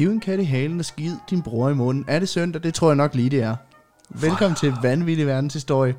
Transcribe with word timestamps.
Hiv 0.00 0.10
en 0.10 0.20
kat 0.20 0.40
i 0.40 0.44
halen 0.44 0.78
og 0.78 0.84
skid 0.84 1.16
din 1.30 1.42
bror 1.42 1.68
i 1.68 1.74
munden. 1.74 2.04
Er 2.08 2.18
det 2.18 2.28
søndag? 2.28 2.62
Det 2.62 2.74
tror 2.74 2.88
jeg 2.88 2.96
nok 2.96 3.14
lige, 3.14 3.30
det 3.30 3.42
er. 3.42 3.56
Velkommen 4.08 4.56
til 4.56 4.72
Vanvittig 4.82 5.26
Verdenshistorie. 5.26 5.94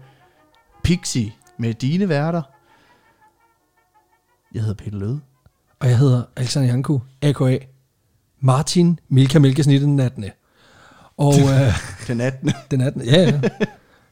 Pixie 0.84 1.32
med 1.58 1.74
dine 1.74 2.10
værter. 2.10 2.42
Jeg 4.54 4.62
hedder 4.62 4.76
Peter 4.84 4.98
Løde. 4.98 5.20
Og 5.80 5.88
jeg 5.88 5.98
hedder 5.98 6.24
Alexander 6.36 6.70
Janku, 6.70 7.00
a.k.a. 7.22 7.58
Martin 8.40 9.00
Milka 9.10 9.40
Milkesnit 9.40 9.82
den 9.82 10.00
18. 10.00 10.26
Og 11.18 11.34
øh, 11.52 11.74
Den 12.08 12.22
18. 12.22 12.52
den 12.72 12.82
18. 12.82 13.02
Ja, 13.02 13.22
ja. 13.22 13.42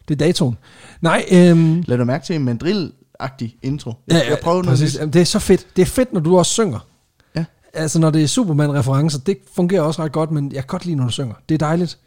Det 0.07 0.13
er 0.21 0.25
datoen. 0.25 0.57
Nej, 1.01 1.25
øhm, 1.31 1.83
Lad 1.87 1.97
du 1.97 2.05
mærke 2.05 2.25
til 2.25 2.35
en 2.35 2.49
mandrill-agtig 2.49 3.59
intro. 3.61 3.93
ja, 4.11 4.17
ja, 4.17 4.29
jeg 4.29 4.37
prøver 4.43 4.63
noget 4.63 4.79
præcis. 4.79 4.93
nyt. 4.93 4.99
Jamen, 4.99 5.13
Det 5.13 5.21
er 5.21 5.25
så 5.25 5.39
fedt. 5.39 5.67
Det 5.75 5.81
er 5.81 5.85
fedt, 5.85 6.13
når 6.13 6.19
du 6.19 6.37
også 6.37 6.51
synger. 6.51 6.79
Altså, 7.73 7.99
når 7.99 8.09
det 8.09 8.23
er 8.23 8.27
Superman-referencer, 8.27 9.19
det 9.19 9.37
fungerer 9.55 9.81
også 9.81 10.03
ret 10.03 10.11
godt, 10.11 10.31
men 10.31 10.51
jeg 10.51 10.63
kan 10.63 10.67
godt 10.67 10.85
lide, 10.85 10.95
når 10.95 11.05
du 11.05 11.11
synger. 11.11 11.33
Det 11.49 11.55
er 11.55 11.59
dejligt. 11.59 11.97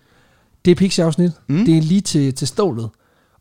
Det 0.65 0.71
er 0.71 0.75
Pixie-afsnit. 0.75 1.33
Mm. 1.49 1.65
Det 1.65 1.79
er 1.79 1.83
lige 1.83 2.01
til, 2.01 2.35
til 2.35 2.49
stålet. 2.49 2.89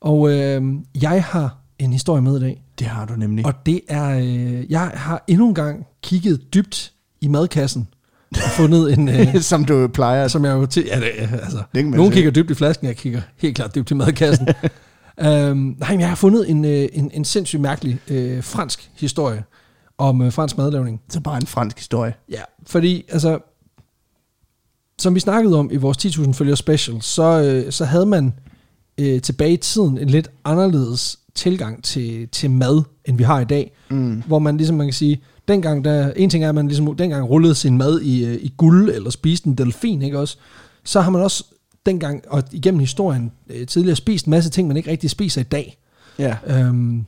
Og 0.01 0.31
øh, 0.31 0.63
jeg 1.01 1.23
har 1.23 1.57
en 1.79 1.93
historie 1.93 2.21
med 2.21 2.37
i 2.37 2.39
dag. 2.39 2.63
Det 2.79 2.87
har 2.87 3.05
du 3.05 3.13
nemlig. 3.13 3.45
Og 3.45 3.53
det 3.65 3.81
er, 3.87 4.19
øh, 4.19 4.71
jeg 4.71 4.91
har 4.93 5.23
endnu 5.27 5.47
en 5.47 5.55
gang 5.55 5.85
kigget 6.03 6.53
dybt 6.53 6.93
i 7.21 7.27
madkassen 7.27 7.87
og 8.31 8.49
fundet 8.57 8.93
en, 8.93 9.09
øh, 9.09 9.41
Som 9.51 9.65
du 9.65 9.87
plejer. 9.87 10.27
som 10.27 10.45
jeg 10.45 10.51
jo 10.51 10.65
til, 10.65 10.83
ja, 10.85 10.99
det, 10.99 11.11
altså, 11.31 11.63
Det 11.75 11.85
nogen 11.85 12.11
kigger 12.11 12.31
dybt 12.31 12.51
i 12.51 12.53
flasken, 12.53 12.87
jeg 12.87 12.97
kigger 12.97 13.21
helt 13.37 13.55
klart 13.55 13.75
dybt 13.75 13.91
i 13.91 13.93
madkassen. 13.93 14.47
øhm, 15.19 15.75
nej, 15.79 15.91
men 15.91 15.99
jeg 15.99 16.09
har 16.09 16.15
fundet 16.15 16.49
en, 16.49 16.65
øh, 16.65 16.87
en, 16.93 17.11
en 17.13 17.25
sindssygt 17.25 17.61
mærkelig 17.61 17.99
øh, 18.07 18.43
fransk 18.43 18.91
historie 18.95 19.43
om 20.01 20.21
øh, 20.21 20.31
fransk 20.31 20.57
madlavning. 20.57 21.01
Så 21.09 21.19
bare 21.19 21.37
en 21.37 21.47
fransk 21.47 21.77
historie. 21.77 22.13
Ja, 22.29 22.41
fordi 22.67 23.05
altså, 23.09 23.39
som 24.99 25.15
vi 25.15 25.19
snakkede 25.19 25.59
om 25.59 25.69
i 25.71 25.75
vores 25.75 26.05
10.000 26.05 26.33
følger 26.33 26.55
special, 26.55 27.01
så, 27.01 27.41
øh, 27.41 27.71
så 27.71 27.85
havde 27.85 28.05
man 28.05 28.33
øh, 28.97 29.21
tilbage 29.21 29.53
i 29.53 29.57
tiden 29.57 29.97
en 29.97 30.09
lidt 30.09 30.31
anderledes 30.45 31.19
tilgang 31.35 31.83
til, 31.83 32.27
til 32.27 32.51
mad, 32.51 32.83
end 33.05 33.17
vi 33.17 33.23
har 33.23 33.39
i 33.39 33.45
dag. 33.45 33.71
Mm. 33.89 34.23
Hvor 34.27 34.39
man 34.39 34.57
ligesom, 34.57 34.77
man 34.77 34.87
kan 34.87 34.93
sige, 34.93 35.21
dengang 35.47 35.85
der, 35.85 36.11
en 36.15 36.29
ting 36.29 36.43
er, 36.43 36.49
at 36.49 36.55
man 36.55 36.67
ligesom 36.67 36.95
dengang 36.95 37.29
rullede 37.29 37.55
sin 37.55 37.77
mad 37.77 38.01
i, 38.01 38.25
øh, 38.25 38.35
i 38.41 38.53
guld, 38.57 38.89
eller 38.89 39.09
spiste 39.09 39.47
en 39.47 39.55
delfin, 39.55 40.01
ikke 40.01 40.19
også? 40.19 40.37
Så 40.83 41.01
har 41.01 41.11
man 41.11 41.21
også 41.21 41.43
dengang, 41.85 42.23
og 42.27 42.43
igennem 42.51 42.79
historien, 42.79 43.31
øh, 43.49 43.67
tidligere 43.67 43.95
spist 43.95 44.25
en 44.25 44.31
masse 44.31 44.49
ting, 44.49 44.67
man 44.67 44.77
ikke 44.77 44.91
rigtig 44.91 45.09
spiser 45.09 45.41
i 45.41 45.43
dag. 45.43 45.77
Ja. 46.19 46.35
Øhm, 46.47 47.05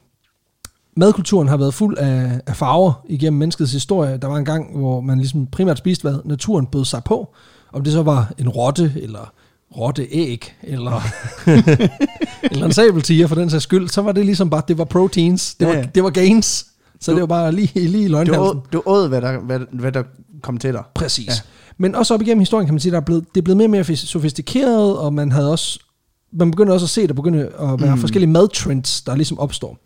madkulturen 0.96 1.48
har 1.48 1.58
været 1.58 1.74
fuld 1.74 1.98
af, 1.98 2.42
af 2.48 2.56
farver 2.56 3.04
igennem 3.10 3.40
menneskets 3.40 3.72
historie. 3.72 4.18
Der 4.18 4.28
var 4.28 4.38
en 4.38 4.46
gang, 4.46 4.78
hvor 4.78 5.02
man 5.02 5.18
ligesom 5.18 5.48
primært 5.48 5.78
spiste, 5.78 6.02
hvad 6.02 6.16
naturen 6.26 6.66
bød 6.66 6.86
sig 6.86 7.04
på. 7.04 7.34
Om 7.74 7.84
det 7.84 7.94
så 7.94 8.02
var 8.04 8.32
en 8.38 8.50
rotte, 8.50 8.94
eller 8.96 9.32
rotteæg, 9.78 10.54
eller, 10.64 11.02
eller 12.52 12.66
en 12.66 12.74
sabeltiger 12.74 13.28
for 13.28 13.36
den 13.36 13.50
sags 13.50 13.64
skyld, 13.64 13.90
så 13.90 14.02
var 14.02 14.12
det 14.12 14.26
ligesom 14.26 14.50
bare, 14.50 14.62
det 14.68 14.78
var 14.78 14.84
proteins, 14.86 15.56
det 15.56 15.68
var, 15.68 15.74
Ja, 15.74 15.80
ja. 15.80 15.86
det 15.96 16.04
var 16.04 16.10
gains. 16.10 16.66
Så 17.02 17.12
Du- 17.12 17.16
det 17.16 17.22
var 17.22 17.28
bare 17.28 17.52
lige, 17.52 17.72
lige 17.90 18.04
i 18.04 18.08
Du, 18.08 18.12
løgnhalsen. 18.12 18.42
åd, 18.44 18.60
du 18.74 18.82
åd, 18.86 19.08
hvad 19.08 19.22
der, 19.22 19.40
hvad, 19.40 19.60
hvad 19.72 19.92
der 19.92 20.04
kom 20.42 20.58
til 20.58 20.74
dig. 20.74 20.84
Præcis. 20.96 21.28
Ja. 21.28 21.34
Men 21.78 21.96
også 21.96 22.14
op 22.14 22.22
igennem 22.22 22.40
historien 22.40 22.68
kan 22.68 22.74
man 22.74 22.80
sige, 22.80 22.92
der 22.92 22.98
er 22.98 23.02
blevet, 23.06 23.26
det 23.36 23.42
er 23.42 23.44
blevet 23.44 23.58
mere 23.58 23.66
og 23.68 23.72
mere 23.88 23.96
sofistikeret, 23.96 24.98
og 24.98 25.14
man 25.14 25.32
havde 25.32 25.52
også, 25.52 25.80
man 26.34 26.52
begynder 26.52 26.74
også 26.74 26.86
at 26.86 26.90
se, 26.90 27.02
at 27.02 27.10
der 27.10 27.16
begynder 27.16 27.74
at 27.74 27.82
være 27.82 27.96
mm. 27.96 28.02
forskellige 28.02 28.30
madtrends, 28.32 29.02
der 29.02 29.16
ligesom 29.16 29.40
opstår. 29.40 29.78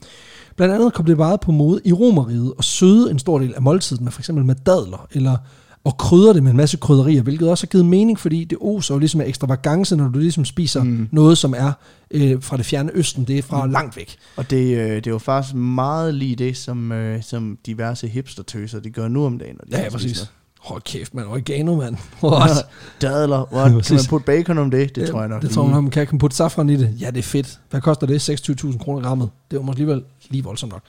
Blandt 0.58 0.76
andet 0.76 0.94
kom 0.94 1.06
det 1.06 1.18
meget 1.18 1.40
på 1.40 1.52
mode 1.52 1.82
i 1.86 1.94
romeriet 1.94 2.54
og 2.58 2.64
søde 2.64 3.12
en 3.12 3.20
stor 3.20 3.40
del 3.40 3.54
af 3.56 3.62
måltiden 3.62 4.04
med 4.04 4.12
for 4.12 4.22
eksempel 4.22 4.46
med 4.46 4.56
dadler, 4.56 5.08
eller 5.12 5.38
og 5.84 5.98
krydre 5.98 6.34
det 6.34 6.44
med 6.44 6.52
en 6.52 6.58
masse 6.58 6.78
krydderier, 6.78 7.22
hvilket 7.22 7.50
også 7.50 7.66
har 7.66 7.68
givet 7.68 7.86
mening, 7.86 8.20
fordi 8.20 8.44
det 8.44 8.58
oser 8.62 8.96
jo 8.96 9.00
ligesom 9.00 9.22
af 9.22 9.26
ekstravagance, 9.28 9.96
når 9.96 10.08
du 10.08 10.20
ligesom 10.20 10.46
spiser 10.46 10.84
Mm. 10.84 11.08
noget, 11.12 11.38
som 11.38 11.54
er 11.58 11.72
øh, 12.12 12.42
fra 12.42 12.58
det 12.58 12.66
fjerne 12.66 12.92
østen, 12.94 13.24
det 13.24 13.38
er 13.38 13.42
fra 13.42 13.66
mm. 13.66 13.72
langt 13.72 13.98
væk. 13.98 14.16
Og 14.36 14.50
det, 14.50 14.78
øh, 14.78 14.96
det 14.96 15.08
er 15.08 15.12
jo 15.12 15.18
faktisk 15.18 15.56
meget 15.56 16.14
lige 16.14 16.36
det, 16.36 16.58
som, 16.58 16.92
øh, 16.92 17.24
som 17.24 17.58
diverse 17.66 18.08
hipstertøser, 18.08 18.80
de 18.80 18.90
gør 18.90 19.08
nu 19.08 19.26
om 19.26 19.38
dagen. 19.40 19.56
når 19.56 19.66
de 19.66 19.78
Ja, 19.78 19.84
ja 19.84 19.90
præcis. 19.90 20.32
Hold 20.60 20.82
kæft, 20.82 21.14
man. 21.14 21.26
Oregano, 21.26 21.76
mand. 21.76 21.98
What? 22.24 22.68
Dadler. 23.02 23.54
What? 23.54 23.86
Kan 23.86 23.96
man 23.96 24.06
putte 24.10 24.26
bacon 24.26 24.58
om 24.58 24.72
det? 24.72 24.96
Det 24.96 25.10
tror 25.10 25.20
jeg 25.20 25.30
nok 25.30 25.42
Det 25.42 25.50
tror 25.50 25.64
jeg 25.64 25.72
nok, 25.72 25.84
man 25.84 25.92
kan. 25.92 26.08
Kan 26.08 26.20
putte 26.20 26.36
safran 26.36 26.70
i 26.70 26.76
det. 26.76 26.96
Ja, 27.02 27.08
det 27.12 27.18
er 27.18 27.24
fedt. 27.24 27.60
Hvad 27.70 27.82
koster 27.82 28.08
det? 28.08 28.30
26.000 28.30 28.78
kroner 28.78 29.02
grammet. 29.02 29.30
Det 29.52 29.60
var 29.60 29.66
måske 29.66 29.82
alligevel 29.82 30.04
lige 30.30 30.44
voldsomt 30.44 30.72
nok. 30.72 30.82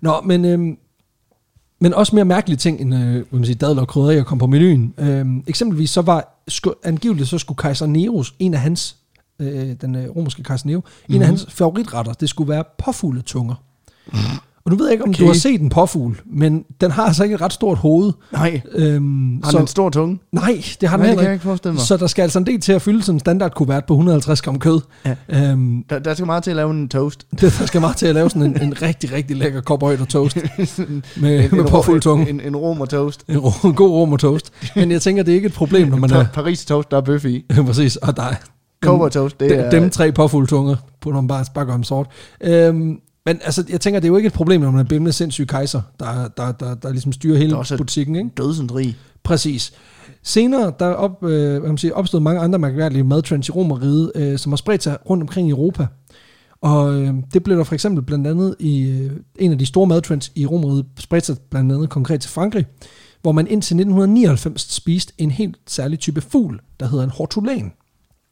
Nå, 0.00 0.20
men, 0.24 0.44
øhm, 0.44 0.78
men 1.80 1.94
også 1.94 2.14
mere 2.14 2.24
mærkelige 2.24 2.56
ting, 2.56 2.80
end 2.80 2.94
øh, 2.94 3.24
man 3.30 3.44
sige, 3.44 3.54
dadler 3.54 3.82
og 3.82 3.88
krydderier 3.88 4.24
kom 4.24 4.38
på 4.38 4.46
menuen. 4.46 4.94
Øhm, 4.98 5.44
eksempelvis 5.46 5.90
så 5.90 6.02
var, 6.02 6.42
sku, 6.48 6.70
angiveligt 6.84 7.28
så 7.28 7.38
skulle 7.38 7.58
kejser 7.58 7.86
Neros, 7.86 8.34
en 8.38 8.54
af 8.54 8.60
hans, 8.60 8.96
øh, 9.38 9.74
den 9.80 9.94
øh, 9.94 10.16
romerske 10.16 10.42
kejser 10.42 10.66
Nero, 10.66 10.80
mm-hmm. 10.80 11.14
en 11.14 11.22
af 11.22 11.28
hans 11.28 11.46
favoritretter, 11.48 12.12
det 12.12 12.28
skulle 12.28 12.48
være 12.48 12.64
påfugletunger. 12.78 13.54
Og 14.66 14.72
nu 14.72 14.76
ved 14.78 14.86
jeg 14.86 14.92
ikke, 14.92 15.04
om 15.04 15.10
okay. 15.10 15.20
Du 15.22 15.26
har 15.26 15.34
set 15.34 15.60
en 15.60 15.68
påfugl, 15.68 16.20
men 16.26 16.64
den 16.80 16.90
har 16.90 17.02
altså 17.04 17.22
ikke 17.24 17.34
et 17.34 17.40
ret 17.40 17.52
stort 17.52 17.78
hoved. 17.78 18.12
Nej, 18.32 18.60
Øhm, 18.74 19.40
har 19.44 19.50
den 19.50 19.60
en 19.60 19.66
stor 19.66 19.90
tunge? 19.90 20.18
nej, 20.32 20.62
det 20.80 20.88
har 20.88 20.96
den 20.96 21.02
Nej, 21.02 21.08
heller 21.08 21.32
ikke. 21.32 21.50
ikke 21.62 21.68
mig. 21.72 21.80
Så 21.80 21.96
der 21.96 22.06
skal 22.06 22.22
altså 22.22 22.38
en 22.38 22.46
del 22.46 22.60
til 22.60 22.72
at 22.72 22.82
fylde 22.82 23.02
sådan 23.02 23.16
en 23.16 23.20
standardkuvert 23.20 23.84
på 23.86 23.94
150 23.94 24.42
gram 24.42 24.58
kød. 24.58 24.80
Ja. 25.04 25.14
Øhm, 25.28 25.84
Der, 25.90 25.98
der 25.98 26.14
skal 26.14 26.26
meget 26.26 26.42
til 26.42 26.50
at 26.50 26.56
lave 26.56 26.70
en 26.70 26.88
toast. 26.88 27.26
det, 27.40 27.56
der 27.60 27.66
skal 27.66 27.80
meget 27.80 27.96
til 27.96 28.06
at 28.06 28.14
lave 28.14 28.30
sådan 28.30 28.42
en, 28.42 28.62
en 28.62 28.82
rigtig, 28.82 29.12
rigtig 29.12 29.36
lækker 29.36 29.60
cowboy 29.62 29.96
og 29.98 30.08
toast 30.08 30.36
med, 30.66 30.78
en, 30.88 31.04
med 31.16 31.52
en, 31.52 31.64
påfuld 31.68 32.00
tunge. 32.00 32.28
en, 32.30 32.40
en 32.40 32.56
romer 32.56 32.84
toast. 32.86 33.24
En, 33.28 33.38
ro- 33.38 33.68
en 33.68 33.74
god 33.74 33.90
rom 33.90 34.12
og 34.12 34.18
toast. 34.18 34.52
Men 34.76 34.90
jeg 34.90 35.02
tænker, 35.02 35.22
det 35.22 35.32
er 35.32 35.36
ikke 35.36 35.46
et 35.46 35.52
problem, 35.54 35.88
når 35.88 35.96
man 35.96 36.10
er... 36.10 36.24
Pa- 36.24 36.32
Paris 36.32 36.64
toast, 36.64 36.90
der 36.90 36.96
er 36.96 37.00
bøf 37.00 37.24
i. 37.24 37.44
Præcis, 37.66 37.96
og 37.96 38.16
der 38.16 38.22
er... 38.22 38.34
Cowboy 38.82 39.08
toast, 39.08 39.40
det 39.40 39.50
dem, 39.50 39.58
er... 39.60 39.70
dem 39.70 39.90
tre 39.90 40.12
påfulde 40.12 40.46
tunger, 40.46 40.76
putter 41.00 41.20
man 41.20 41.28
bare, 41.28 41.44
bare 41.54 41.64
gør 41.64 41.72
dem 41.72 41.82
sort. 41.82 42.06
Øhm, 42.40 42.96
men 43.26 43.40
altså, 43.44 43.64
jeg 43.68 43.80
tænker, 43.80 44.00
det 44.00 44.06
er 44.06 44.10
jo 44.10 44.16
ikke 44.16 44.26
et 44.26 44.32
problem, 44.32 44.60
når 44.60 44.70
man 44.70 44.80
er 44.80 44.88
bimlende 44.88 45.12
sindssyg 45.12 45.46
kejser, 45.46 45.82
der, 46.00 46.28
der, 46.28 46.52
der, 46.52 46.74
der 46.74 46.90
ligesom 46.90 47.12
styrer 47.12 47.38
hele 47.38 47.50
Der 47.50 47.72
er 47.72 47.76
butikken, 47.76 48.16
ikke? 48.16 48.30
Dødsens 48.36 48.74
rig. 48.74 48.96
Præcis. 49.22 49.72
Senere 50.22 50.72
der 50.78 50.86
op, 50.86 51.24
øh, 51.24 51.50
hvad 51.50 51.68
man 51.68 51.78
sige, 51.78 51.94
opstod 51.94 52.20
mange 52.20 52.40
andre 52.40 52.58
mærkværdige 52.58 53.04
madtrends 53.04 53.48
i 53.48 53.52
Romeriet, 53.52 54.12
øh, 54.14 54.38
som 54.38 54.52
har 54.52 54.56
spredt 54.56 54.82
sig 54.82 54.98
rundt 55.10 55.22
omkring 55.22 55.48
i 55.48 55.50
Europa. 55.50 55.86
Og 56.60 56.94
øh, 56.94 57.14
det 57.32 57.42
blev 57.42 57.58
der 57.58 57.64
for 57.64 57.74
eksempel 57.74 58.04
blandt 58.04 58.26
andet 58.26 58.56
i 58.58 58.82
øh, 58.82 59.10
en 59.38 59.52
af 59.52 59.58
de 59.58 59.66
store 59.66 59.86
madtrends 59.86 60.32
i 60.34 60.46
Romeriet, 60.46 60.86
spredt 60.98 61.26
sig 61.26 61.36
blandt 61.50 61.72
andet 61.72 61.90
konkret 61.90 62.20
til 62.20 62.30
Frankrig, 62.30 62.66
hvor 63.22 63.32
man 63.32 63.46
indtil 63.46 63.74
1999 63.74 64.72
spiste 64.74 65.12
en 65.18 65.30
helt 65.30 65.56
særlig 65.66 65.98
type 65.98 66.20
fugl, 66.20 66.60
der 66.80 66.88
hedder 66.88 67.04
en 67.04 67.10
hortulan. 67.10 67.72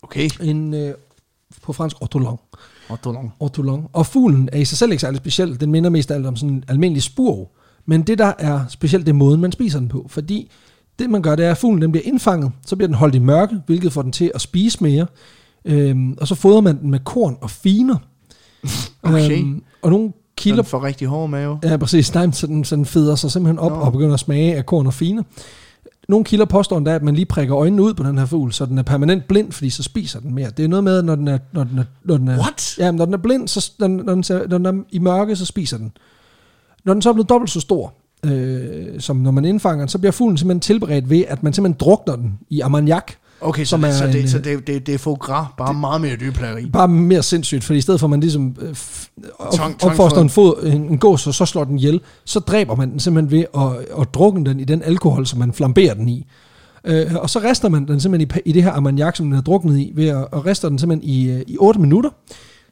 Okay. 0.03 0.31
En, 0.43 0.75
øh, 0.75 0.95
på 1.63 1.73
fransk 1.73 2.03
ortolan. 2.03 2.27
Og 2.27 2.59
Toulon. 3.03 3.33
ortolan. 3.41 3.83
Og 3.93 4.07
fuglen 4.07 4.49
er 4.53 4.59
i 4.59 4.65
sig 4.65 4.79
selv 4.79 4.93
ikke 4.93 5.01
særlig 5.01 5.17
speciel. 5.19 5.61
Den 5.61 5.71
minder 5.71 5.91
mest 5.91 6.11
af 6.11 6.15
alt 6.15 6.27
om 6.27 6.37
sådan 6.37 6.55
en 6.55 6.65
almindelig 6.69 7.03
spurv. 7.03 7.49
Men 7.87 8.03
det, 8.03 8.19
der 8.19 8.33
er 8.39 8.61
specielt, 8.69 9.07
det 9.07 9.13
er 9.13 9.17
måden, 9.17 9.41
man 9.41 9.53
spiser 9.53 9.79
den 9.79 9.89
på. 9.89 10.07
Fordi 10.09 10.51
det, 10.99 11.11
man 11.11 11.23
gør, 11.23 11.37
det 11.37 11.47
er, 11.47 11.51
at 11.51 11.59
fuglen 11.59 11.83
den 11.83 11.93
bliver 11.93 12.05
indfanget, 12.07 12.53
så 12.67 12.77
bliver 12.77 12.89
den 12.89 12.95
holdt 12.97 13.15
i 13.15 13.19
mørke, 13.19 13.61
hvilket 13.67 13.93
får 13.93 14.03
den 14.03 14.13
til 14.13 14.31
at 14.35 14.41
spise 14.41 14.79
mere. 14.83 15.07
Øhm, 15.65 16.17
og 16.21 16.29
så 16.29 16.35
fodrer 16.35 16.61
man 16.61 16.81
den 16.81 16.91
med 16.91 16.99
korn 16.99 17.37
og 17.41 17.51
finer. 17.51 17.97
Okay. 19.03 19.45
og 19.83 19.91
nogle 19.91 20.13
kilder... 20.37 20.57
Kilder 20.57 20.63
for 20.63 20.85
rigtig 20.85 21.09
hård 21.09 21.31
mave. 21.31 21.59
Ja, 21.63 21.77
præcis. 21.77 22.15
Nej, 22.15 22.31
så 22.31 22.47
den, 22.47 22.65
så 22.65 22.77
den 22.77 22.87
feder 22.87 23.15
sig 23.15 23.31
simpelthen 23.31 23.59
op 23.59 23.71
Nå. 23.71 23.77
og 23.77 23.93
begynder 23.93 24.15
at 24.15 24.21
smage 24.21 24.57
af 24.57 24.67
korn 24.67 24.87
og 24.87 24.95
finer. 24.95 25.23
Nogle 26.09 26.25
kilder 26.25 26.45
påstår 26.45 26.79
endda, 26.79 26.95
at 26.95 27.03
man 27.03 27.15
lige 27.15 27.27
prikker 27.27 27.57
øjnene 27.57 27.83
ud 27.83 27.95
på 27.95 28.03
den 28.03 28.19
her 28.19 28.27
fugl, 28.27 28.53
så 28.53 28.67
den 28.67 28.79
er 28.79 28.83
permanent 28.83 29.29
blind, 29.29 29.53
fordi 29.53 29.71
så 29.71 29.83
spiser 29.83 30.21
den 30.21 30.35
mere. 30.35 30.51
Det 30.51 30.65
er 30.65 30.69
noget 30.69 30.85
med, 30.85 31.03
når 31.03 31.15
den 31.15 31.29
er, 31.29 31.39
når 31.53 31.65
den 31.65 31.79
er, 31.79 31.85
når 32.05 32.17
den 32.17 32.29
er, 32.29 32.39
What? 32.39 32.79
Ja, 32.79 32.91
men 32.91 32.99
når 32.99 33.05
den 33.05 33.15
er 33.15 33.19
blind, 33.19 33.49
så 33.49 33.73
når 33.79 33.87
den, 33.87 33.97
når 33.97 34.15
den, 34.15 34.25
når 34.49 34.59
den 34.59 34.67
er 34.67 34.83
i 34.91 34.99
mørke, 34.99 35.37
så 35.37 35.45
spiser 35.45 35.79
den. 35.79 35.93
Når 36.85 36.93
den 36.93 37.03
så 37.03 37.09
er 37.09 37.13
blevet 37.13 37.29
dobbelt 37.29 37.51
så 37.51 37.61
stor, 37.61 37.95
øh, 38.25 39.01
som 39.01 39.17
når 39.17 39.31
man 39.31 39.45
indfanger 39.45 39.83
den, 39.83 39.89
så 39.89 39.99
bliver 39.99 40.13
fuglen 40.13 40.39
simpelthen 40.39 40.61
tilberedt 40.61 41.11
ved, 41.11 41.25
at 41.29 41.43
man 41.43 41.53
simpelthen 41.53 41.79
drukner 41.81 42.17
den 42.17 42.39
i 42.51 42.61
ammoniak. 42.61 43.13
Okay, 43.45 43.65
så, 43.65 43.77
er 43.77 43.93
så, 43.93 44.05
en, 44.05 44.13
det, 44.13 44.31
så 44.31 44.39
øh, 44.39 44.45
det, 44.45 44.67
det, 44.67 44.87
det 44.87 44.95
er 44.95 44.99
foie 44.99 45.17
gras, 45.17 45.47
bare 45.59 45.73
det, 45.73 45.81
meget 45.81 46.01
mere 46.01 46.17
dyrplageri. 46.17 46.67
Bare 46.71 46.89
mere 46.89 47.23
sindssygt, 47.23 47.65
fordi 47.65 47.79
i 47.79 47.81
stedet 47.83 48.01
for 48.01 48.07
at 48.07 48.11
man 48.11 48.21
ligesom 48.21 48.57
øh, 48.61 48.71
f- 48.71 49.09
op, 49.39 49.55
Tvang- 49.55 49.85
opfoster 49.87 50.21
en, 50.21 50.31
fod, 50.31 50.63
en, 50.67 50.83
en 50.83 50.99
gås, 50.99 51.27
og 51.27 51.35
så 51.35 51.47
slår 51.47 51.65
den 51.65 51.79
ihjel, 51.79 52.01
så 52.25 52.41
dræber 52.41 52.75
man 52.75 52.91
den 52.91 53.01
simpelthen 53.01 53.39
ved 53.39 53.45
at, 53.55 54.01
at 54.01 54.15
drukke 54.15 54.45
den 54.45 54.61
i 54.61 54.65
den 54.65 54.83
alkohol, 54.83 55.27
som 55.27 55.39
man 55.39 55.53
flamberer 55.53 55.95
den 55.95 56.09
i. 56.09 56.27
Øh, 56.85 57.07
og 57.15 57.31
så 57.31 57.39
rester 57.39 57.69
man 57.69 57.87
den 57.89 58.01
simpelthen 58.01 58.41
i, 58.47 58.49
i 58.49 58.53
det 58.53 58.63
her 58.63 58.73
ammoniak, 58.73 59.17
som 59.17 59.27
den 59.27 59.35
er 59.35 59.41
druknet 59.43 59.79
i, 59.79 59.93
ved 59.95 60.09
at, 60.09 60.27
at 60.33 60.47
rester 60.47 60.69
den 60.69 60.79
simpelthen 60.79 61.11
i, 61.11 61.31
øh, 61.31 61.43
i 61.47 61.57
8 61.59 61.81
minutter. 61.81 62.11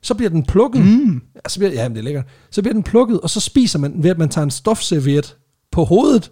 Så 0.03 0.15
bliver 0.15 0.31
den 0.31 0.43
plukket. 0.43 0.85
Mm. 0.85 1.15
Ja, 1.35 1.41
så 1.49 1.59
bliver, 1.59 1.73
ja, 1.73 1.89
det 1.89 1.99
er 1.99 2.03
lækkert. 2.03 2.25
Så 2.51 2.63
bliver 2.63 2.73
den 2.73 2.83
plukket, 2.83 3.21
og 3.21 3.31
så 3.31 3.41
spiser 3.41 3.79
man 3.79 3.93
den 3.93 4.03
ved, 4.03 4.11
at 4.11 4.19
man 4.19 4.29
tager 4.29 4.45
en 4.45 4.51
stofserviet 4.51 5.37
på 5.73 5.85
hovedet, 5.85 6.31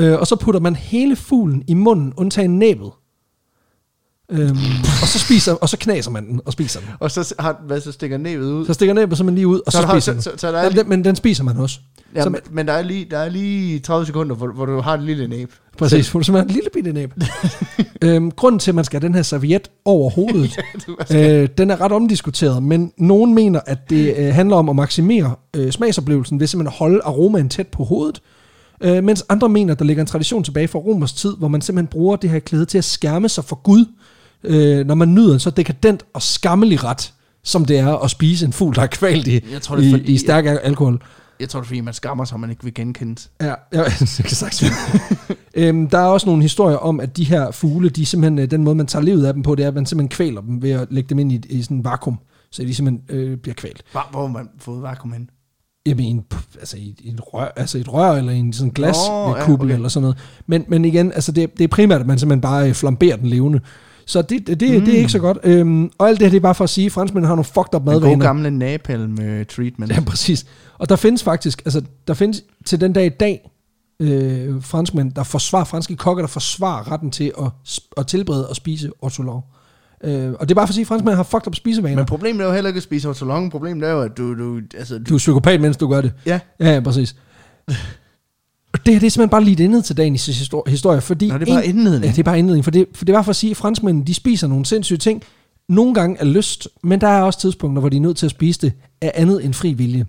øh, 0.00 0.18
og 0.18 0.26
så 0.26 0.36
putter 0.36 0.60
man 0.60 0.76
hele 0.76 1.16
fuglen 1.16 1.62
i 1.66 1.74
munden, 1.74 2.12
undtagen 2.16 2.58
næbet. 2.58 2.90
Øhm, 4.32 4.56
og 5.02 5.08
så 5.08 5.18
spiser, 5.18 5.52
og 5.52 5.68
så 5.68 5.76
knaser 5.76 6.10
man 6.10 6.26
den 6.28 6.40
og 6.44 6.52
spiser 6.52 6.80
den. 6.80 6.88
Og 7.00 7.10
så 7.10 7.34
har 7.38 7.60
hvad, 7.66 7.80
så 7.80 7.92
stikker 7.92 8.18
næbet 8.18 8.44
ud. 8.46 8.66
Så 8.66 8.72
stikker 8.74 8.94
næbet 8.94 9.16
simpelthen 9.18 9.34
lige 9.34 9.46
ud, 9.46 9.60
og 9.66 9.72
så, 9.72 9.76
Så 9.78 9.82
så 9.82 9.82
der 9.82 9.86
har- 9.92 10.00
spiser 10.00 10.12
den. 10.12 10.22
så- 10.22 10.30
så- 10.30 10.36
så 10.38 10.52
der 10.52 10.58
er 10.58 10.62
ja, 10.62 10.68
lige- 10.68 10.80
den, 10.80 10.88
men 10.88 11.04
den 11.04 11.16
spiser 11.16 11.44
man 11.44 11.56
også. 11.56 11.78
ja, 12.14 12.22
så- 12.22 12.30
men, 12.30 12.40
men 12.50 12.66
der 12.66 12.72
er 12.72 12.82
lige, 12.82 13.06
der 13.10 13.18
er 13.18 13.28
lige 13.28 13.78
30 13.78 14.06
sekunder, 14.06 14.34
hvor, 14.36 14.46
hvor 14.52 14.66
du 14.66 14.80
har 14.80 14.94
et 14.94 15.02
lille 15.02 15.28
næb. 15.28 15.52
Præcis, 15.78 16.10
hun 16.10 16.20
er 16.20 16.24
simpelthen 16.24 16.50
en 16.50 16.54
lille 16.54 16.70
bitte 16.74 16.92
næb. 16.92 17.14
øhm, 18.04 18.30
grunden 18.30 18.58
til, 18.58 18.70
at 18.70 18.74
man 18.74 18.84
skal 18.84 19.00
have 19.00 19.06
den 19.08 19.14
her 19.14 19.22
serviet 19.22 19.70
over 19.84 20.10
hovedet, 20.10 20.58
øh, 21.14 21.48
den 21.58 21.70
er 21.70 21.80
ret 21.80 21.92
omdiskuteret, 21.92 22.62
men 22.62 22.92
nogen 22.98 23.34
mener, 23.34 23.60
at 23.66 23.90
det 23.90 24.14
øh, 24.16 24.34
handler 24.34 24.56
om 24.56 24.68
at 24.68 24.76
maksimere 24.76 25.34
øh, 25.56 25.72
smagsoplevelsen 25.72 26.40
ved 26.40 26.46
simpelthen 26.46 26.72
at 26.74 26.78
holde 26.78 27.00
aromaen 27.04 27.48
tæt 27.48 27.66
på 27.66 27.84
hovedet, 27.84 28.20
øh, 28.80 29.04
mens 29.04 29.24
andre 29.28 29.48
mener, 29.48 29.72
at 29.72 29.78
der 29.78 29.84
ligger 29.84 30.00
en 30.00 30.06
tradition 30.06 30.44
tilbage 30.44 30.68
fra 30.68 30.78
romers 30.78 31.12
tid, 31.12 31.34
hvor 31.38 31.48
man 31.48 31.60
simpelthen 31.60 31.86
bruger 31.86 32.16
det 32.16 32.30
her 32.30 32.38
klæde 32.38 32.64
til 32.64 32.78
at 32.78 32.84
skærme 32.84 33.28
sig 33.28 33.44
for 33.44 33.56
Gud, 33.62 33.84
øh, 34.44 34.86
når 34.86 34.94
man 34.94 35.14
nyder 35.14 35.32
en 35.34 35.40
så 35.40 35.50
dekadent 35.50 36.02
og 36.14 36.22
skammelig 36.22 36.84
ret, 36.84 37.12
som 37.44 37.64
det 37.64 37.78
er 37.78 37.96
at 37.96 38.10
spise 38.10 38.46
en 38.46 38.52
fugl, 38.52 38.74
der 38.74 38.82
er 38.82 38.86
kvalt 38.86 39.26
i, 39.28 39.40
Jeg 39.52 39.62
tror, 39.62 39.76
det 39.76 39.84
er 39.84 39.88
i, 39.88 39.90
fordi- 39.90 40.12
i 40.12 40.18
stærk 40.18 40.44
alkohol. 40.62 41.02
Jeg 41.40 41.48
tror, 41.48 41.60
det 41.60 41.64
er 41.64 41.68
fordi, 41.68 41.80
man 41.80 41.94
skammer 41.94 42.24
sig, 42.24 42.40
man 42.40 42.50
ikke 42.50 42.64
vil 42.64 42.74
genkendes. 42.74 43.30
Ja, 43.40 43.54
ja 43.72 43.84
det 44.00 44.24
kan 44.24 44.36
være. 44.42 45.68
øhm, 45.68 45.88
der 45.88 45.98
er 45.98 46.04
også 46.06 46.26
nogle 46.26 46.42
historier 46.42 46.76
om, 46.76 47.00
at 47.00 47.16
de 47.16 47.24
her 47.24 47.50
fugle, 47.50 47.88
de 47.88 48.06
simpelthen, 48.06 48.38
øh, 48.38 48.50
den 48.50 48.64
måde, 48.64 48.74
man 48.76 48.86
tager 48.86 49.02
livet 49.02 49.26
af 49.26 49.34
dem 49.34 49.42
på, 49.42 49.54
det 49.54 49.62
er, 49.64 49.68
at 49.68 49.74
man 49.74 49.86
simpelthen 49.86 50.08
kvæler 50.08 50.40
dem 50.40 50.62
ved 50.62 50.70
at 50.70 50.86
lægge 50.90 51.08
dem 51.08 51.18
ind 51.18 51.32
i, 51.32 51.40
i 51.48 51.62
sådan 51.62 51.76
en 51.76 51.84
vakuum, 51.84 52.18
så 52.50 52.62
de 52.62 52.74
simpelthen 52.74 53.16
øh, 53.18 53.36
bliver 53.36 53.54
kvalt. 53.54 53.82
Hvor, 53.92 54.08
hvor 54.10 54.26
man 54.26 54.48
fået 54.58 54.82
vakuum 54.82 55.12
hen? 55.12 55.30
Jamen, 55.86 56.04
en, 56.04 56.24
altså, 56.58 56.76
i, 56.76 56.94
i 57.00 57.08
en 57.08 57.20
rør, 57.20 57.52
altså 57.56 57.78
et 57.78 57.92
rør, 57.92 58.12
eller 58.12 58.32
i 58.32 58.38
en 58.38 58.52
sådan 58.52 58.72
Nå, 58.78 58.84
ja, 58.86 59.52
okay. 59.52 59.74
eller 59.74 59.88
sådan 59.88 60.02
noget. 60.02 60.18
Men, 60.46 60.64
men 60.68 60.84
igen, 60.84 61.12
altså 61.12 61.32
det, 61.32 61.58
det 61.58 61.64
er 61.64 61.68
primært, 61.68 62.00
at 62.00 62.06
man 62.06 62.18
simpelthen 62.18 62.40
bare 62.40 62.68
øh, 62.68 62.74
flamberer 62.74 63.16
den 63.16 63.26
levende. 63.28 63.60
Så 64.08 64.22
det, 64.22 64.46
det, 64.46 64.60
det, 64.60 64.78
mm. 64.78 64.84
det 64.84 64.94
er 64.94 64.98
ikke 64.98 65.12
så 65.12 65.18
godt. 65.18 65.38
Øhm, 65.44 65.90
og 65.98 66.08
alt 66.08 66.20
det 66.20 66.26
her, 66.26 66.30
det 66.30 66.36
er 66.36 66.40
bare 66.40 66.54
for 66.54 66.64
at 66.64 66.70
sige, 66.70 66.86
at 66.86 66.92
franskmændene 66.92 67.26
har 67.26 67.34
nogle 67.34 67.44
fucked 67.44 67.74
up 67.74 67.80
Den 67.80 67.84
madvaner. 67.84 68.24
gamle 68.24 68.50
napalm 68.50 69.12
uh, 69.12 69.46
treatment. 69.46 69.92
Ja, 69.92 70.00
præcis. 70.00 70.46
Og 70.78 70.88
der 70.88 70.96
findes 70.96 71.22
faktisk, 71.22 71.62
altså 71.64 71.82
der 72.08 72.14
findes 72.14 72.42
til 72.64 72.80
den 72.80 72.92
dag 72.92 73.06
i 73.06 73.08
dag, 73.08 73.50
øh, 74.00 74.62
franskmænd, 74.62 75.12
der 75.12 75.22
forsvarer, 75.22 75.64
franske 75.64 75.96
kokker, 75.96 76.22
der 76.22 76.28
forsvarer 76.28 76.92
retten 76.92 77.10
til 77.10 77.32
at, 77.38 77.80
at 77.96 78.06
tilberede 78.06 78.48
og 78.48 78.56
spise 78.56 78.90
ortolan. 79.02 79.40
Øh, 80.04 80.32
og 80.32 80.48
det 80.48 80.50
er 80.50 80.54
bare 80.54 80.66
for 80.66 80.70
at 80.70 80.74
sige, 80.74 80.82
at 80.82 80.88
franskmænd 80.88 81.16
har 81.16 81.22
fucked 81.22 81.46
up 81.46 81.54
spisevaner. 81.54 81.96
Men 81.96 82.06
problemet 82.06 82.40
er 82.40 82.46
jo 82.46 82.52
heller 82.52 82.68
ikke 82.68 82.78
at 82.78 82.82
spise 82.82 83.08
ortolan. 83.08 83.50
Problemet 83.50 83.88
er 83.88 83.92
jo, 83.92 84.02
at 84.02 84.18
du... 84.18 84.38
du, 84.38 84.60
altså, 84.76 84.98
du 84.98 85.04
du 85.08 85.14
er 85.14 85.18
psykopat, 85.18 85.60
mens 85.60 85.76
du 85.76 85.88
gør 85.88 86.00
det. 86.00 86.12
ja, 86.26 86.40
Ja, 86.60 86.74
ja, 86.74 86.80
præcis. 86.80 87.16
Og 88.78 88.86
det 88.86 88.94
her, 88.94 89.00
det 89.00 89.06
er 89.06 89.10
simpelthen 89.10 89.30
bare 89.30 89.44
lige 89.44 89.64
indet 89.64 89.84
til 89.84 89.96
dagens 89.96 90.28
histor- 90.28 90.70
historie, 90.70 91.00
fordi... 91.00 91.28
Nå, 91.28 91.38
det 91.38 91.48
er 91.48 91.54
bare 91.54 91.66
indledning. 91.66 92.04
Ja, 92.04 92.10
det 92.10 92.18
er 92.18 92.22
bare 92.22 92.38
indledning, 92.38 92.64
for 92.64 92.70
det, 92.70 92.86
for 92.94 93.04
det 93.04 93.14
var 93.14 93.22
for 93.22 93.30
at 93.30 93.36
sige, 93.36 93.50
at 93.50 93.56
franskmændene, 93.56 94.06
de 94.06 94.14
spiser 94.14 94.46
nogle 94.46 94.66
sindssyge 94.66 94.98
ting, 94.98 95.22
nogle 95.68 95.94
gange 95.94 96.16
er 96.20 96.24
lyst, 96.24 96.68
men 96.82 97.00
der 97.00 97.08
er 97.08 97.22
også 97.22 97.40
tidspunkter, 97.40 97.80
hvor 97.80 97.88
de 97.88 97.96
er 97.96 98.00
nødt 98.00 98.16
til 98.16 98.26
at 98.26 98.30
spise 98.30 98.60
det 98.60 98.72
af 99.00 99.12
andet 99.14 99.44
end 99.44 99.54
fri 99.54 99.72
vilje. 99.72 100.06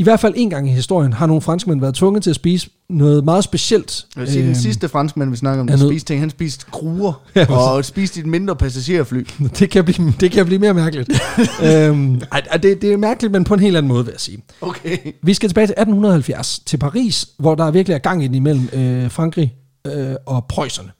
I 0.00 0.02
hvert 0.02 0.20
fald 0.20 0.34
en 0.36 0.50
gang 0.50 0.68
i 0.68 0.72
historien 0.72 1.12
har 1.12 1.26
nogle 1.26 1.42
franskmænd 1.42 1.80
været 1.80 1.94
tvunget 1.94 2.22
til 2.22 2.30
at 2.30 2.36
spise 2.36 2.70
noget 2.90 3.24
meget 3.24 3.44
specielt. 3.44 4.06
jeg 4.16 4.20
vil 4.20 4.30
sige, 4.30 4.42
den 4.42 4.48
Øhm, 4.48 4.54
sidste 4.54 4.88
franskmand, 4.88 5.30
vi 5.30 5.36
snakker 5.36 5.60
om, 5.60 5.68
er 5.68 5.76
der 5.76 5.88
spiste 5.88 6.12
ting, 6.12 6.20
han 6.20 6.30
spiste 6.30 6.66
gruer, 6.70 7.12
Ja, 7.36 7.52
og 7.52 7.84
spiste 7.84 8.20
et 8.20 8.26
mindre 8.26 8.56
passagerfly. 8.56 9.24
det, 9.58 9.70
kan 9.70 9.84
blive, 9.84 10.12
det 10.20 10.30
kan 10.30 10.46
blive 10.46 10.58
mere 10.58 10.74
mærkeligt. 10.74 11.10
øhm, 11.64 12.20
ej, 12.32 12.40
det, 12.40 12.82
det 12.82 12.92
er 12.92 12.96
mærkeligt, 12.96 13.32
men 13.32 13.44
på 13.44 13.54
en 13.54 13.60
helt 13.60 13.76
anden 13.76 13.88
måde, 13.88 14.04
vil 14.04 14.12
jeg 14.12 14.20
sige. 14.20 14.38
Okay. 14.60 14.98
Vi 15.22 15.34
skal 15.34 15.48
tilbage 15.48 15.66
til 15.66 15.72
1870, 15.72 16.58
til 16.66 16.76
Paris, 16.76 17.28
hvor 17.38 17.54
der 17.54 17.70
virkelig 17.70 17.94
er 17.94 17.98
gang 17.98 18.24
i 18.24 18.26
den 18.26 18.34
imellem 18.34 18.68
øh, 18.72 19.10
Frankrig 19.10 19.54
øh, 19.86 20.14
og 20.26 20.44
Preusserne. 20.48 20.90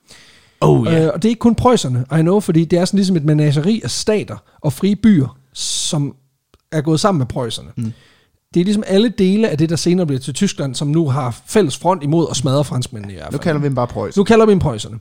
Oh 0.60 0.86
ja. 0.86 1.04
Øh, 1.04 1.10
og 1.14 1.22
det 1.22 1.28
er 1.28 1.30
ikke 1.30 1.40
kun 1.40 1.54
preusserne, 1.54 2.04
I 2.18 2.20
know, 2.20 2.40
fordi 2.40 2.64
det 2.64 2.78
er 2.78 2.84
sådan 2.84 2.98
ligesom 2.98 3.16
et 3.16 3.24
menageri 3.24 3.80
af 3.84 3.90
stater 3.90 4.36
og 4.60 4.72
frie 4.72 4.96
byer, 4.96 5.38
som 5.52 6.14
er 6.72 6.80
gået 6.80 7.00
sammen 7.00 7.18
med 7.18 7.26
preusserne. 7.26 7.68
Mm. 7.76 7.92
Det 8.54 8.60
er 8.60 8.64
ligesom 8.64 8.84
alle 8.86 9.08
dele 9.08 9.48
af 9.48 9.58
det, 9.58 9.70
der 9.70 9.76
senere 9.76 10.06
bliver 10.06 10.20
til 10.20 10.34
Tyskland, 10.34 10.74
som 10.74 10.88
nu 10.88 11.08
har 11.08 11.40
fælles 11.46 11.76
front 11.76 12.02
imod 12.02 12.26
at 12.30 12.36
smadre 12.36 12.64
franskmændene 12.64 13.12
i 13.12 13.16
hvert 13.16 13.26
Nu 13.32 13.36
fald. 13.36 13.42
kalder 13.42 13.60
vi 13.60 13.66
dem 13.66 13.74
bare 13.74 13.86
Preuss. 13.86 14.16
Nu 14.16 14.24
kalder 14.24 14.46
vi 14.46 14.52
dem 14.52 14.58
preusserne. 14.58 14.98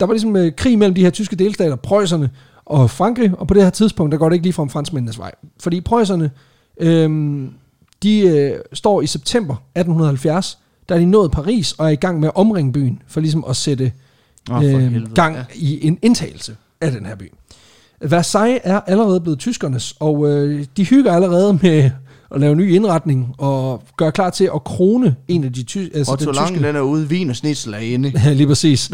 Der 0.00 0.06
var 0.06 0.12
ligesom 0.12 0.36
øh, 0.36 0.52
krig 0.56 0.78
mellem 0.78 0.94
de 0.94 1.00
her 1.00 1.10
tyske 1.10 1.36
delstater, 1.36 1.76
preusserne 1.76 2.30
og 2.64 2.90
Frankrig, 2.90 3.32
og 3.38 3.48
på 3.48 3.54
det 3.54 3.62
her 3.62 3.70
tidspunkt, 3.70 4.12
der 4.12 4.18
går 4.18 4.28
det 4.28 4.34
ikke 4.36 4.46
lige 4.46 4.52
fra 4.52 4.64
franskmændenes 4.64 5.18
vej. 5.18 5.32
Fordi 5.60 5.80
preusserne, 5.80 6.30
øh, 6.80 7.10
de 8.02 8.20
øh, 8.20 8.58
står 8.72 9.02
i 9.02 9.06
september 9.06 9.54
1870, 9.54 10.58
der 10.88 10.94
er 10.94 10.98
de 10.98 11.06
nået 11.06 11.30
Paris 11.30 11.72
og 11.72 11.86
er 11.86 11.90
i 11.90 11.94
gang 11.96 12.20
med 12.20 12.28
at 12.28 12.36
omringe 12.36 12.72
byen, 12.72 13.02
for 13.06 13.20
ligesom 13.20 13.44
at 13.48 13.56
sætte 13.56 13.92
øh, 14.52 15.14
gang 15.14 15.36
ja. 15.36 15.44
i 15.54 15.86
en 15.86 15.98
indtagelse 16.02 16.56
af 16.80 16.92
den 16.92 17.06
her 17.06 17.14
by. 17.14 17.32
Versailles 18.00 18.60
er 18.64 18.80
allerede 18.86 19.20
blevet 19.20 19.38
tyskernes, 19.38 19.94
og 20.00 20.28
øh, 20.30 20.66
de 20.76 20.84
hygger 20.84 21.12
allerede 21.12 21.58
med 21.62 21.90
at 22.34 22.40
lave 22.40 22.54
ny 22.56 22.74
indretning 22.74 23.34
og 23.38 23.82
gøre 23.96 24.12
klar 24.12 24.30
til 24.30 24.50
at 24.54 24.64
krone 24.64 25.14
en 25.28 25.44
af 25.44 25.52
de 25.52 25.62
ty- 25.62 25.78
altså 25.94 26.16
den 26.18 26.28
Ortolan, 26.28 26.46
tyske... 26.48 26.66
den 26.66 26.76
er 26.76 26.80
ude, 26.80 27.08
vin 27.08 27.30
og 27.30 27.36
snitsel 27.36 27.74
er 27.74 27.78
inde. 27.78 28.12
Ja, 28.24 28.32
lige 28.32 28.46
præcis. 28.46 28.90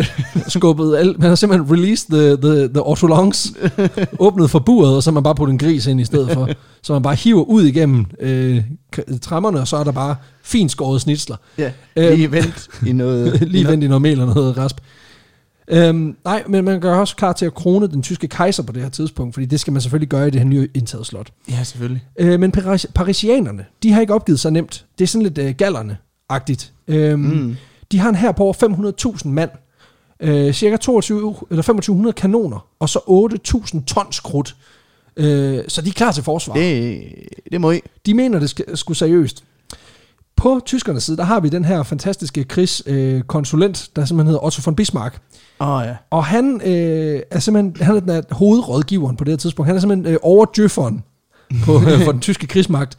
Skubbet 0.49 0.97
al, 0.97 1.15
man 1.19 1.29
har 1.29 1.35
simpelthen 1.35 1.73
released 1.77 2.11
the, 2.11 2.37
the, 2.51 2.69
the 2.69 2.81
ortolans, 2.83 3.53
åbnet 4.19 4.51
for 4.51 4.59
buret, 4.59 4.97
og 4.97 5.03
så 5.03 5.11
har 5.11 5.15
man 5.15 5.23
bare 5.23 5.35
puttet 5.35 5.53
en 5.53 5.59
gris 5.59 5.87
ind 5.87 6.01
i 6.01 6.05
stedet 6.05 6.31
for. 6.31 6.49
Så 6.83 6.93
man 6.93 7.03
bare 7.03 7.15
hiver 7.15 7.43
ud 7.43 7.63
igennem 7.65 8.05
øh, 8.21 8.63
trammerne, 9.23 9.61
og 9.61 9.69
så 9.69 9.77
er 9.77 9.85
der 9.85 9.93
bare 9.93 10.17
fint 10.45 10.71
skåret 10.71 11.01
snitsler. 11.01 11.37
Ja, 11.59 11.71
Øhm. 11.97 12.15
lige 12.17 12.33
vent 12.33 12.69
i 12.87 12.93
noget... 12.93 13.41
Lige 13.53 13.69
vendt 13.69 13.85
i 13.85 13.89
noget 13.89 14.03
mel 14.03 14.21
og 14.21 14.35
noget 14.35 14.57
rasp. 14.57 14.77
Øhm, 15.69 16.17
nej, 16.25 16.43
men 16.49 16.65
man 16.65 16.81
gør 16.81 16.95
også 16.99 17.17
klar 17.17 17.33
til 17.33 17.47
at 17.47 17.55
krone 17.55 17.87
den 17.87 18.03
tyske 18.03 18.29
kejser 18.29 18.63
på 18.63 18.73
det 18.73 18.83
her 18.83 18.89
tidspunkt, 18.89 19.35
fordi 19.35 19.47
det 19.47 19.61
skal 19.61 19.73
man 19.73 19.83
selvfølgelig 19.83 20.09
gøre 20.09 20.27
i 20.29 20.31
det 20.31 20.41
her 20.41 20.47
nye 20.49 20.69
indtaget 20.75 21.07
slot. 21.07 21.31
Ja, 21.51 21.65
selvfølgelig. 21.65 22.05
Øh, 22.19 22.41
men 22.41 22.53
paris- 22.57 22.87
parisianerne, 22.95 23.65
de 23.83 23.93
har 23.93 24.01
ikke 24.01 24.15
opgivet 24.15 24.41
sig 24.41 24.53
nemt. 24.53 24.85
Det 24.99 25.05
er 25.05 25.09
sådan 25.09 25.23
lidt 25.23 25.39
øh, 25.39 25.55
gallerne-agtigt. 25.59 26.73
Øhm, 26.89 27.21
mm. 27.21 27.57
De 27.93 27.99
har 27.99 28.09
en 28.09 28.15
her 28.15 28.33
på 28.33 28.43
over 28.45 29.13
500.000 29.23 29.29
mand, 29.29 29.51
øh, 30.21 30.53
cirka 30.53 30.77
22, 30.77 31.37
eller 31.51 31.63
2500 31.63 32.13
kanoner, 32.13 32.67
og 32.79 32.89
så 32.89 32.99
8.000 33.75 33.85
tons 33.85 34.21
krudt. 34.21 34.57
Øh, 35.17 35.61
så 35.69 35.83
de 35.83 35.89
er 35.89 35.93
klar 35.93 36.13
til 36.13 36.23
forsvar. 36.23 36.55
Det, 36.55 37.03
det 37.53 37.61
må 37.61 37.71
I. 37.71 37.81
De 38.07 38.15
mener, 38.15 38.39
det 38.39 38.51
skal, 38.51 38.77
skulle 38.77 38.99
seriøst. 38.99 39.45
På 40.37 40.61
tyskernes 40.67 41.03
side, 41.03 41.17
der 41.17 41.25
har 41.25 41.41
vi 41.41 41.49
den 41.49 41.65
her 41.65 41.83
fantastiske 41.83 42.45
krigskonsulent, 42.45 43.17
øh, 43.17 43.23
konsulent, 43.23 43.91
der 43.97 44.05
simpelthen 44.05 44.27
hedder 44.27 44.45
Otto 44.45 44.63
von 44.65 44.75
Bismarck. 44.75 45.21
Oh, 45.59 45.83
ja. 45.87 45.95
Og 46.11 46.25
han 46.25 46.61
øh, 46.65 47.21
er 47.31 47.39
simpelthen 47.39 47.77
han 47.87 47.97
er 47.97 48.01
den 48.01 48.11
her 48.11 48.23
hovedrådgiveren 48.31 49.17
på 49.17 49.25
det 49.25 49.33
her 49.33 49.37
tidspunkt. 49.37 49.67
Han 49.67 49.77
er 49.77 49.81
simpelthen 49.81 50.13
øh, 50.15 50.19
overdjøfferen 50.23 51.03
på, 51.65 51.75
øh, 51.75 52.01
for 52.05 52.13
den 52.13 52.21
tyske 52.21 52.47
krigsmagt. 52.47 52.99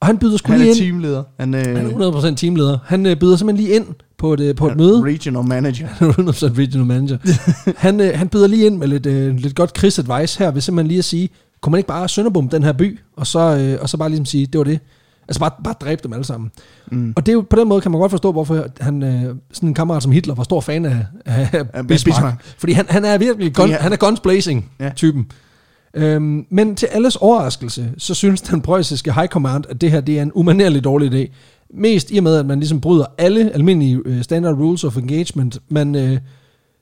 Og 0.00 0.06
han 0.06 0.18
byder 0.18 0.36
sgu 0.36 0.52
Han 0.52 0.60
lige 0.60 0.70
er 0.70 0.74
ind. 0.74 0.82
teamleder. 0.84 1.22
Han, 1.40 1.54
øh, 1.54 1.66
Han 1.66 2.02
er 2.02 2.30
100% 2.32 2.34
teamleder. 2.36 2.78
Han 2.84 3.06
øh, 3.06 3.16
byder 3.16 3.36
simpelthen 3.36 3.66
lige 3.66 3.76
ind 3.76 3.86
på 4.18 4.34
et, 4.34 4.40
øh, 4.40 4.54
på 4.54 4.68
et 4.68 4.76
møde. 4.76 5.02
Regional 5.04 5.44
manager. 5.44 5.86
Han 5.86 6.08
er 6.08 6.12
100% 6.12 6.58
regional 6.58 6.86
manager. 6.86 7.18
han, 7.86 8.00
øh, 8.00 8.18
han 8.18 8.28
byder 8.28 8.46
lige 8.46 8.66
ind 8.66 8.76
med 8.78 8.88
lidt, 8.88 9.06
øh, 9.06 9.36
lidt 9.36 9.54
godt 9.56 9.74
krigsadvice 9.74 10.38
her, 10.38 10.50
ved 10.50 10.60
simpelthen 10.60 10.88
lige 10.88 10.98
at 10.98 11.04
sige, 11.04 11.28
kunne 11.60 11.70
man 11.70 11.78
ikke 11.78 11.88
bare 11.88 12.08
sønderbom 12.08 12.48
den 12.48 12.62
her 12.62 12.72
by, 12.72 12.98
og 13.16 13.26
så, 13.26 13.38
øh, 13.38 13.78
og 13.82 13.88
så 13.88 13.96
bare 13.96 14.08
ligesom 14.08 14.24
sige, 14.24 14.46
det 14.46 14.58
var 14.58 14.64
det. 14.64 14.78
Altså 15.28 15.40
bare, 15.40 15.50
bare 15.64 15.74
dræbe 15.80 16.00
dem 16.04 16.12
alle 16.12 16.24
sammen. 16.24 16.50
Mm. 16.92 17.12
Og 17.16 17.26
det 17.26 17.32
er 17.32 17.34
jo, 17.34 17.44
på 17.50 17.56
den 17.56 17.68
måde 17.68 17.80
kan 17.80 17.90
man 17.90 18.00
godt 18.00 18.10
forstå, 18.10 18.32
hvorfor 18.32 18.66
han, 18.80 19.02
øh, 19.02 19.34
sådan 19.52 19.68
en 19.68 19.74
kammerat 19.74 20.02
som 20.02 20.12
Hitler 20.12 20.34
var 20.34 20.42
stor 20.42 20.60
fan 20.60 20.84
af, 20.84 21.06
af 21.24 21.86
Bismarck. 21.86 21.88
Bismarck. 21.88 22.44
Fordi 22.58 22.72
han, 22.72 22.86
han 22.88 23.04
er 23.04 23.18
virkelig 23.18 23.54
gun, 23.54 23.62
Fordi 23.68 23.72
han- 23.82 23.92
er 23.92 23.96
guns 23.96 24.20
blazing 24.20 24.70
Ja. 24.80 24.90
typen. 24.96 25.26
Øhm, 25.96 26.46
men 26.50 26.76
til 26.76 26.86
alles 26.86 27.16
overraskelse, 27.16 27.90
så 27.98 28.14
synes 28.14 28.40
den 28.40 28.60
preussiske 28.60 29.12
high 29.12 29.28
command, 29.28 29.64
at 29.68 29.80
det 29.80 29.90
her 29.90 30.00
det 30.00 30.18
er 30.18 30.22
en 30.22 30.32
umanerlig 30.34 30.84
dårlig 30.84 31.12
idé. 31.24 31.32
Mest 31.74 32.10
i 32.10 32.16
og 32.18 32.22
med, 32.24 32.36
at 32.36 32.46
man 32.46 32.58
ligesom 32.60 32.80
bryder 32.80 33.04
alle 33.18 33.50
almindelige 33.54 34.00
øh, 34.06 34.22
standard 34.22 34.54
rules 34.54 34.84
of 34.84 34.96
engagement. 34.96 35.58
Man, 35.68 35.94
øh, 35.94 36.18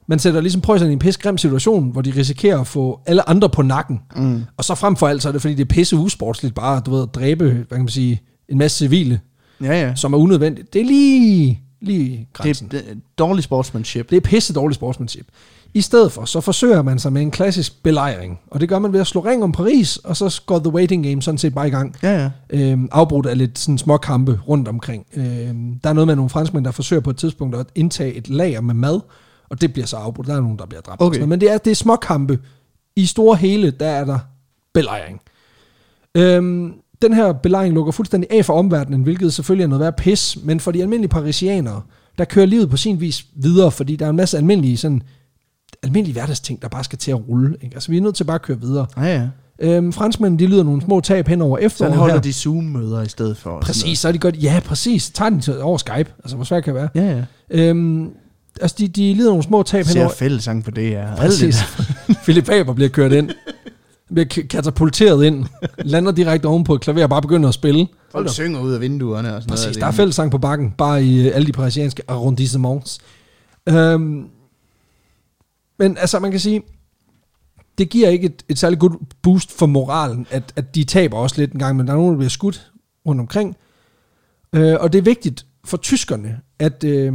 man 0.08 0.18
sætter 0.18 0.40
ligesom 0.40 0.60
preusserne 0.60 0.92
i 0.92 0.92
en 0.92 0.98
pisse 0.98 1.20
grim 1.20 1.38
situation, 1.38 1.90
hvor 1.90 2.02
de 2.02 2.12
risikerer 2.16 2.60
at 2.60 2.66
få 2.66 3.00
alle 3.06 3.28
andre 3.28 3.48
på 3.48 3.62
nakken. 3.62 4.00
Mm. 4.16 4.42
Og 4.56 4.64
så 4.64 4.74
frem 4.74 4.96
for 4.96 5.08
alt, 5.08 5.22
så 5.22 5.28
er 5.28 5.32
det 5.32 5.40
fordi, 5.42 5.54
det 5.54 5.60
er 5.64 5.68
pisse 5.74 5.96
usportsligt 5.96 6.54
bare 6.54 6.82
du 6.86 6.90
ved, 6.90 7.02
at 7.02 7.08
dræbe, 7.14 7.44
hvad 7.52 7.64
kan 7.70 7.78
man 7.78 7.88
sige, 7.88 8.22
en 8.52 8.58
masse 8.58 8.78
civile, 8.78 9.20
Ja, 9.62 9.80
ja. 9.80 9.94
som 9.94 10.12
er 10.12 10.18
unødvendigt. 10.18 10.72
Det 10.72 10.80
er 10.80 10.84
lige, 10.84 11.60
lige 11.80 12.28
grænsen. 12.32 12.68
Det, 12.68 12.78
er 12.90 12.94
dårlig 13.18 13.44
sportsmanship. 13.44 14.10
Det 14.10 14.16
er 14.16 14.20
pisse 14.20 14.52
dårlig 14.52 14.74
sportsmanship. 14.74 15.26
I 15.74 15.80
stedet 15.80 16.12
for, 16.12 16.24
så 16.24 16.40
forsøger 16.40 16.82
man 16.82 16.98
sig 16.98 17.12
med 17.12 17.22
en 17.22 17.30
klassisk 17.30 17.82
belejring. 17.82 18.40
Og 18.50 18.60
det 18.60 18.68
gør 18.68 18.78
man 18.78 18.92
ved 18.92 19.00
at 19.00 19.06
slå 19.06 19.20
ring 19.20 19.42
om 19.42 19.52
Paris, 19.52 19.96
og 19.96 20.16
så 20.16 20.42
går 20.46 20.58
The 20.58 20.68
Waiting 20.72 21.04
Game 21.04 21.22
sådan 21.22 21.38
set 21.38 21.54
bare 21.54 21.68
i 21.68 21.70
gang. 21.70 21.96
Ja, 22.02 22.22
ja. 22.22 22.30
Øhm, 22.50 22.88
afbrudt 22.92 23.26
af 23.26 23.38
lidt 23.38 23.58
sådan 23.58 23.78
små 23.78 23.96
kampe 23.96 24.40
rundt 24.48 24.68
omkring. 24.68 25.06
Øhm, 25.16 25.78
der 25.84 25.90
er 25.90 25.92
noget 25.92 26.06
med 26.06 26.16
nogle 26.16 26.30
franskmænd, 26.30 26.64
der 26.64 26.70
forsøger 26.70 27.00
på 27.00 27.10
et 27.10 27.16
tidspunkt 27.16 27.56
at 27.56 27.66
indtage 27.74 28.14
et 28.14 28.28
lager 28.28 28.60
med 28.60 28.74
mad, 28.74 29.00
og 29.48 29.60
det 29.60 29.72
bliver 29.72 29.86
så 29.86 29.96
afbrudt. 29.96 30.26
Der 30.26 30.34
er 30.36 30.40
nogen, 30.40 30.58
der 30.58 30.66
bliver 30.66 30.80
dræbt. 30.80 31.02
Okay. 31.02 31.20
Men 31.22 31.40
det 31.40 31.52
er, 31.52 31.58
det 31.58 31.70
er 31.70 31.74
små 31.74 31.96
kampe. 31.96 32.38
I 32.96 33.06
store 33.06 33.36
hele, 33.36 33.70
der 33.70 33.86
er 33.86 34.04
der 34.04 34.18
belejring. 34.74 35.20
Øhm, 36.14 36.72
den 37.02 37.12
her 37.14 37.32
belejring 37.32 37.74
lukker 37.74 37.92
fuldstændig 37.92 38.30
af 38.32 38.44
for 38.44 38.52
omverdenen, 38.54 39.02
hvilket 39.02 39.34
selvfølgelig 39.34 39.64
er 39.64 39.68
noget 39.68 39.80
værd 39.80 39.96
pis, 39.96 40.38
men 40.44 40.60
for 40.60 40.70
de 40.70 40.82
almindelige 40.82 41.08
parisianere, 41.08 41.82
der 42.18 42.24
kører 42.24 42.46
livet 42.46 42.70
på 42.70 42.76
sin 42.76 43.00
vis 43.00 43.24
videre, 43.36 43.70
fordi 43.70 43.96
der 43.96 44.06
er 44.06 44.10
en 44.10 44.16
masse 44.16 44.36
almindelige, 44.36 44.76
sådan, 44.76 45.02
almindelige 45.82 46.12
hverdagsting, 46.12 46.62
der 46.62 46.68
bare 46.68 46.84
skal 46.84 46.98
til 46.98 47.10
at 47.10 47.28
rulle. 47.28 47.56
Ikke? 47.62 47.74
Altså, 47.76 47.90
vi 47.90 47.96
er 47.96 48.00
nødt 48.00 48.14
til 48.14 48.24
bare 48.24 48.34
at 48.34 48.42
køre 48.42 48.60
videre. 48.60 48.86
Ja, 48.96 49.04
ja. 49.20 49.28
Øhm, 49.60 49.92
franskmændene, 49.92 50.38
de 50.38 50.46
lyder 50.46 50.62
nogle 50.62 50.82
små 50.82 51.00
tab 51.00 51.28
hen 51.28 51.42
over 51.42 51.58
Så 51.58 51.64
efteråret 51.64 51.92
han 51.92 51.98
holder 51.98 52.14
her. 52.14 52.22
de 52.22 52.32
Zoom-møder 52.32 53.02
i 53.02 53.08
stedet 53.08 53.36
for. 53.36 53.60
Præcis, 53.60 53.98
så 53.98 54.08
er 54.08 54.12
de 54.12 54.18
godt, 54.18 54.42
ja 54.42 54.60
præcis, 54.64 55.10
tager 55.10 55.28
den 55.30 55.40
til, 55.40 55.60
over 55.62 55.78
Skype, 55.78 56.12
altså 56.24 56.36
hvor 56.36 56.44
svært 56.44 56.64
kan 56.64 56.74
det 56.74 56.80
være. 56.94 57.04
Ja, 57.04 57.16
ja. 57.16 57.24
Øhm, 57.68 58.08
altså 58.60 58.76
de, 58.78 58.88
de 58.88 59.14
lider 59.14 59.28
nogle 59.30 59.42
små 59.42 59.62
tab 59.62 59.84
Ser 59.84 59.92
henover. 59.94 60.12
fællesang 60.14 60.64
på 60.64 60.70
det. 60.70 60.94
Alt 60.94 61.16
Præcis. 61.16 61.56
Philip 62.22 62.46
Faber 62.46 62.72
bliver 62.74 62.88
kørt 62.88 63.12
ind. 63.12 63.30
Bliver 64.12 64.24
katapulteret 64.50 65.24
ind. 65.24 65.44
Lander 65.92 66.12
direkte 66.12 66.46
oven 66.46 66.64
på 66.64 66.74
et 66.74 66.80
klaver 66.80 67.02
og 67.02 67.10
bare 67.10 67.22
begynder 67.22 67.48
at 67.48 67.54
spille. 67.54 67.88
Folk 68.10 68.28
synger 68.30 68.60
ud 68.60 68.72
af 68.72 68.80
vinduerne 68.80 69.36
og 69.36 69.42
sådan 69.42 69.50
Præcis, 69.50 69.66
noget. 69.66 69.80
der 69.80 69.86
er 69.86 69.90
fællesang 69.90 70.30
på 70.30 70.38
bakken, 70.38 70.70
bare 70.70 71.04
i 71.04 71.28
øh, 71.28 71.36
alle 71.36 71.46
de 71.46 71.52
parisianske 71.52 72.02
arrondissements. 72.08 73.00
Øhm, 73.68 74.26
men 75.78 75.96
altså, 75.96 76.18
man 76.18 76.30
kan 76.30 76.40
sige, 76.40 76.62
det 77.78 77.90
giver 77.90 78.08
ikke 78.08 78.26
et, 78.26 78.44
et 78.48 78.58
særligt 78.58 78.80
godt 78.80 78.92
boost 79.22 79.52
for 79.52 79.66
moralen, 79.66 80.26
at, 80.30 80.52
at 80.56 80.74
de 80.74 80.84
taber 80.84 81.18
også 81.18 81.40
lidt 81.40 81.52
en 81.52 81.58
gang, 81.58 81.76
men 81.76 81.86
der 81.86 81.92
er 81.92 81.96
nogen, 81.96 82.12
der 82.12 82.18
bliver 82.18 82.30
skudt 82.30 82.72
rundt 83.06 83.20
omkring. 83.20 83.56
Øh, 84.52 84.76
og 84.80 84.92
det 84.92 84.98
er 84.98 85.02
vigtigt 85.02 85.46
for 85.64 85.76
tyskerne, 85.76 86.40
at, 86.58 86.84
øh, 86.84 87.12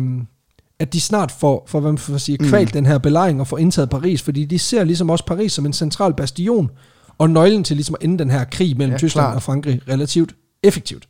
at 0.80 0.94
de 0.94 1.02
snart 1.02 1.32
får, 1.32 1.64
får 1.68 1.80
hvad 1.80 1.92
man 1.92 1.98
får 1.98 2.18
sige, 2.18 2.38
kvalt 2.38 2.70
mm. 2.70 2.74
den 2.74 2.86
her 2.86 2.98
belejring 2.98 3.42
og 3.42 3.48
får 3.48 3.58
indtaget 3.58 3.90
Paris, 3.90 4.22
fordi 4.22 4.46
de 4.46 4.60
ser 4.60 4.84
ligesom 4.84 5.10
også 5.10 5.26
Paris 5.26 5.54
som 5.54 5.66
en 5.66 5.74
central 5.74 6.14
bastion, 6.14 6.70
og 7.18 7.30
nøglen 7.30 7.64
til 7.64 7.76
ligesom 7.76 7.96
at 8.00 8.06
ende 8.06 8.18
den 8.20 8.30
her 8.30 8.44
krig 8.44 8.78
mellem 8.78 8.92
Ja, 8.92 8.98
Tyskland 8.98 9.26
klart. 9.26 9.36
og 9.36 9.44
Frankrig 9.44 9.82
relativt 9.90 10.36
effektivt. 10.64 11.08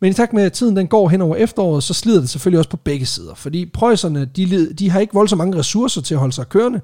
Men 0.00 0.10
i 0.10 0.14
takt 0.14 0.32
med, 0.32 0.42
at 0.42 0.52
tiden 0.52 0.76
den 0.76 0.86
går 0.86 1.08
hen 1.08 1.22
over 1.22 1.36
efteråret, 1.36 1.82
så 1.82 1.94
slider 1.94 2.20
det 2.20 2.28
selvfølgelig 2.28 2.58
også 2.58 2.70
på 2.70 2.76
begge 2.76 3.06
sider. 3.06 3.34
Fordi 3.34 3.66
preusserne, 3.66 4.24
de, 4.24 4.44
led- 4.44 4.74
de 4.74 4.90
har 4.90 5.00
ikke 5.00 5.14
voldsomt 5.14 5.38
mange 5.38 5.58
ressourcer 5.58 6.00
til 6.00 6.14
at 6.14 6.20
holde 6.20 6.32
sig 6.32 6.48
kørende. 6.48 6.80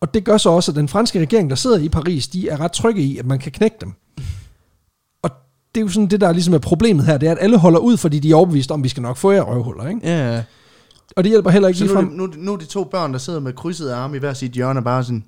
Og 0.00 0.14
det 0.14 0.24
gør 0.24 0.36
så 0.36 0.50
også, 0.50 0.72
at 0.72 0.76
den 0.76 0.88
franske 0.88 1.20
regering, 1.20 1.50
der 1.50 1.56
sidder 1.56 1.78
i 1.78 1.88
Paris, 1.88 2.28
de 2.28 2.48
er 2.48 2.60
ret 2.60 2.72
trygge 2.72 3.02
i, 3.02 3.18
at 3.18 3.26
man 3.26 3.38
kan 3.38 3.52
knække 3.52 3.76
dem. 3.80 3.92
Og 5.22 5.30
det 5.74 5.80
er 5.80 5.84
jo 5.84 5.88
sådan 5.88 6.06
det, 6.06 6.20
der 6.20 6.32
ligesom 6.32 6.54
er 6.54 6.58
problemet 6.58 7.06
her, 7.06 7.18
det 7.18 7.26
er, 7.26 7.32
at 7.32 7.38
alle 7.40 7.58
holder 7.58 7.78
ud, 7.78 7.96
fordi 7.96 8.18
de 8.18 8.30
er 8.30 8.34
overbevist 8.34 8.70
om, 8.70 8.80
at 8.80 8.84
vi 8.84 8.88
skal 8.88 9.02
nok 9.02 9.16
få 9.16 9.30
jer 9.30 9.42
røvhuller. 9.42 9.88
Ikke? 9.88 10.00
Ja, 10.04 10.34
ja. 10.34 10.42
Og 11.16 11.24
det 11.24 11.30
hjælper 11.30 11.50
heller 11.50 11.68
ikke 11.68 11.78
Så 11.78 12.00
nu, 12.00 12.00
nu, 12.00 12.32
nu 12.36 12.52
er 12.52 12.56
de 12.56 12.64
to 12.64 12.84
børn, 12.84 13.12
der 13.12 13.18
sidder 13.18 13.40
med 13.40 13.52
krydsede 13.52 13.94
arme 13.94 14.16
i 14.16 14.20
hver 14.20 14.32
sit 14.32 14.52
hjørne, 14.52 14.82
bare 14.82 15.04
sådan... 15.04 15.24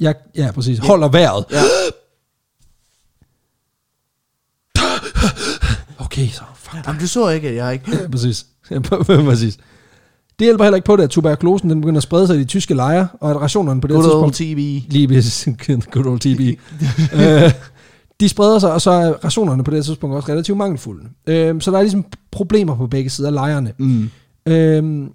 Ja, 0.00 0.12
ja, 0.36 0.50
præcis. 0.54 0.78
Holder 0.78 1.08
vejret. 1.08 1.44
Ja. 1.50 1.62
Okay, 5.98 6.28
så 6.28 6.42
fuck. 6.54 6.86
Jamen, 6.86 7.00
du 7.00 7.06
så 7.06 7.28
ikke, 7.28 7.48
at 7.48 7.54
jeg 7.54 7.72
ikke... 7.72 7.90
Ja, 7.90 8.08
præcis. 8.08 8.46
Ja, 8.70 8.78
præcis. 9.30 9.58
Det 10.38 10.46
hjælper 10.46 10.64
heller 10.64 10.76
ikke 10.76 10.86
på 10.86 10.96
det, 10.96 11.02
at 11.02 11.10
tuberkulosen 11.10 11.70
den 11.70 11.80
begynder 11.80 11.98
at 11.98 12.02
sprede 12.02 12.26
sig 12.26 12.36
i 12.36 12.38
de 12.38 12.44
tyske 12.44 12.74
lejre, 12.74 13.08
og 13.20 13.30
at 13.30 13.36
rationerne 13.36 13.80
på 13.80 13.86
det 13.86 13.94
Good 13.94 14.04
old 14.04 14.32
tidspunkt... 14.32 14.36
TV. 14.36 14.82
Lige. 14.88 15.86
Good 15.90 16.06
old 16.06 16.20
TB. 16.20 16.60
øh, 17.20 17.52
de 18.20 18.28
spreder 18.28 18.58
sig, 18.58 18.72
og 18.72 18.80
så 18.80 18.90
er 18.90 19.12
rationerne 19.24 19.64
på 19.64 19.70
det 19.70 19.84
tidspunkt 19.84 20.16
også 20.16 20.28
relativt 20.32 20.58
mangelfulde. 20.58 21.08
Øh, 21.26 21.60
så 21.60 21.70
der 21.70 21.78
er 21.78 21.82
ligesom 21.82 22.04
problemer 22.30 22.76
på 22.76 22.86
begge 22.86 23.10
sider 23.10 23.28
af 23.28 23.34
lejrene. 23.34 23.72
Mm. 23.78 24.10
Øh, 24.46 25.08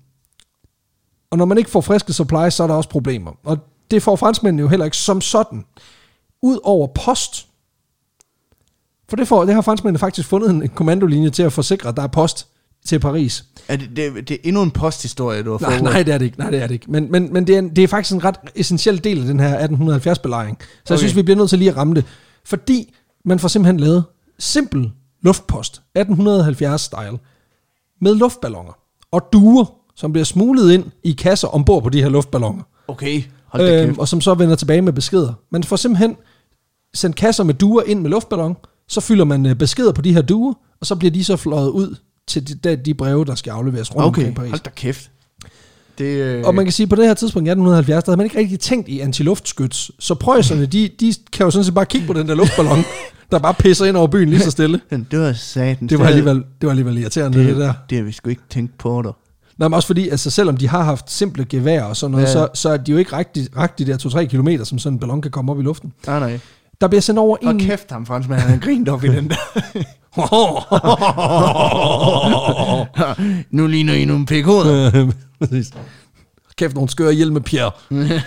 og 1.35 1.37
når 1.37 1.45
man 1.45 1.57
ikke 1.57 1.69
får 1.69 1.81
friske 1.81 2.13
supplies, 2.13 2.53
så 2.53 2.63
er 2.63 2.67
der 2.67 2.73
også 2.73 2.89
problemer. 2.89 3.31
Og 3.43 3.57
det 3.91 4.03
får 4.03 4.15
franskmændene 4.15 4.61
jo 4.61 4.67
heller 4.67 4.85
ikke 4.85 4.97
som 4.97 5.21
sådan. 5.21 5.65
Udover 6.41 6.87
post. 6.87 7.47
For 9.09 9.15
det, 9.15 9.27
får, 9.27 9.45
det 9.45 9.53
har 9.53 9.61
franskmændene 9.61 9.99
faktisk 9.99 10.27
fundet 10.27 10.49
en, 10.49 10.69
kommandolinje 10.69 11.29
til 11.29 11.43
at 11.43 11.53
forsikre, 11.53 11.89
at 11.89 11.97
der 11.97 12.03
er 12.03 12.07
post 12.07 12.47
til 12.85 12.99
Paris. 12.99 13.45
Er 13.67 13.75
det, 13.75 13.89
det, 13.95 14.29
det 14.29 14.31
er 14.31 14.37
endnu 14.43 14.61
en 14.61 14.71
posthistorie, 14.71 15.43
du 15.43 15.51
har 15.51 15.59
Nej, 15.59 15.71
fået. 15.71 15.83
nej, 15.83 16.03
det 16.03 16.13
er 16.13 16.17
det 16.17 16.25
ikke. 16.25 16.39
Nej, 16.39 16.49
det 16.49 16.61
er 16.61 16.67
det 16.67 16.73
ikke. 16.73 16.91
Men, 16.91 17.11
men, 17.11 17.33
men 17.33 17.47
det, 17.47 17.57
er, 17.57 17.61
det 17.61 17.83
er 17.83 17.87
faktisk 17.87 18.13
en 18.13 18.23
ret 18.23 18.35
essentiel 18.55 19.03
del 19.03 19.19
af 19.21 19.25
den 19.25 19.39
her 19.39 19.67
1870-belejring. 19.67 20.57
Så 20.59 20.65
okay. 20.83 20.91
jeg 20.91 20.99
synes, 20.99 21.15
vi 21.15 21.21
bliver 21.21 21.37
nødt 21.37 21.49
til 21.49 21.59
lige 21.59 21.71
at 21.71 21.77
ramme 21.77 21.93
det. 21.95 22.05
Fordi 22.45 22.93
man 23.25 23.39
får 23.39 23.47
simpelthen 23.47 23.79
lavet 23.79 24.03
simpel 24.39 24.91
luftpost, 25.21 25.81
1870-style, 25.99 27.17
med 28.01 28.15
luftballoner 28.15 28.77
og 29.11 29.29
duer, 29.33 29.65
som 29.95 30.11
bliver 30.11 30.25
smuglet 30.25 30.71
ind 30.71 30.83
i 31.03 31.11
kasser 31.11 31.47
ombord 31.47 31.83
på 31.83 31.89
de 31.89 32.01
her 32.01 32.09
luftballoner. 32.09 32.63
Okay, 32.87 33.23
hold 33.45 33.63
da 33.67 33.81
Øhm, 33.81 33.87
kæft. 33.89 33.99
og 33.99 34.07
som 34.07 34.21
så 34.21 34.33
vender 34.33 34.55
tilbage 34.55 34.81
med 34.81 34.93
beskeder. 34.93 35.33
Man 35.51 35.63
får 35.63 35.75
simpelthen 35.75 36.15
sendt 36.93 37.15
kasser 37.15 37.43
med 37.43 37.53
duer 37.53 37.83
ind 37.83 38.01
med 38.01 38.09
luftballon, 38.09 38.55
så 38.87 39.01
fylder 39.01 39.25
man 39.25 39.45
øh, 39.45 39.55
beskeder 39.55 39.91
på 39.91 40.01
de 40.01 40.13
her 40.13 40.21
duer, 40.21 40.53
og 40.81 40.85
så 40.87 40.95
bliver 40.95 41.11
de 41.11 41.23
så 41.23 41.35
fløjet 41.35 41.69
ud 41.69 41.95
til 42.27 42.47
de, 42.47 42.53
de, 42.69 42.75
de 42.75 42.93
breve, 42.93 43.25
der 43.25 43.35
skal 43.35 43.51
afleveres 43.51 43.95
rundt 43.95 44.05
Okay, 44.07 44.19
omkring 44.21 44.35
Paris. 44.35 44.49
hold 44.49 44.61
da 44.61 44.69
kæft. 44.75 45.11
Det, 45.97 46.05
øh, 46.05 46.43
Og 46.45 46.55
man 46.55 46.65
kan 46.65 46.71
sige, 46.71 46.83
at 46.85 46.89
på 46.89 46.95
det 46.95 47.05
her 47.07 47.13
tidspunkt 47.13 47.47
i 47.47 47.49
1870, 47.51 48.03
der 48.03 48.11
havde 48.11 48.17
man 48.17 48.25
ikke 48.25 48.39
rigtig 48.39 48.59
tænkt 48.59 48.87
i 48.89 48.99
antiluftskyts. 48.99 49.91
Så 49.99 50.15
preusserne, 50.15 50.65
de, 50.65 50.89
de 50.99 51.13
kan 51.31 51.43
jo 51.43 51.51
sådan 51.51 51.63
set 51.65 51.73
bare 51.73 51.85
kigge 51.85 52.07
på 52.07 52.13
den 52.13 52.27
der 52.27 52.35
luftballon, 52.35 52.77
der 53.31 53.39
bare 53.39 53.53
pisser 53.53 53.85
ind 53.85 53.97
over 53.97 54.07
byen 54.07 54.29
lige 54.29 54.39
så 54.41 54.51
stille. 54.51 54.81
det 55.11 55.19
var 55.19 55.33
satans. 55.33 55.89
Det 55.89 55.99
var 55.99 56.05
alligevel, 56.05 56.35
det 56.35 56.45
var 56.61 56.69
alligevel 56.69 56.97
irriterende, 56.97 57.37
det, 57.39 57.47
det 57.47 57.57
der. 57.57 57.73
Det 57.89 57.97
har 57.97 58.05
vi 58.05 58.11
sgu 58.11 58.29
ikke 58.29 58.41
tænkt 58.49 58.77
på 58.77 59.01
dig. 59.01 59.11
Nej, 59.57 59.67
men 59.67 59.73
også 59.73 59.87
fordi, 59.87 60.09
altså 60.09 60.29
selvom 60.29 60.57
de 60.57 60.67
har 60.67 60.83
haft 60.83 61.11
simple 61.11 61.45
gevær 61.49 61.83
og 61.83 61.97
sådan 61.97 62.11
noget, 62.11 62.25
Ja. 62.25 62.31
så, 62.31 62.47
så 62.53 62.69
er 62.69 62.77
de 62.77 62.91
jo 62.91 62.97
ikke 62.97 63.17
rigtig, 63.17 63.47
rigtig 63.57 63.87
der 63.87 63.97
2-3 63.97 64.25
kilometer, 64.25 64.63
som 64.63 64.79
sådan 64.79 64.95
en 64.95 64.99
ballon 64.99 65.21
kan 65.21 65.31
komme 65.31 65.51
op 65.51 65.59
i 65.59 65.63
luften. 65.63 65.93
Nej, 66.07 66.19
nej. 66.19 66.39
Der 66.81 66.87
bliver 66.87 67.01
sendt 67.01 67.19
over 67.19 67.37
Og 67.45 67.51
en... 67.51 67.59
kæft 67.59 67.91
ham, 67.91 68.05
franskmand, 68.05 68.41
han 68.41 68.59
grinte 68.59 68.89
op 68.89 69.03
i 69.03 69.07
den 69.07 69.29
der. 69.29 69.35
nu 73.55 73.67
ligner 73.67 73.93
I 73.93 74.05
nogle 74.05 74.25
pækhoveder. 74.25 75.11
Præcis. 75.39 75.71
Kæft, 76.57 76.75
nogle 76.75 76.89
skøre 76.89 77.13
hjelme, 77.13 77.41
Pierre. 77.41 77.71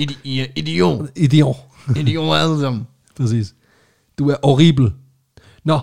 Idi- 0.00 0.40
er 0.40 0.46
idiot. 0.56 1.10
Idiot. 1.16 1.56
Idiot 1.96 2.36
alle 2.36 2.60
sammen. 2.60 2.86
Præcis. 3.16 3.54
Du 4.18 4.30
er 4.30 4.36
horrible. 4.44 4.92
Nå, 5.64 5.78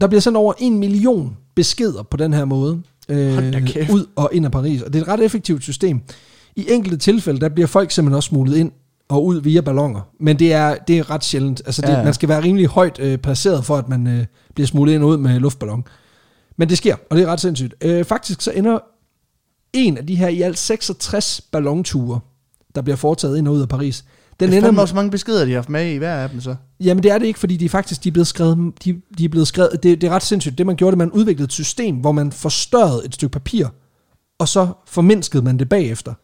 der 0.00 0.06
bliver 0.06 0.20
sendt 0.20 0.36
over 0.36 0.52
en 0.58 0.78
million 0.78 1.36
beskeder 1.54 2.02
på 2.02 2.16
den 2.16 2.32
her 2.32 2.44
måde. 2.44 2.82
Øh, 3.12 3.90
ud 3.92 4.06
og 4.16 4.30
ind 4.32 4.44
af 4.44 4.52
Paris. 4.52 4.82
Og 4.82 4.92
det 4.92 4.98
er 4.98 5.02
et 5.02 5.08
ret 5.08 5.24
effektivt 5.24 5.62
system. 5.62 6.00
I 6.56 6.66
enkelte 6.68 6.96
tilfælde, 6.96 7.40
der 7.40 7.48
bliver 7.48 7.66
folk 7.66 7.90
simpelthen 7.90 8.16
også 8.16 8.28
smuglet 8.28 8.56
ind 8.56 8.72
og 9.08 9.24
ud 9.24 9.40
via 9.40 9.60
ballonger. 9.60 10.00
Men 10.20 10.38
det 10.38 10.52
er, 10.52 10.76
det 10.88 10.98
er 10.98 11.10
ret 11.10 11.24
sjældent. 11.24 11.62
Altså 11.66 11.82
det, 11.82 11.88
ja. 11.88 12.04
Man 12.04 12.14
skal 12.14 12.28
være 12.28 12.42
rimelig 12.42 12.66
højt 12.66 12.98
øh, 13.00 13.18
placeret 13.18 13.64
for, 13.64 13.76
at 13.76 13.88
man 13.88 14.06
øh, 14.06 14.24
bliver 14.54 14.66
smuglet 14.66 14.94
ind 14.94 15.02
og 15.02 15.08
ud 15.08 15.16
med 15.16 15.40
luftballon. 15.40 15.84
Men 16.56 16.68
det 16.68 16.78
sker, 16.78 16.96
og 17.10 17.16
det 17.16 17.22
er 17.22 17.26
ret 17.26 17.40
sindssygt. 17.40 17.74
Øh, 17.80 18.04
faktisk 18.04 18.40
så 18.40 18.50
ender 18.50 18.78
en 19.72 19.98
af 19.98 20.06
de 20.06 20.14
her 20.14 20.28
i 20.28 20.42
alt 20.42 20.58
66 20.58 21.40
ballonture, 21.52 22.20
der 22.74 22.82
bliver 22.82 22.96
foretaget 22.96 23.38
ind 23.38 23.48
og 23.48 23.54
ud 23.54 23.60
af 23.60 23.68
Paris. 23.68 24.04
Den 24.46 24.52
er 24.52 24.58
ender 24.58 24.70
med, 24.70 24.80
også 24.80 24.94
mange 24.94 25.10
beskeder, 25.10 25.44
de 25.44 25.50
har 25.50 25.58
haft 25.58 25.68
med 25.68 25.92
i 25.92 25.96
hver 25.96 26.14
af 26.14 26.30
dem, 26.30 26.40
så. 26.40 26.56
Jamen 26.80 27.02
det 27.02 27.10
er 27.10 27.18
det 27.18 27.26
ikke, 27.26 27.38
fordi 27.38 27.56
de 27.56 27.68
faktisk 27.68 28.04
de 28.04 28.08
er 28.08 28.12
blevet 28.12 28.26
skrevet, 28.26 28.72
de, 28.84 29.00
de 29.18 29.24
er 29.24 29.28
blevet 29.28 29.48
skrevet 29.48 29.82
det, 29.82 30.00
det 30.00 30.06
er 30.06 30.10
ret 30.10 30.22
sindssygt. 30.22 30.58
Det 30.58 30.66
man 30.66 30.76
gjorde, 30.76 30.90
det 30.90 30.98
man 30.98 31.10
udviklede 31.10 31.44
et 31.44 31.52
system, 31.52 31.96
hvor 31.96 32.12
man 32.12 32.32
forstørrede 32.32 33.02
et 33.04 33.14
stykke 33.14 33.32
papir, 33.32 33.66
og 34.38 34.48
så 34.48 34.68
formindskede 34.86 35.42
man 35.44 35.58
det 35.58 35.68
bagefter. 35.68 36.14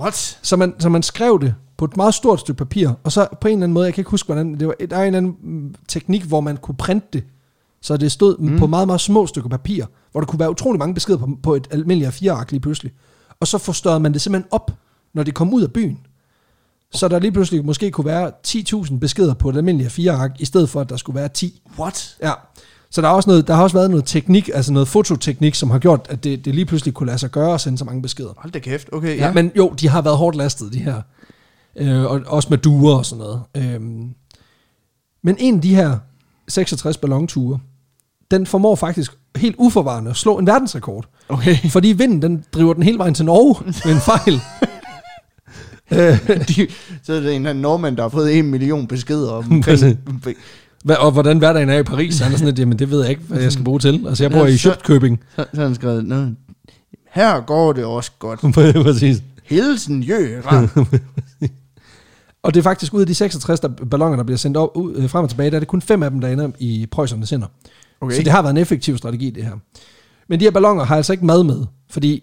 What? 0.00 0.38
Så 0.42 0.56
man, 0.56 0.74
så 0.78 0.88
man 0.88 1.02
skrev 1.02 1.40
det 1.40 1.54
på 1.76 1.84
et 1.84 1.96
meget 1.96 2.14
stort 2.14 2.40
stykke 2.40 2.58
papir, 2.58 2.90
og 3.04 3.12
så 3.12 3.28
på 3.40 3.48
en 3.48 3.52
eller 3.52 3.64
anden 3.64 3.74
måde, 3.74 3.84
jeg 3.84 3.94
kan 3.94 4.00
ikke 4.00 4.10
huske, 4.10 4.26
hvordan, 4.26 4.60
det 4.60 4.66
var, 4.68 4.74
der 4.90 4.96
er 4.96 5.00
en 5.00 5.06
eller 5.06 5.18
anden 5.18 5.36
mm, 5.42 5.74
teknik, 5.88 6.22
hvor 6.24 6.40
man 6.40 6.56
kunne 6.56 6.76
printe 6.76 7.06
det, 7.12 7.24
så 7.82 7.96
det 7.96 8.12
stod 8.12 8.38
mm. 8.38 8.58
på 8.58 8.66
meget, 8.66 8.86
meget 8.86 9.00
små 9.00 9.26
stykker 9.26 9.50
papir, 9.50 9.84
hvor 10.12 10.20
der 10.20 10.26
kunne 10.26 10.40
være 10.40 10.50
utrolig 10.50 10.78
mange 10.78 10.94
beskeder 10.94 11.18
på, 11.18 11.28
på 11.42 11.54
et 11.54 11.68
almindeligt 11.70 12.10
A4-ark 12.10 12.50
lige 12.50 12.60
pludselig. 12.60 12.92
Og 13.40 13.46
så 13.46 13.58
forstørrede 13.58 14.00
man 14.00 14.12
det 14.12 14.20
simpelthen 14.20 14.48
op, 14.50 14.70
når 15.14 15.22
det 15.22 15.34
kom 15.34 15.54
ud 15.54 15.62
af 15.62 15.72
byen. 15.72 16.05
Så 16.96 17.08
der 17.08 17.18
lige 17.18 17.32
pludselig 17.32 17.64
måske 17.64 17.90
kunne 17.90 18.04
være 18.04 18.32
10.000 18.46 18.98
beskeder 18.98 19.34
på 19.34 19.50
et 19.50 19.56
almindeligt 19.56 19.98
A4-ark, 19.98 20.30
i 20.38 20.44
stedet 20.44 20.70
for, 20.70 20.80
at 20.80 20.88
der 20.88 20.96
skulle 20.96 21.20
være 21.20 21.28
10. 21.28 21.62
What? 21.78 22.16
Ja. 22.22 22.32
Så 22.90 23.00
der, 23.00 23.08
er 23.08 23.12
også 23.12 23.30
noget, 23.30 23.48
der 23.48 23.54
har 23.54 23.62
også 23.62 23.76
været 23.76 23.90
noget 23.90 24.04
teknik, 24.04 24.50
altså 24.54 24.72
noget 24.72 24.88
fototeknik, 24.88 25.54
som 25.54 25.70
har 25.70 25.78
gjort, 25.78 26.06
at 26.10 26.24
det, 26.24 26.44
det 26.44 26.54
lige 26.54 26.64
pludselig 26.64 26.94
kunne 26.94 27.06
lade 27.06 27.18
sig 27.18 27.30
gøre 27.30 27.54
at 27.54 27.60
sende 27.60 27.78
så 27.78 27.84
mange 27.84 28.02
beskeder. 28.02 28.32
Hold 28.36 28.52
da 28.52 28.58
kæft, 28.58 28.88
okay. 28.92 29.18
Ja. 29.18 29.26
ja, 29.26 29.32
men 29.32 29.52
jo, 29.56 29.74
de 29.80 29.88
har 29.88 30.02
været 30.02 30.16
hårdt 30.16 30.36
lastet, 30.36 30.72
de 30.72 30.78
her. 30.78 31.02
Øh, 31.76 32.04
og 32.04 32.20
også 32.26 32.48
med 32.50 32.58
duer 32.58 32.94
og 32.94 33.06
sådan 33.06 33.24
noget. 33.24 33.42
Øhm, 33.56 34.14
men 35.22 35.36
en 35.38 35.54
af 35.54 35.60
de 35.60 35.74
her 35.74 35.98
66 36.48 36.96
ballonture, 36.96 37.58
den 38.30 38.46
formår 38.46 38.74
faktisk 38.74 39.14
helt 39.36 39.54
uforvarende 39.58 40.10
at 40.10 40.16
slå 40.16 40.38
en 40.38 40.46
verdensrekord. 40.46 41.08
Okay. 41.28 41.56
Fordi 41.70 41.88
vinden, 41.88 42.22
den 42.22 42.44
driver 42.52 42.72
den 42.72 42.82
hele 42.82 42.98
vejen 42.98 43.14
til 43.14 43.24
Norge 43.24 43.64
med 43.84 43.94
en 43.94 44.00
fejl. 44.00 44.40
De, 46.48 46.66
så 47.02 47.12
er 47.12 47.20
det 47.20 47.30
en 47.30 47.36
eller 47.36 47.50
anden 47.50 47.62
nordmand, 47.62 47.96
der 47.96 48.02
har 48.02 48.08
fået 48.08 48.38
en 48.38 48.50
million 48.50 48.86
beskeder 48.86 49.32
om. 49.32 49.44
Hvad, 50.84 50.96
og 50.96 51.12
hvordan 51.12 51.38
hverdagen 51.38 51.68
er 51.68 51.78
i 51.78 51.82
Paris, 51.82 52.18
han 52.18 52.32
er 52.32 52.36
sådan 52.36 52.46
lidt, 52.46 52.58
jamen 52.58 52.78
det 52.78 52.90
ved 52.90 53.00
jeg 53.00 53.10
ikke, 53.10 53.22
hvad 53.28 53.40
jeg 53.40 53.52
skal 53.52 53.64
bruge 53.64 53.80
til. 53.80 54.04
Altså 54.08 54.24
jeg 54.24 54.30
bor 54.30 54.46
i 54.46 54.56
Sjøtkøbing. 54.56 55.20
Så, 55.36 55.44
så 55.54 55.62
han 55.62 55.74
skrevet, 55.74 56.04
Nå, 56.04 56.26
her 57.10 57.40
går 57.40 57.72
det 57.72 57.84
også 57.84 58.10
godt. 58.18 58.40
Præcis. 58.84 59.22
Hilsen 59.44 60.02
Jøra. 60.02 60.68
Og 62.42 62.54
det 62.54 62.60
er 62.60 62.62
faktisk 62.62 62.94
ud 62.94 63.00
af 63.00 63.06
de 63.06 63.14
66 63.14 63.60
der, 63.60 63.68
balloner, 63.68 64.16
der 64.16 64.22
bliver 64.22 64.38
sendt 64.38 64.56
op, 64.56 64.76
ud, 64.76 64.94
øh, 64.94 65.10
frem 65.10 65.22
og 65.22 65.30
tilbage, 65.30 65.50
der 65.50 65.56
er 65.56 65.60
det 65.60 65.68
kun 65.68 65.82
fem 65.82 66.02
af 66.02 66.10
dem, 66.10 66.20
der 66.20 66.28
ender 66.28 66.50
i 66.58 66.86
prøjsernes 66.90 67.30
hænder. 67.30 67.46
Okay. 68.00 68.16
Så 68.16 68.22
det 68.22 68.32
har 68.32 68.42
været 68.42 68.52
en 68.52 68.56
effektiv 68.56 68.98
strategi, 68.98 69.30
det 69.30 69.44
her. 69.44 69.52
Men 70.28 70.40
de 70.40 70.44
her 70.44 70.50
balloner 70.50 70.84
har 70.84 70.96
altså 70.96 71.12
ikke 71.12 71.26
mad 71.26 71.44
med, 71.44 71.64
fordi 71.90 72.22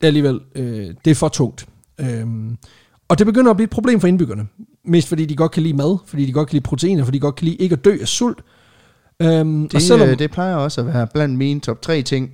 det 0.00 0.06
er 0.06 0.06
alligevel 0.06 0.40
øh, 0.54 0.94
det 1.04 1.10
er 1.10 1.14
for 1.14 1.28
tungt. 1.28 1.66
Øhm, 2.00 2.56
og 3.12 3.18
det 3.18 3.26
begynder 3.26 3.50
at 3.50 3.56
blive 3.56 3.64
et 3.64 3.70
problem 3.70 4.00
for 4.00 4.08
indbyggerne. 4.08 4.46
Mest 4.84 5.08
fordi 5.08 5.24
de 5.26 5.36
godt 5.36 5.52
kan 5.52 5.62
lide 5.62 5.76
mad, 5.76 5.98
fordi 6.06 6.26
de 6.26 6.32
godt 6.32 6.48
kan 6.48 6.54
lide 6.54 6.62
proteiner, 6.62 7.04
fordi 7.04 7.18
de 7.18 7.20
godt 7.20 7.34
kan 7.36 7.44
lide 7.44 7.56
ikke 7.56 7.72
at 7.72 7.84
dø 7.84 7.96
af 8.00 8.08
sult. 8.08 8.38
Øhm, 9.22 9.64
og 9.64 9.72
Det, 9.72 9.82
selvom, 9.82 10.08
øh, 10.08 10.18
det 10.18 10.30
plejer 10.30 10.54
også 10.54 10.80
at 10.80 10.86
være 10.86 11.06
blandt 11.14 11.38
mine 11.38 11.60
top 11.60 11.82
tre 11.82 12.02
ting. 12.02 12.30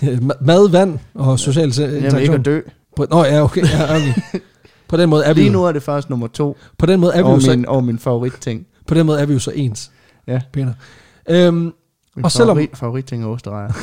mad, 0.40 0.70
vand 0.70 0.98
og 1.14 1.38
social 1.38 1.72
Jamen 1.78 1.94
ikke 1.94 2.04
interaktion. 2.06 2.34
at 2.34 2.44
dø. 2.44 2.60
På, 2.96 3.06
nå 3.10 3.24
ja, 3.24 3.42
okay. 3.42 3.62
Ja, 3.66 3.96
okay. 3.96 4.14
På 4.88 4.96
den 4.96 5.08
måde 5.08 5.24
er 5.24 5.34
vi 5.34 5.40
Lige 5.40 5.46
jo, 5.46 5.52
nu 5.52 5.64
er 5.64 5.72
det 5.72 5.82
faktisk 5.82 6.10
nummer 6.10 6.26
to 6.26 6.56
på 6.78 6.86
den 6.86 7.00
måde 7.00 7.12
er 7.12 7.16
vi 7.16 7.20
jo 7.20 7.26
over 7.26 7.38
så, 7.38 7.50
min, 7.50 7.66
over 7.66 7.80
min 7.80 7.98
favoritting. 7.98 8.66
på 8.86 8.94
den 8.94 9.06
måde 9.06 9.20
er 9.20 9.26
vi 9.26 9.32
jo 9.32 9.38
så 9.38 9.50
ens. 9.54 9.90
Ja. 10.26 10.40
Peter. 10.52 10.72
Øhm, 11.30 11.72
Min 12.16 12.24
Og 12.24 12.32
selvom- 12.32 12.56
favorit, 12.56 12.70
favoritting 12.76 13.22
er 13.22 13.26
osterrejer. 13.26 13.72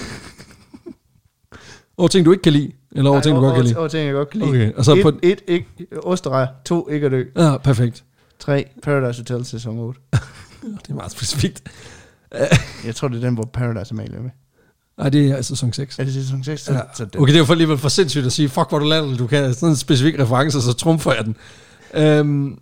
over 1.97 2.07
ting, 2.07 2.25
du 2.25 2.31
ikke 2.31 2.41
kan 2.41 2.53
lide, 2.53 2.71
eller 2.95 3.11
over 3.11 3.21
ting, 3.21 3.35
du 3.35 3.41
godt 3.41 3.55
kan 3.55 3.63
lide. 3.63 3.77
Over 3.77 3.87
ting, 3.87 4.05
jeg 4.05 4.13
godt 4.13 4.29
kan 4.29 4.39
lide. 4.39 4.49
Okay, 4.49 4.73
og 4.73 4.85
så 4.85 4.95
et, 4.95 5.01
på, 5.01 5.11
et, 5.23 5.41
ikke, 5.47 5.67
osterrejer. 6.03 6.47
To, 6.65 6.89
ikke 6.89 7.05
at 7.05 7.11
dø. 7.11 7.23
ja, 7.37 7.57
perfekt. 7.57 8.03
Tre, 8.39 8.65
Paradise 8.83 9.19
Hotel 9.19 9.45
sæson 9.45 9.79
8. 9.79 9.99
Det 10.61 10.89
er 10.89 10.93
meget 10.93 11.11
specifikt. 11.11 11.63
Jeg 12.85 12.95
tror, 12.95 13.07
det 13.07 13.17
er 13.17 13.21
den, 13.21 13.33
hvor 13.33 13.49
Paradise 13.53 13.93
Amalie 13.93 14.17
er 14.17 14.21
med. 14.21 14.29
Nej, 14.97 15.09
det 15.09 15.31
er 15.31 15.35
altså 15.35 15.55
sæson 15.55 15.73
6. 15.73 15.99
Er 15.99 16.03
det 16.03 16.13
sæson 16.13 16.43
6? 16.43 16.61
Så, 16.61 16.73
Ja. 16.73 16.79
så 16.95 17.05
det. 17.05 17.15
Okay, 17.15 17.27
det 17.27 17.35
er 17.35 17.39
jo 17.39 17.45
for 17.45 17.53
alligevel 17.53 17.77
for 17.77 17.89
sindssygt 17.89 18.25
at 18.25 18.31
sige, 18.31 18.49
fuck 18.49 18.69
hvor 18.69 18.79
du 18.79 18.85
lander, 18.85 19.17
du 19.17 19.27
kan 19.27 19.53
sådan 19.53 19.69
en 19.69 19.75
specifik 19.75 20.19
reference, 20.19 20.61
så 20.61 20.73
trumfer 20.73 21.13
jeg 21.13 21.25
den. 21.25 21.35
Øhm, 21.93 22.59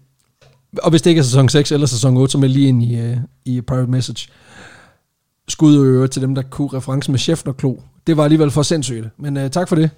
og 0.83 0.89
hvis 0.89 1.01
det 1.01 1.11
ikke 1.11 1.19
er 1.19 1.23
sæson 1.23 1.49
6 1.49 1.71
eller 1.71 1.87
sæson 1.87 2.17
8, 2.17 2.31
så 2.31 2.37
er 2.37 2.41
lige 2.41 2.67
ind 2.67 2.83
i, 2.83 3.11
uh, 3.11 3.17
i 3.45 3.61
Private 3.61 3.91
Message. 3.91 4.29
Skud 5.47 5.85
øvrigt 5.85 6.13
til 6.13 6.21
dem, 6.21 6.35
der 6.35 6.41
kunne 6.41 6.69
referencen 6.73 7.11
med 7.11 7.19
Chef 7.19 7.43
og 7.45 7.57
Klo. 7.57 7.75
Det 8.07 8.17
var 8.17 8.23
alligevel 8.23 8.51
for 8.51 8.61
sindssygt. 8.61 9.07
Men 9.17 9.37
uh, 9.37 9.47
tak 9.47 9.69
for 9.69 9.75
det 9.75 9.89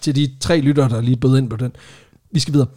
til 0.00 0.16
de 0.16 0.30
tre 0.40 0.60
lyttere, 0.60 0.88
der 0.88 1.00
lige 1.00 1.16
bød 1.16 1.38
ind 1.38 1.50
på 1.50 1.56
den. 1.56 1.72
Vi 2.30 2.40
skal 2.40 2.54
videre. 2.54 2.68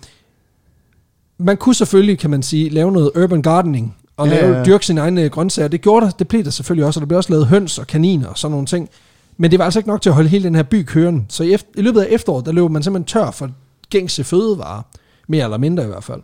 Man 1.38 1.57
kunne 1.57 1.75
selvfølgelig, 1.75 2.19
kan 2.19 2.29
man 2.29 2.43
sige, 2.43 2.69
lave 2.69 2.91
noget 2.91 3.11
urban 3.23 3.41
gardening 3.41 3.95
og 4.17 4.27
Ja, 4.27 4.33
lave, 4.35 4.51
ja, 4.51 4.57
ja. 4.57 4.65
dyrke 4.65 4.85
sine 4.85 5.01
egne 5.01 5.29
grøntsager. 5.29 5.67
Det 5.67 5.81
gjorde 5.81 6.05
der, 6.05 6.11
det 6.11 6.27
blev 6.27 6.43
der 6.43 6.49
selvfølgelig 6.49 6.85
også, 6.85 6.99
og 6.99 7.01
der 7.01 7.07
blev 7.07 7.17
også 7.17 7.29
lavet 7.29 7.47
høns 7.47 7.77
og 7.77 7.88
kaniner 7.88 8.27
og 8.27 8.38
sådan 8.38 8.51
nogle 8.51 8.65
ting. 8.67 8.89
Men 9.38 9.51
det 9.51 9.59
var 9.59 9.65
altså 9.65 9.79
ikke 9.79 9.89
nok 9.89 10.01
til 10.01 10.09
at 10.09 10.15
holde 10.15 10.29
hele 10.29 10.43
den 10.43 10.55
her 10.55 10.63
by 10.63 10.83
kørende. 10.83 11.23
Så 11.29 11.43
i, 11.43 11.53
efter, 11.53 11.69
i 11.77 11.81
løbet 11.81 12.01
af 12.01 12.07
efteråret, 12.09 12.45
der 12.45 12.51
løb 12.51 12.69
man 12.71 12.83
simpelthen 12.83 13.05
tør 13.05 13.31
for 13.31 13.51
gængse 13.89 14.23
fødevarer. 14.23 14.81
Mere 15.27 15.43
eller 15.43 15.57
mindre 15.57 15.83
i 15.83 15.88
hvert 15.88 16.03
fald. 16.03 16.21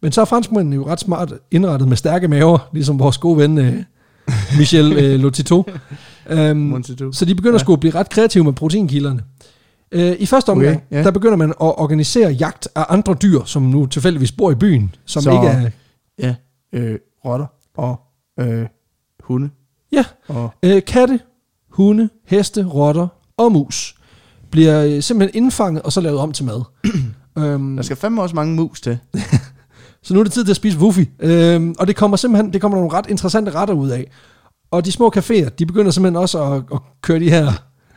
Men 0.00 0.12
så 0.12 0.20
er 0.20 0.24
franskmændene 0.24 0.76
jo 0.76 0.86
ret 0.86 1.00
smart 1.00 1.32
indrettet 1.50 1.88
med 1.88 1.96
stærke 1.96 2.28
maver, 2.28 2.68
ligesom 2.72 2.98
vores 2.98 3.18
gode 3.18 3.38
ven 3.38 3.58
øh, 3.58 3.74
Michel 4.58 4.92
øh, 4.92 5.20
Lotito. 5.20 5.64
Um, 6.50 6.84
så 7.12 7.24
de 7.24 7.34
begynder 7.34 7.58
Ja. 7.68 7.72
at 7.72 7.80
blive 7.80 7.94
ret 7.94 8.10
kreative 8.10 8.44
med 8.44 8.52
proteinkilderne. 8.52 9.22
Øh, 9.92 10.16
I 10.18 10.26
første 10.26 10.50
omgang, 10.50 10.76
Okay, 10.76 10.84
ja. 10.90 10.96
okay, 10.96 11.04
der 11.04 11.10
begynder 11.10 11.36
man 11.36 11.50
at 11.50 11.56
organisere 11.60 12.30
jagt 12.30 12.68
af 12.74 12.84
andre 12.88 13.14
dyr, 13.14 13.44
som 13.44 13.62
nu 13.62 13.86
tilfældigvis 13.86 14.32
bor 14.32 14.50
i 14.50 14.54
byen, 14.54 14.94
som 15.04 15.22
Så- 15.22 15.30
ikke 15.32 15.46
er... 15.46 15.70
Ja, 16.18 16.34
øh, 16.72 16.98
rotter 17.24 17.46
og 17.76 18.00
øh, 18.40 18.66
hunde. 19.24 19.50
Ja, 19.92 20.04
Og, 20.28 20.50
øh, 20.62 20.82
katte, 20.86 21.20
hunde, 21.68 22.08
heste, 22.26 22.64
rotter 22.66 23.06
og 23.36 23.52
mus 23.52 23.94
bliver 24.50 24.84
øh, 24.84 25.02
simpelthen 25.02 25.42
indfanget 25.44 25.82
og 25.82 25.92
så 25.92 26.00
lavet 26.00 26.18
om 26.18 26.32
til 26.32 26.44
mad. 26.44 26.62
øhm, 27.38 27.76
der 27.76 27.82
skal 27.82 27.96
fandme 27.96 28.22
også 28.22 28.34
mange 28.36 28.54
mus 28.54 28.80
til. 28.80 28.98
Så 30.02 30.14
nu 30.14 30.20
er 30.20 30.24
det 30.24 30.32
tid 30.32 30.44
til 30.44 30.52
at 30.52 30.56
spise 30.56 30.78
woofi. 30.78 31.08
Øhm, 31.20 31.74
og 31.78 31.86
det 31.86 31.96
kommer 31.96 32.16
simpelthen 32.16 32.52
det 32.52 32.60
kommer 32.60 32.78
nogle 32.78 32.92
ret 32.92 33.06
interessante 33.08 33.50
retter 33.50 33.74
ud 33.74 33.88
af. 33.90 34.10
Og 34.70 34.84
de 34.84 34.92
små 34.92 35.12
caféer, 35.16 35.48
de 35.48 35.66
begynder 35.66 35.90
simpelthen 35.90 36.16
også 36.16 36.42
at, 36.44 36.62
at 36.72 36.78
køre 37.02 37.20
de 37.20 37.30
her 37.30 37.52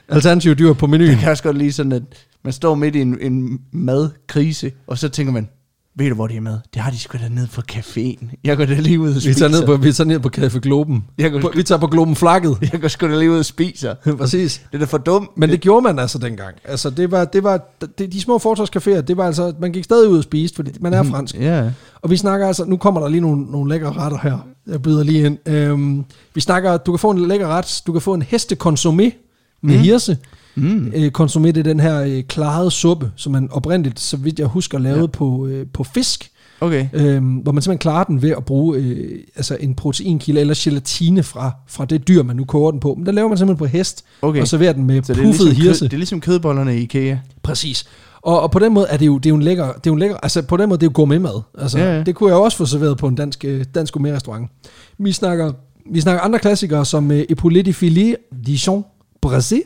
alternative 0.10 0.56
dyr 0.56 0.74
på 0.74 0.88
menuen. 0.88 1.10
Jeg 1.12 1.20
kan 1.20 1.30
også 1.32 1.44
godt 1.44 1.58
lide 1.58 1.72
sådan, 1.72 1.92
at 1.92 2.04
man 2.44 2.54
står 2.54 2.76
midt 2.76 2.96
i 2.96 3.02
en, 3.02 3.18
en 3.22 3.60
madkrise, 3.72 4.72
og 4.88 4.98
så 4.98 5.10
tænker 5.10 5.34
man, 5.34 5.48
ved 5.96 6.10
du 6.10 6.16
hvor 6.16 6.28
de 6.28 6.36
er 6.36 6.42
med? 6.42 6.58
Det 6.74 6.82
har 6.82 6.92
de 6.92 7.00
sgu 7.00 7.18
da 7.18 7.30
ned 7.30 7.48
på 7.48 7.62
caféen. 7.72 8.36
Jeg 8.44 8.58
går 8.58 8.66
da 8.66 8.74
lige 8.74 9.00
ud 9.00 9.10
og 9.10 9.16
Vi 9.16 9.20
spiser. 9.20 9.40
tager 9.40 9.52
ned 9.52 9.66
på, 9.66 9.76
vi 9.78 9.94
tager 9.94 10.08
ned 10.08 10.20
på 10.20 10.30
Café 10.38 10.60
Globen. 10.60 11.04
Jeg 11.18 11.32
går, 11.32 11.40
På, 11.40 11.52
vi 11.56 11.64
tager 11.64 11.80
på 11.80 11.88
Globen 11.88 12.16
flagget. 12.16 12.58
jeg 12.74 12.82
går 12.82 12.88
sgu 12.88 13.08
da 13.08 13.20
lige 13.20 13.32
ud 13.32 13.38
og 13.38 13.46
spiser. 13.46 13.94
Præcis. 14.20 14.62
Det 14.72 14.76
er 14.76 14.80
da 14.80 14.86
for 14.86 14.98
dumt. 14.98 15.30
Men 15.38 15.50
det 15.50 15.62
gjorde 15.62 15.82
man 15.84 16.00
altså 16.00 16.18
dengang. 16.18 16.56
Altså 16.66 16.89
det 16.89 17.12
var, 17.12 17.26
det 17.26 17.44
var 17.44 17.76
det, 17.98 18.13
de 18.13 18.22
små 18.22 18.38
fortorvscaféer, 18.38 19.02
det 19.02 19.18
var 19.18 19.26
altså, 19.26 19.54
man 19.60 19.72
gik 19.72 19.84
stadig 19.84 20.10
ud 20.10 20.18
og 20.18 20.24
spiste, 20.24 20.56
fordi 20.56 20.72
man 20.80 20.94
er 20.94 21.04
fransk. 21.04 21.36
Ja. 21.36 21.72
Og 22.02 22.10
vi 22.10 22.18
snakker 22.18 22.48
altså, 22.48 22.66
nu 22.66 22.78
kommer 22.78 23.02
der 23.02 23.08
lige 23.08 23.22
nogle, 23.22 23.42
nogle 23.52 23.70
lækre 23.74 23.92
retter 23.94 24.18
her. 24.24 24.48
Jeg 24.68 24.82
byder 24.82 25.04
lige 25.04 25.26
ind. 25.26 25.38
Øhm, 25.50 26.06
vi 26.36 26.42
snakker, 26.42 26.78
du 26.78 26.92
kan 26.92 27.00
få 27.00 27.12
en 27.12 27.28
lækker 27.28 27.48
ret, 27.48 27.82
du 27.88 27.92
kan 27.92 28.02
få 28.02 28.13
en 28.13 28.22
hestekonsumé 28.22 29.23
med 29.63 29.76
mm. 29.76 29.82
hirse. 29.82 30.17
Mm. 30.56 30.91
Øh, 30.95 31.04
er 31.06 31.62
den 31.63 31.80
her 31.80 32.02
øh, 32.02 32.23
klarede 32.23 32.71
suppe, 32.71 33.12
som 33.15 33.32
man 33.32 33.49
oprindeligt, 33.52 33.99
så 33.99 34.17
vidt 34.17 34.39
jeg 34.39 34.47
husker, 34.47 34.80
lavede 34.80 35.02
ja. 35.02 35.08
på, 35.08 35.47
øh, 35.47 35.65
på 35.73 35.84
fisk. 35.84 36.30
Okay. 36.62 36.88
Øhm, 36.93 37.26
hvor 37.36 37.52
man 37.52 37.62
simpelthen 37.62 37.78
klarer 37.80 38.04
den 38.04 38.21
ved 38.21 38.30
at 38.30 38.45
bruge 38.45 38.78
øh, 38.78 39.19
altså 39.36 39.58
en 39.60 39.76
proteinkilde 39.76 40.41
eller 40.41 40.54
gelatine 40.58 41.23
fra, 41.23 41.52
fra 41.67 41.86
det 41.86 42.08
dyr, 42.08 42.23
man 42.23 42.36
nu 42.36 42.45
koger 42.45 42.71
den 42.71 42.80
på. 42.80 42.93
Men 42.95 43.06
der 43.06 43.12
laver 43.12 43.28
man 43.30 43.38
simpelthen 43.38 43.58
på 43.58 43.65
hest, 43.78 44.04
Okay. 44.21 44.41
og 44.41 44.47
serverer 44.47 44.73
den 44.73 44.84
med 44.84 45.04
Så 45.04 45.13
er, 45.13 45.17
puffet 45.17 45.45
ligesom 45.45 45.63
hirse. 45.63 45.80
kød, 45.80 45.89
det 45.89 45.93
er 45.93 45.97
ligesom 45.97 46.21
kødbollerne 46.21 46.78
i 46.78 46.82
IKEA. 46.82 47.17
Præcis. 47.43 47.86
Og, 48.21 48.41
og 48.41 48.52
på 48.52 48.60
den 48.60 48.73
måde 48.73 48.88
er 48.89 48.97
det 48.97 49.06
jo, 49.06 49.17
det 49.17 49.26
er 49.26 49.30
jo 49.30 49.36
en 49.36 49.41
lækker, 49.43 49.65
det 49.65 49.76
er 49.76 49.80
jo 49.86 49.93
en 49.93 49.99
lækker, 49.99 50.17
altså 50.17 50.41
på 50.41 50.58
den 50.58 50.69
måde, 50.69 50.80
det 50.80 50.86
er 50.86 50.89
jo 50.89 50.95
gourmetmad. 50.95 51.41
Altså, 51.58 51.78
Ja, 51.80 51.97
ja. 51.97 52.04
Det 52.04 52.15
kunne 52.15 52.30
jeg 52.30 52.36
jo 52.38 52.41
også 52.41 52.58
få 52.58 52.65
serveret 52.65 52.97
på 52.97 53.08
en 53.08 53.15
dansk, 53.15 53.45
øh, 53.45 53.65
dansk 53.76 53.93
gourmet-restaurant. 53.93 54.49
Vi 54.97 55.12
snakker, 55.12 55.52
vi 55.91 56.02
snakker 56.02 56.21
andre 56.21 56.39
klassikere, 56.39 56.86
som 56.86 57.10
uh, 57.12 57.17
Epaulet 57.17 57.65
de 57.65 57.73
filet 57.73 58.15
Dijon 58.47 58.86
brassé, 59.26 59.62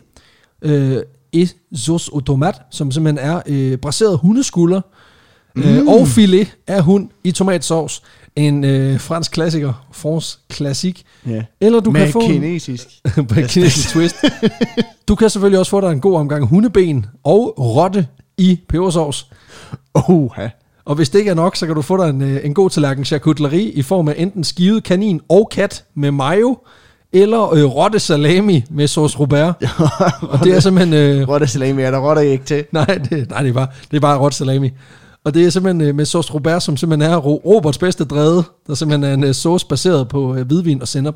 øh, 0.62 0.98
et 1.32 1.56
sauce 1.76 2.12
au 2.14 2.20
tomate, 2.20 2.60
som 2.72 2.92
simpelthen 2.92 3.30
er 3.30 3.42
øh, 3.48 3.78
braseret 3.78 4.18
hundeskulder, 4.18 4.82
mm. 5.56 5.64
øh, 5.64 5.88
og 5.88 6.08
filet 6.08 6.58
af 6.68 6.84
hund 6.84 7.10
i 7.24 7.32
tomatsauce. 7.32 8.02
En 8.36 8.64
øh, 8.64 9.00
fransk 9.00 9.32
klassiker, 9.32 9.88
France 9.92 10.40
Classique. 10.54 11.04
Ja. 11.28 11.44
Eller 11.62 11.80
du 11.80 11.92
Med 11.92 12.02
kan 12.02 12.12
få 12.12 12.20
en, 12.20 12.32
kinesisk. 12.32 12.88
på 13.30 13.40
en 13.40 13.48
kinesisk 13.48 13.90
twist. 13.90 14.16
Du 15.08 15.16
kan 15.16 15.30
selvfølgelig 15.30 15.60
også 15.60 15.70
få 15.70 15.82
dig 15.82 15.92
en 15.92 16.02
god 16.02 16.16
omgang 16.16 16.48
hundeben 16.48 17.06
og 17.24 17.54
rotte 17.60 18.08
i 18.38 18.60
pebersauce. 18.70 19.26
Oha. 19.94 20.48
Og 20.86 20.96
hvis 20.96 21.10
det 21.10 21.20
ikke 21.20 21.32
er 21.32 21.36
nok, 21.36 21.56
så 21.56 21.66
kan 21.66 21.76
du 21.76 21.82
få 21.82 21.98
dig 21.98 22.10
en, 22.10 22.22
øh, 22.22 22.46
en 22.46 22.54
god 22.54 22.70
tallerken 22.70 23.06
charcuterie 23.06 23.72
i 23.72 23.82
form 23.82 24.08
af 24.08 24.16
enten 24.18 24.44
skivet 24.44 24.84
kanin 24.84 25.22
og 25.30 25.50
kat 25.52 25.84
med 25.96 26.12
mayo, 26.12 26.58
eller 27.22 27.54
øh, 27.54 27.64
rotte 27.64 28.00
salami 28.00 28.64
med 28.70 28.88
sauce 28.88 29.20
robert. 29.20 29.56
og 30.32 30.40
det 30.44 30.56
er 30.56 30.60
simpelthen... 30.60 30.94
Øh, 30.94 31.30
Rotte 31.30 31.48
salami 31.48 31.82
er 31.82 31.92
der 31.92 32.00
rotter 32.00 32.22
ikke 32.22 32.46
til. 32.46 32.64
nej, 32.72 32.86
det, 32.86 33.30
nej 33.30 33.42
det, 33.42 33.50
er 33.50 33.54
bare, 33.54 33.68
det 33.92 33.98
er 33.98 34.02
bare 34.02 34.20
rotte 34.20 34.38
salami. 34.38 34.70
Og 35.24 35.34
det 35.34 35.46
er 35.46 35.50
simpelthen 35.50 35.88
øh, 35.90 35.96
med 35.96 36.06
sauce 36.06 36.34
robert, 36.34 36.64
som 36.64 36.78
simpelthen 36.78 37.12
er 37.12 37.18
Ro- 37.18 37.42
Roberts 37.46 37.78
bedste 37.78 38.06
drede, 38.06 38.44
der 38.68 38.76
simpelthen 38.76 39.04
er 39.10 39.14
en 39.14 39.24
øh, 39.24 39.34
sauce 39.34 39.68
baseret 39.68 40.08
på 40.08 40.36
øh, 40.36 40.48
hvidvin 40.48 40.82
og 40.82 40.88
sennep. 40.88 41.16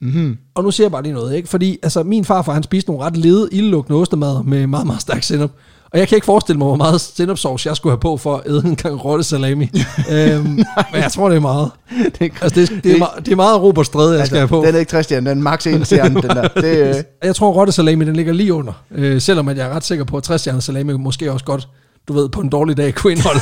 Mm-hmm. 0.00 0.36
Og 0.54 0.64
nu 0.64 0.70
siger 0.70 0.84
jeg 0.84 0.92
bare 0.92 1.02
lige 1.02 1.12
noget, 1.12 1.36
ikke? 1.36 1.48
Fordi 1.48 1.78
altså, 1.82 2.02
min 2.02 2.24
farfar, 2.24 2.52
han 2.52 2.62
spiste 2.62 2.90
nogle 2.90 3.06
ret 3.06 3.16
lede, 3.16 3.48
ildlukkende 3.52 4.00
ostemad 4.00 4.42
med 4.42 4.66
meget, 4.66 4.86
meget 4.86 5.00
stærk 5.00 5.22
sennep. 5.22 5.50
Og 5.94 6.00
jeg 6.00 6.08
kan 6.08 6.16
ikke 6.16 6.24
forestille 6.24 6.58
mig, 6.58 6.66
hvor 6.66 6.76
meget 6.76 7.00
sennepsauce 7.00 7.68
jeg 7.68 7.76
skulle 7.76 7.90
have 7.92 8.00
på 8.00 8.16
for 8.16 8.36
at 8.36 8.42
æde 8.46 8.62
en 8.64 8.76
gang 8.76 9.04
rotte 9.04 9.24
salami. 9.24 9.64
øhm, 10.12 10.44
men 10.44 10.64
jeg 10.92 11.12
tror, 11.12 11.28
det 11.28 11.36
er 11.36 11.40
meget. 11.40 11.70
Det, 12.18 12.32
Altså, 12.42 12.60
det, 12.60 12.70
er, 12.70 12.80
det, 12.80 12.92
er, 12.94 12.98
meget, 12.98 13.26
det 13.26 13.32
er 13.32 13.36
meget 13.36 13.62
Robert 13.62 13.86
Stræde, 13.86 14.18
jeg 14.18 14.26
skal 14.26 14.38
have 14.38 14.48
på. 14.48 14.62
Den 14.66 14.74
er 14.74 14.78
ikke 14.78 14.90
60 14.90 15.04
stjerner, 15.04 15.30
den 15.30 15.38
er 15.38 15.42
max 15.42 15.66
1 15.66 15.86
stjerne, 15.86 16.14
den 16.22 16.30
der. 16.30 16.48
Det, 16.48 16.88
øh, 16.88 16.94
Jeg 17.22 17.36
tror, 17.36 17.52
rotte 17.52 17.72
salami, 17.72 18.04
den 18.04 18.16
ligger 18.16 18.32
lige 18.32 18.54
under. 18.54 18.72
Øh, 18.90 19.20
selvom 19.20 19.48
at 19.48 19.56
jeg 19.56 19.66
er 19.66 19.70
ret 19.70 19.84
sikker 19.84 20.04
på, 20.04 20.16
at 20.16 20.22
60 20.22 20.40
stjerner 20.40 20.60
salami 20.60 20.92
måske 20.92 21.32
også 21.32 21.44
godt, 21.44 21.68
du 22.08 22.12
ved, 22.12 22.28
på 22.28 22.40
en 22.40 22.48
dårlig 22.48 22.76
dag 22.76 22.94
kunne 22.94 23.12
indeholde. 23.12 23.40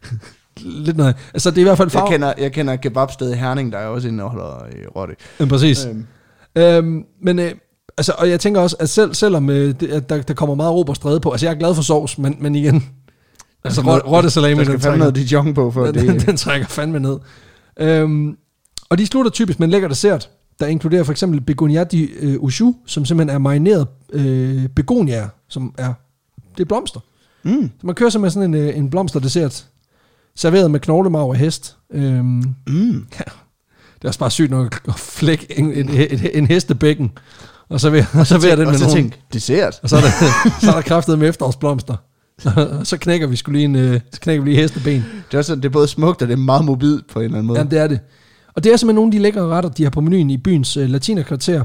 Lidt 0.86 0.96
noget. 0.96 1.14
Altså, 1.34 1.50
det 1.50 1.56
er 1.58 1.60
i 1.60 1.64
hvert 1.64 1.76
fald 1.78 1.88
jeg, 1.92 2.00
farve. 2.00 2.10
kender, 2.10 2.32
jeg 2.38 2.52
kender 2.52 2.76
kebabsted 2.76 3.32
i 3.32 3.36
Herning, 3.36 3.72
der 3.72 3.78
også 3.78 4.08
indeholder 4.08 4.64
øh, 4.66 4.86
rotte. 4.96 5.14
Ja, 5.40 5.44
præcis. 5.44 5.84
Øhm, 5.86 6.06
Øhm, 6.56 7.04
men 7.22 7.38
øh, 7.38 7.50
altså, 7.98 8.12
og 8.18 8.30
jeg 8.30 8.40
tænker 8.40 8.60
også, 8.60 8.76
at 8.80 8.88
selv, 8.88 9.14
selvom 9.14 9.50
øh, 9.50 9.74
det, 9.80 9.88
at 9.90 10.08
der, 10.08 10.22
der 10.22 10.34
kommer 10.34 10.54
meget 10.54 10.72
Robert 10.72 10.96
Stræde 10.96 11.20
på, 11.20 11.30
altså 11.30 11.46
jeg 11.46 11.54
er 11.54 11.58
glad 11.58 11.74
for 11.74 11.82
sovs, 11.82 12.18
men, 12.18 12.36
men 12.40 12.54
igen, 12.54 12.84
altså 13.64 13.82
noget- 13.82 14.02
rot- 14.02 14.10
rotte 14.10 14.30
salami, 14.30 14.54
der 14.58 14.64
skal 14.64 14.72
den 14.72 14.80
fandme 14.80 14.98
noget 14.98 15.14
Dijon 15.14 15.54
på, 15.54 15.70
for 15.70 15.84
den, 15.86 15.94
det. 15.94 16.02
den, 16.08 16.20
den 16.20 16.36
trækker 16.36 16.66
fandme 16.66 17.00
ned. 17.00 17.18
Øhm, 17.80 18.36
og 18.88 18.98
de 18.98 19.06
slutter 19.06 19.30
typisk 19.30 19.58
med 19.58 19.66
en 19.66 19.70
lækker 19.70 19.88
dessert, 19.88 20.30
der 20.60 20.66
inkluderer 20.66 21.04
for 21.04 21.12
eksempel 21.12 21.40
begonia 21.40 21.84
di 21.84 22.02
øh, 22.04 22.36
ushu, 22.40 22.74
som 22.86 23.04
simpelthen 23.04 23.34
er 23.34 23.38
marineret 23.38 23.86
øh, 24.12 24.68
begoniaer, 24.68 25.28
som 25.48 25.74
er, 25.78 25.92
det 26.56 26.60
er 26.60 26.64
blomster. 26.64 27.00
Mm. 27.42 27.70
Så 27.80 27.86
man 27.86 27.94
kører 27.94 28.10
simpelthen 28.10 28.42
sådan 28.42 28.54
en, 28.54 28.68
øh, 28.68 28.76
en 28.78 28.90
blomsterdessert, 28.90 29.66
serveret 30.36 30.70
med 30.70 30.80
knoglemarv 30.80 31.28
og 31.28 31.36
hest. 31.36 31.76
Øhm, 31.92 32.44
Mm. 32.66 33.06
det 33.16 34.04
er 34.04 34.08
også 34.08 34.18
bare 34.20 34.30
sygt 34.30 34.50
nok 34.50 34.80
at 34.88 34.94
flække 34.94 35.58
en, 35.58 35.72
en, 35.72 35.88
en, 35.90 36.20
en 36.34 36.46
hestebækken, 36.46 37.12
og 37.70 37.80
så 37.80 37.90
vil, 37.90 38.06
og 38.14 38.26
så 38.26 38.38
vil 38.38 38.50
den 38.50 38.60
og 38.60 38.66
med 38.66 38.78
så 38.78 38.84
nogle, 38.84 39.00
tænk, 39.00 39.18
dessert. 39.32 39.80
og 39.82 39.88
så 39.88 39.96
er 39.96 40.00
der, 40.00 40.10
så 40.62 40.70
er 40.70 40.74
der 40.74 40.82
kraftet 40.82 41.18
med 41.18 41.28
efterårsblomster. 41.28 41.96
Så, 42.38 42.80
så 42.84 42.96
knækker 42.96 43.26
vi 43.26 43.36
skulle 43.36 43.58
lige 43.58 43.64
en, 43.64 43.76
øh, 43.76 44.00
så 44.12 44.20
knækker 44.20 44.44
vi 44.44 44.50
lige 44.50 44.62
hesteben. 44.62 45.04
Det 45.28 45.34
er, 45.34 45.38
også, 45.38 45.54
det 45.56 45.64
er 45.64 45.68
både 45.68 45.88
smukt, 45.88 46.22
og 46.22 46.28
det 46.28 46.34
er 46.34 46.38
meget 46.38 46.64
mobilt 46.64 47.10
på 47.12 47.18
en 47.18 47.24
eller 47.24 47.38
anden 47.38 47.46
måde. 47.46 47.58
Ja, 47.58 47.64
det 47.64 47.78
er 47.78 47.86
det. 47.86 48.00
Og 48.54 48.64
det 48.64 48.72
er 48.72 48.76
simpelthen 48.76 48.94
nogle 48.94 49.08
af 49.08 49.12
de 49.12 49.18
lækre 49.18 49.40
retter, 49.40 49.70
de 49.70 49.82
har 49.82 49.90
på 49.90 50.00
menuen 50.00 50.30
i 50.30 50.36
byens 50.36 50.76
øh, 50.76 50.88
latinerkvarter. 50.90 51.64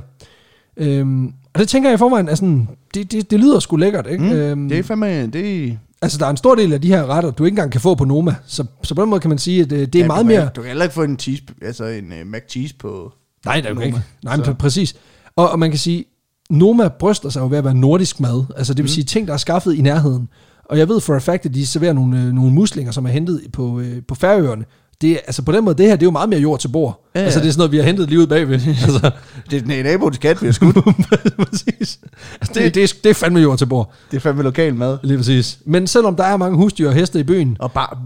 Øhm, 0.78 1.26
og 1.54 1.60
det 1.60 1.68
tænker 1.68 1.90
jeg 1.90 1.96
i 1.96 1.98
forvejen, 1.98 2.36
sådan, 2.36 2.68
det, 2.94 3.12
det, 3.12 3.32
det 3.32 3.40
lyder 3.40 3.60
sgu 3.60 3.76
lækkert, 3.76 4.08
ikke? 4.08 4.24
Mm, 4.24 4.32
øhm, 4.32 4.70
Det 4.70 4.80
er 4.80 4.84
fandme, 4.84 5.28
det 5.28 5.78
altså, 6.02 6.18
der 6.18 6.26
er 6.26 6.30
en 6.30 6.38
stor 6.38 6.56
del 6.56 6.74
af 6.74 6.82
de 6.82 6.88
her 6.88 7.06
retter, 7.06 7.32
du 7.32 7.46
ikke 7.46 7.54
engang 7.54 7.72
kan 7.72 7.82
få 7.82 7.96
på 7.96 8.06
Noma. 8.06 8.36
Så, 8.46 8.66
så 8.84 8.96
på 8.96 9.02
den 9.02 9.10
måde 9.10 9.22
kan 9.22 9.30
man 9.30 9.38
sige, 9.38 9.62
at 9.62 9.72
øh, 9.72 9.80
det 9.80 9.96
er 9.96 10.00
ja, 10.00 10.08
meget 10.08 10.24
du 10.26 10.30
kan, 10.30 10.38
mere... 10.38 10.50
Du 10.56 10.62
kan 10.62 10.68
heller 10.68 10.84
ikke 10.84 10.94
få 10.96 11.04
en, 11.04 11.20
cheese, 11.20 11.44
altså 11.62 11.86
en 11.86 12.06
uh, 12.22 12.28
mac 12.28 12.42
cheese 12.50 12.76
på... 12.76 13.14
Nej, 13.46 13.56
det 13.62 13.66
er 13.70 13.74
jo 13.74 13.80
ikke. 13.80 14.02
Nej, 14.24 14.36
men 14.38 14.46
Så- 14.46 14.54
præcis. 14.54 14.96
Og, 15.36 15.50
og 15.50 15.60
man 15.60 15.70
kan 15.70 15.80
sige, 15.80 16.06
Noma 16.50 16.88
bryster 16.88 17.30
sig 17.30 17.42
jo 17.42 17.48
ved 17.48 17.58
at 17.58 17.64
være 17.64 17.74
nordisk 17.76 18.20
mad. 18.20 18.44
Altså 18.58 18.74
det 18.74 18.84
vil 18.84 18.92
sige 18.92 19.04
ting, 19.04 19.28
der 19.28 19.34
er 19.34 19.38
skaffet 19.38 19.74
i 19.76 19.82
nærheden. 19.82 20.30
Og 20.66 20.78
jeg 20.78 20.90
ved 20.90 21.00
for 21.02 21.16
a 21.16 21.20
fact, 21.20 21.46
at 21.46 21.54
de 21.54 21.68
serverer 21.68 21.94
nogle, 21.94 22.22
øh, 22.22 22.32
nogle 22.34 22.52
muslinger, 22.54 22.92
som 22.92 23.06
er 23.06 23.10
hentet 23.10 23.42
på, 23.54 23.80
øh, 23.80 24.02
på 24.08 24.16
Færøerne. 24.16 24.66
Det, 25.02 25.20
altså 25.26 25.42
på 25.42 25.52
den 25.52 25.64
måde, 25.66 25.76
det 25.78 25.86
her, 25.86 25.96
det 25.96 26.02
er 26.04 26.08
jo 26.08 26.12
meget 26.12 26.30
mere 26.30 26.40
jord 26.40 26.60
til 26.60 26.68
bord. 26.68 27.06
Ja, 27.16 27.20
Ja. 27.20 27.26
Altså 27.26 27.40
det 27.40 27.48
er 27.48 27.52
sådan 27.52 27.60
noget, 27.60 27.72
vi 27.72 27.78
har 27.78 27.84
hentet 27.84 28.10
lige 28.10 28.20
ud 28.20 28.28
bagved. 28.28 28.54
altså, 28.68 29.12
Det 29.52 29.72
er 29.80 29.84
naboens 29.84 30.18
kat, 30.18 30.42
vi 30.42 30.48
har 30.48 30.52
skudt. 30.54 30.76
præcis. 31.50 32.00
Altså, 32.42 32.54
det, 32.54 32.76
det, 32.76 32.84
er, 32.84 32.94
det 33.04 33.10
er 33.10 33.14
fandme 33.14 33.40
jord 33.40 33.58
til 33.58 33.66
bord. 33.66 33.94
det 34.12 34.18
er 34.18 34.22
fandme 34.22 34.44
lokal 34.44 34.76
mad. 34.76 34.98
Lige 35.04 35.18
præcis. 35.18 35.60
Men 35.66 35.88
selvom 35.88 36.16
der 36.16 36.24
er 36.24 36.38
mange 36.38 36.58
husdyr 36.58 36.88
og 36.88 36.94
heste 36.94 37.20
i 37.20 37.24
byen, 37.24 37.58
Og 37.60 37.72
bare, 37.72 37.98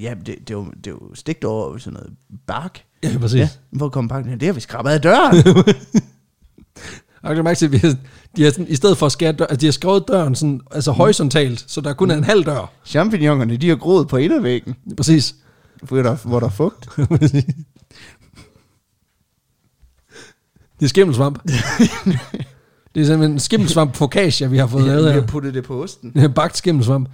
ja, 0.00 0.10
det, 0.10 0.26
det, 0.26 0.50
er 0.50 0.54
jo, 0.54 0.64
det 0.64 0.86
er 0.86 0.90
jo 0.90 1.14
stigt 1.14 1.44
over 1.44 1.78
sådan 1.78 1.92
noget 1.92 2.10
bark. 2.46 2.82
ja, 3.02 3.18
præcis. 3.20 3.38
Ja, 3.38 3.48
hvor 3.70 3.88
kommer 3.88 4.08
pakken 4.08 4.30
hen? 4.30 4.40
Det 4.40 4.46
har 4.46 4.52
vi 4.52 4.60
skrabet 4.60 4.90
af 4.90 5.00
døren. 5.00 5.36
Og 7.22 7.28
kan 7.28 7.36
du 7.36 7.42
mærke 7.42 7.64
at 7.64 7.72
vi 7.72 7.76
har, 7.76 7.94
de 8.36 8.42
har 8.44 8.50
sådan, 8.50 8.66
i 8.68 8.74
stedet 8.74 8.98
for 8.98 9.06
at 9.06 9.12
skære 9.12 9.32
dør, 9.32 9.44
altså 9.46 9.60
de 9.60 9.66
har 9.66 9.72
skrevet 9.72 10.04
døren 10.08 10.34
sådan, 10.34 10.60
altså 10.70 10.92
horisontalt, 10.92 11.64
så 11.68 11.80
der 11.80 11.92
kun 11.92 12.10
er 12.10 12.16
en 12.16 12.24
halv 12.24 12.44
dør. 12.44 12.72
Champignonerne, 12.84 13.56
de 13.56 13.68
har 13.68 13.76
groet 13.76 14.08
på 14.08 14.16
indervæggen, 14.16 14.74
Præcis. 14.96 15.34
hvor 15.82 16.02
der, 16.02 16.16
hvor 16.24 16.40
der 16.40 16.46
er 16.46 16.50
fugt. 16.50 16.88
det 20.80 20.84
er 20.84 20.88
skimmelsvamp. 20.88 21.42
det 22.94 23.02
er 23.02 23.06
simpelthen 23.06 23.38
skimmelsvamp 23.38 23.94
focaccia, 23.94 24.46
vi 24.46 24.58
har 24.58 24.66
fået 24.66 24.84
lavet 24.84 25.04
vi 25.04 25.10
her. 25.12 25.20
har 25.20 25.26
puttet 25.26 25.54
det 25.54 25.64
på 25.64 25.82
osten. 25.82 26.32
Bagt 26.34 26.56
skimmelsvamp. 26.56 27.08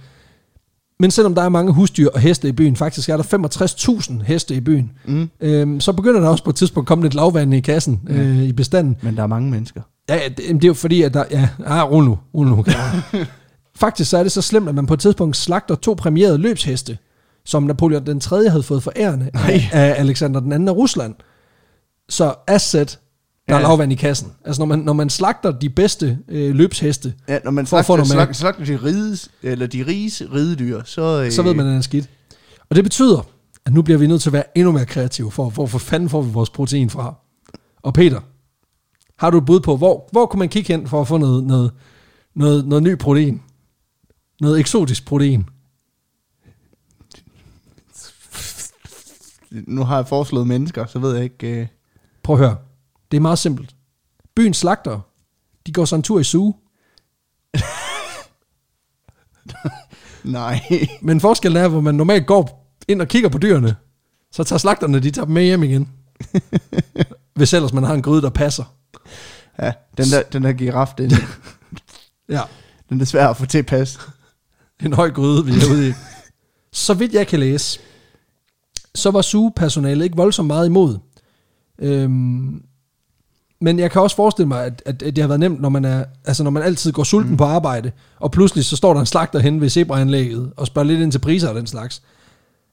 Men 0.99 1.11
selvom 1.11 1.35
der 1.35 1.41
er 1.41 1.49
mange 1.49 1.73
husdyr 1.73 2.09
og 2.09 2.19
heste 2.19 2.47
i 2.49 2.51
byen, 2.51 2.75
faktisk 2.75 3.09
er 3.09 3.17
der 3.17 3.23
65.000 3.23 4.23
heste 4.23 4.55
i 4.55 4.59
byen, 4.59 4.91
Mm. 5.05 5.29
øhm, 5.41 5.79
så 5.79 5.93
begynder 5.93 6.19
der 6.19 6.27
også 6.27 6.43
på 6.43 6.49
et 6.49 6.55
tidspunkt 6.55 6.85
at 6.85 6.87
komme 6.87 7.03
lidt 7.03 7.13
lavvand 7.13 7.53
i 7.53 7.59
kassen, 7.59 8.01
øh, 8.09 8.43
i 8.43 8.51
bestanden. 8.53 8.97
Men 9.01 9.15
der 9.17 9.23
er 9.23 9.27
mange 9.27 9.51
mennesker. 9.51 9.81
Ja, 10.09 10.15
ja, 10.15 10.27
det, 10.27 10.37
det 10.37 10.63
er 10.63 10.67
jo 10.67 10.73
fordi, 10.73 11.01
at 11.01 11.13
der... 11.13 11.23
Ja, 11.31 11.49
ah, 11.65 11.91
rul 11.91 12.03
nu, 12.05 12.17
rul 12.35 12.47
nu. 12.47 12.65
Faktisk 13.75 14.09
så 14.09 14.17
er 14.17 14.23
det 14.23 14.31
så 14.31 14.41
slemt, 14.41 14.69
at 14.69 14.75
man 14.75 14.85
på 14.85 14.93
et 14.93 14.99
tidspunkt 14.99 15.37
slagter 15.37 15.75
to 15.75 15.93
premierede 15.93 16.37
løbsheste, 16.37 16.97
som 17.45 17.63
Napoleon 17.63 18.05
den 18.05 18.19
3. 18.19 18.49
havde 18.49 18.63
fået 18.63 18.83
forærende 18.83 19.29
af, 19.33 19.69
af 19.73 19.95
Alexander 19.97 20.39
den 20.39 20.65
2. 20.67 20.71
af 20.73 20.75
Rusland. 20.75 21.15
Så 22.09 22.33
asset, 22.47 22.99
der 23.49 23.55
er 23.55 23.59
Ja. 23.59 23.67
lavvand 23.67 23.91
i 23.91 23.95
kassen. 23.95 24.31
Altså 24.45 24.61
når 24.61 24.65
man, 24.65 24.79
når 24.79 24.93
man 24.93 25.09
slagter 25.09 25.51
de 25.51 25.69
bedste 25.69 26.19
øh, 26.27 26.55
løbsheste, 26.55 27.13
Ja, 27.27 27.39
når 27.43 27.51
man 27.51 27.67
For 27.67 27.77
at 27.77 27.85
få 27.85 27.95
slagter, 27.95 28.13
slagter, 28.13 28.33
slagter 28.33 28.65
de, 28.65 28.83
rides, 28.83 29.29
eller 29.41 29.67
de 29.67 29.85
riges 29.87 30.23
ridedyr, 30.33 30.81
så... 30.85 31.23
Øh, 31.25 31.31
så 31.31 31.41
ved 31.41 31.53
man, 31.53 31.65
at 31.65 31.69
den 31.69 31.77
er 31.77 31.81
skidt. 31.81 32.09
Og 32.69 32.75
det 32.75 32.83
betyder, 32.83 33.27
at 33.65 33.73
nu 33.73 33.81
bliver 33.81 33.97
vi 33.97 34.07
nødt 34.07 34.21
til 34.21 34.29
at 34.29 34.33
være 34.33 34.57
endnu 34.57 34.71
mere 34.71 34.85
kreative, 34.85 35.31
for 35.31 35.49
hvor 35.49 35.65
for 35.65 35.77
fanden 35.79 36.09
får 36.09 36.21
vi 36.21 36.31
vores 36.33 36.49
protein 36.49 36.89
fra. 36.89 37.15
Og 37.81 37.93
Peter, 37.93 38.21
har 39.19 39.29
du 39.29 39.37
et 39.37 39.45
bud 39.45 39.59
på, 39.59 39.77
hvor, 39.77 40.09
hvor 40.11 40.25
kunne 40.25 40.39
man 40.39 40.49
kigge 40.49 40.73
hen 40.77 40.87
for 40.87 41.01
at 41.01 41.07
få 41.07 41.17
noget, 41.17 41.43
noget, 41.43 41.71
noget, 42.35 42.67
noget 42.67 42.83
ny 42.83 42.97
protein? 42.97 43.41
Noget 44.41 44.59
eksotisk 44.59 45.05
protein? 45.05 45.45
Nu 49.51 49.83
har 49.83 49.95
jeg 49.95 50.07
foreslået 50.07 50.47
mennesker, 50.47 50.85
så 50.85 50.99
ved 50.99 51.13
jeg 51.15 51.23
ikke... 51.23 51.47
Øh, 51.61 51.67
Prøv 52.23 52.35
at 52.35 52.39
høre. 52.39 52.55
Det 53.13 53.17
er 53.17 53.21
meget 53.21 53.39
simpelt. 53.39 53.75
Byens 54.35 54.57
slagter, 54.57 54.99
de 55.65 55.71
går 55.71 55.85
så 55.85 55.95
en 55.95 56.01
tur 56.01 56.19
i 56.19 56.23
suge. 56.23 56.53
nej. 60.23 60.61
Men 61.01 61.21
forskellen 61.21 61.63
er, 61.63 61.67
hvor 61.67 61.81
man 61.81 61.95
normalt 61.95 62.27
går 62.27 62.73
ind 62.87 63.01
og 63.01 63.07
kigger 63.07 63.29
på 63.29 63.37
dyrene, 63.37 63.75
så 64.31 64.43
tager 64.43 64.57
slagterne, 64.57 64.99
de 64.99 65.11
tager 65.11 65.25
dem 65.25 65.33
med 65.33 65.43
hjem 65.43 65.63
igen. 65.63 65.89
Hvis 67.35 67.53
ellers 67.53 67.73
man 67.73 67.83
har 67.83 67.93
en 67.93 68.01
gryde, 68.01 68.21
der 68.21 68.29
passer. 68.29 68.75
Ja, 69.59 69.73
den 69.97 70.05
der, 70.11 70.23
den 70.23 70.43
der 70.43 70.53
giraf, 70.53 70.93
den, 70.97 71.11
Ja. 72.29 72.41
den 72.89 73.01
er 73.01 73.05
svær 73.05 73.27
at 73.27 73.37
få 73.37 73.45
til 73.45 73.57
at 73.57 73.65
passe. 73.65 73.99
En 74.83 74.93
høj 74.93 75.11
gryde, 75.11 75.45
vi 75.45 75.51
er 75.51 75.71
ude 75.71 75.89
i. 75.89 75.93
Så 76.71 76.93
vidt 76.93 77.13
jeg 77.13 77.27
kan 77.27 77.39
læse, 77.39 77.79
så 78.95 79.11
var 79.11 79.21
sugepersonalet 79.21 80.03
ikke 80.03 80.17
voldsomt 80.17 80.47
meget 80.47 80.65
imod. 80.65 80.97
Øhm, 81.79 82.63
men 83.63 83.79
jeg 83.79 83.91
kan 83.91 84.01
også 84.01 84.15
forestille 84.15 84.47
mig, 84.47 84.65
at, 84.65 84.81
at, 84.85 85.03
at 85.03 85.15
det 85.15 85.21
har 85.23 85.27
været 85.27 85.39
nemt, 85.39 85.61
når 85.61 85.69
man, 85.69 85.85
er, 85.85 86.05
altså 86.25 86.43
når 86.43 86.51
man 86.51 86.63
altid 86.63 86.91
går 86.91 87.03
sulten 87.03 87.31
mm. 87.31 87.37
på 87.37 87.43
arbejde, 87.43 87.91
og 88.19 88.31
pludselig 88.31 88.65
så 88.65 88.75
står 88.75 88.93
der 88.93 88.99
en 88.99 89.05
slagter 89.05 89.39
hen 89.39 89.61
ved 89.61 89.69
zebraanlægget, 89.69 90.51
og 90.57 90.67
spørger 90.67 90.87
lidt 90.87 90.99
ind 91.01 91.11
til 91.11 91.19
priser 91.19 91.49
og 91.49 91.55
den 91.55 91.67
slags. 91.67 92.01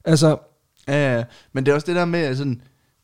Altså, 0.05 0.37
Ja, 0.87 1.17
ja, 1.17 1.23
men 1.53 1.65
det 1.65 1.71
er 1.71 1.75
også 1.75 1.87
det 1.87 1.95
der 1.95 2.05
med, 2.05 2.19
at 2.19 2.37
sådan, 2.37 2.61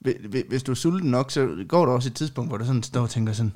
hvi- 0.08 0.28
hvi- 0.30 0.50
hvis 0.50 0.64
du 0.64 0.72
er 0.72 0.76
sulten 0.76 1.12
nok, 1.12 1.32
så 1.32 1.48
går 1.70 1.86
der 1.86 1.94
også 1.94 2.10
et 2.10 2.14
tidspunkt, 2.14 2.50
hvor 2.50 2.58
du 2.58 2.66
sådan 2.66 2.84
står 2.84 3.02
og 3.02 3.10
tænker 3.10 3.34
sådan, 3.34 3.52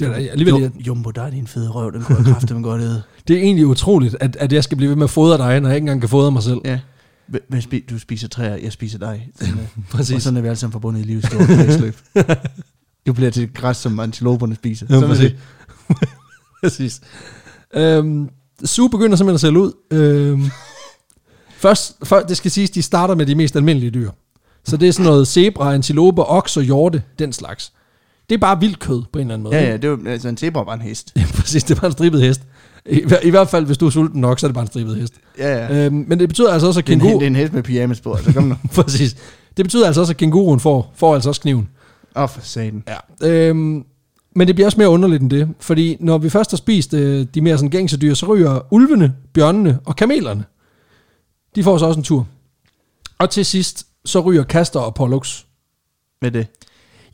Det 0.00 0.08
er 0.08 0.12
alligevel- 0.14 0.62
"Jo- 0.62 0.70
Jumbo, 0.86 1.10
der 1.10 1.22
er 1.22 1.30
din 1.30 1.46
fede 1.46 1.70
røv, 1.70 1.92
den 1.92 2.02
kunne 2.02 2.16
jeg 2.18 2.24
kraftedeme 2.26 2.62
godt 2.62 2.82
æde. 2.82 3.02
det 3.28 3.36
er 3.36 3.40
egentlig 3.40 3.66
utroligt, 3.66 4.16
at, 4.20 4.36
at 4.36 4.52
jeg 4.52 4.64
skal 4.64 4.76
blive 4.76 4.88
ved 4.88 4.96
med 4.96 5.04
at 5.04 5.10
fodre 5.10 5.38
dig, 5.38 5.60
når 5.60 5.68
jeg 5.68 5.76
ikke 5.76 5.84
engang 5.84 6.00
kan 6.00 6.08
fodre 6.08 6.30
mig 6.32 6.42
selv. 6.42 6.58
Ja. 6.64 6.80
Men 7.48 7.60
spi- 7.60 7.86
du 7.90 7.98
spiser 7.98 8.28
træer, 8.28 8.56
jeg 8.56 8.72
spiser 8.72 8.98
dig. 8.98 9.28
Sådan, 9.40 9.68
Præcis. 9.90 10.14
Og 10.16 10.22
sådan 10.22 10.36
er 10.36 10.40
vi 10.40 10.48
alle 10.48 10.58
sammen 10.58 10.72
forbundet 10.72 11.00
i 11.00 11.04
livets 11.04 11.26
store 11.26 11.92
Du 13.06 13.12
bliver 13.12 13.30
til 13.30 13.52
græs, 13.54 13.76
som 13.76 14.00
antiloperne 14.00 14.54
spiser. 14.54 14.86
Ja, 14.90 15.00
præcis. 15.06 15.32
præcis. 16.62 17.00
Øhm, 17.74 18.28
Suge 18.64 18.90
begynder 18.90 19.16
simpelthen 19.16 19.34
at 19.34 19.40
sælge 19.40 19.58
ud. 19.60 19.72
Øhm, 19.90 20.42
først, 21.64 21.96
først, 22.04 22.28
det 22.28 22.36
skal 22.36 22.50
siges, 22.50 22.70
de 22.70 22.82
starter 22.82 23.14
med 23.14 23.26
de 23.26 23.34
mest 23.34 23.56
almindelige 23.56 23.90
dyr. 23.90 24.10
Så 24.64 24.76
det 24.76 24.88
er 24.88 24.92
sådan 24.92 25.06
noget 25.06 25.28
zebra, 25.28 25.74
antilope, 25.74 26.24
oks 26.24 26.56
og 26.56 26.62
hjorte, 26.62 27.02
den 27.18 27.32
slags. 27.32 27.72
Det 28.28 28.34
er 28.34 28.38
bare 28.38 28.60
vildt 28.60 28.78
kød 28.78 29.02
på 29.12 29.18
en 29.18 29.20
eller 29.20 29.34
anden 29.34 29.42
måde. 29.44 29.56
Ja, 29.56 29.70
ja, 29.70 29.76
det 29.76 29.90
var, 29.90 29.98
altså 30.10 30.28
en 30.28 30.36
zebra 30.36 30.62
var 30.64 30.74
en 30.74 30.80
hest. 30.80 31.12
ja. 31.16 31.24
præcis, 31.34 31.64
det 31.64 31.76
er 31.76 31.80
bare 31.80 31.86
en 31.86 31.92
stribet 31.92 32.22
hest. 32.22 32.40
I, 32.90 33.02
I 33.22 33.30
hvert 33.30 33.48
fald, 33.48 33.66
hvis 33.66 33.78
du 33.78 33.86
er 33.86 33.90
sulten 33.90 34.20
nok, 34.20 34.40
så 34.40 34.46
er 34.46 34.48
det 34.48 34.54
bare 34.54 34.62
en 34.62 34.68
stribet 34.68 34.96
hest. 34.96 35.14
Ja, 35.38 35.56
ja. 35.56 35.84
Øhm, 35.86 36.04
men 36.08 36.18
det 36.18 36.28
betyder 36.28 36.52
altså 36.52 36.66
også, 36.66 36.80
at 36.80 36.86
Det 36.86 36.92
er, 36.92 36.96
en, 36.96 37.00
kænguru... 37.00 37.18
det 37.18 37.26
er 37.26 37.30
en 37.30 37.36
hest 37.36 37.52
med 37.52 37.62
pyjamas 37.62 38.00
på, 38.00 38.14
altså 38.14 38.32
kom 38.32 38.44
nu. 38.44 38.56
præcis. 38.74 39.16
Det 39.56 39.64
betyder 39.64 39.86
altså 39.86 40.00
også, 40.00 40.12
at 40.12 40.16
kænguruen 40.16 40.60
får, 40.60 40.92
får 40.96 41.14
altså 41.14 41.28
også 41.28 41.40
kniven. 41.40 41.68
Åh, 42.16 42.22
oh, 42.22 42.28
for 42.28 42.40
satan. 42.40 42.84
Ja. 42.88 43.28
Øhm, 43.28 43.84
men 44.34 44.46
det 44.46 44.54
bliver 44.54 44.66
også 44.66 44.78
mere 44.78 44.88
underligt 44.88 45.22
end 45.22 45.30
det, 45.30 45.48
fordi 45.60 45.96
når 46.00 46.18
vi 46.18 46.30
først 46.30 46.50
har 46.50 46.56
spist 46.56 46.94
øh, 46.94 47.26
de 47.34 47.40
mere 47.40 47.58
sådan 47.58 47.70
gængse 47.70 47.96
dyr, 47.96 48.14
så 48.14 48.26
ryger 48.26 48.60
ulvene, 48.70 49.14
bjørnene 49.32 49.78
og 49.84 49.96
kamelerne. 49.96 50.44
De 51.54 51.64
får 51.64 51.78
så 51.78 51.86
også 51.86 52.00
en 52.00 52.04
tur. 52.04 52.26
Og 53.18 53.30
til 53.30 53.44
sidst, 53.44 53.86
så 54.04 54.20
ryger 54.20 54.42
Kaster 54.42 54.80
og 54.80 54.94
Pollux. 54.94 55.44
Med 56.22 56.30
det. 56.30 56.46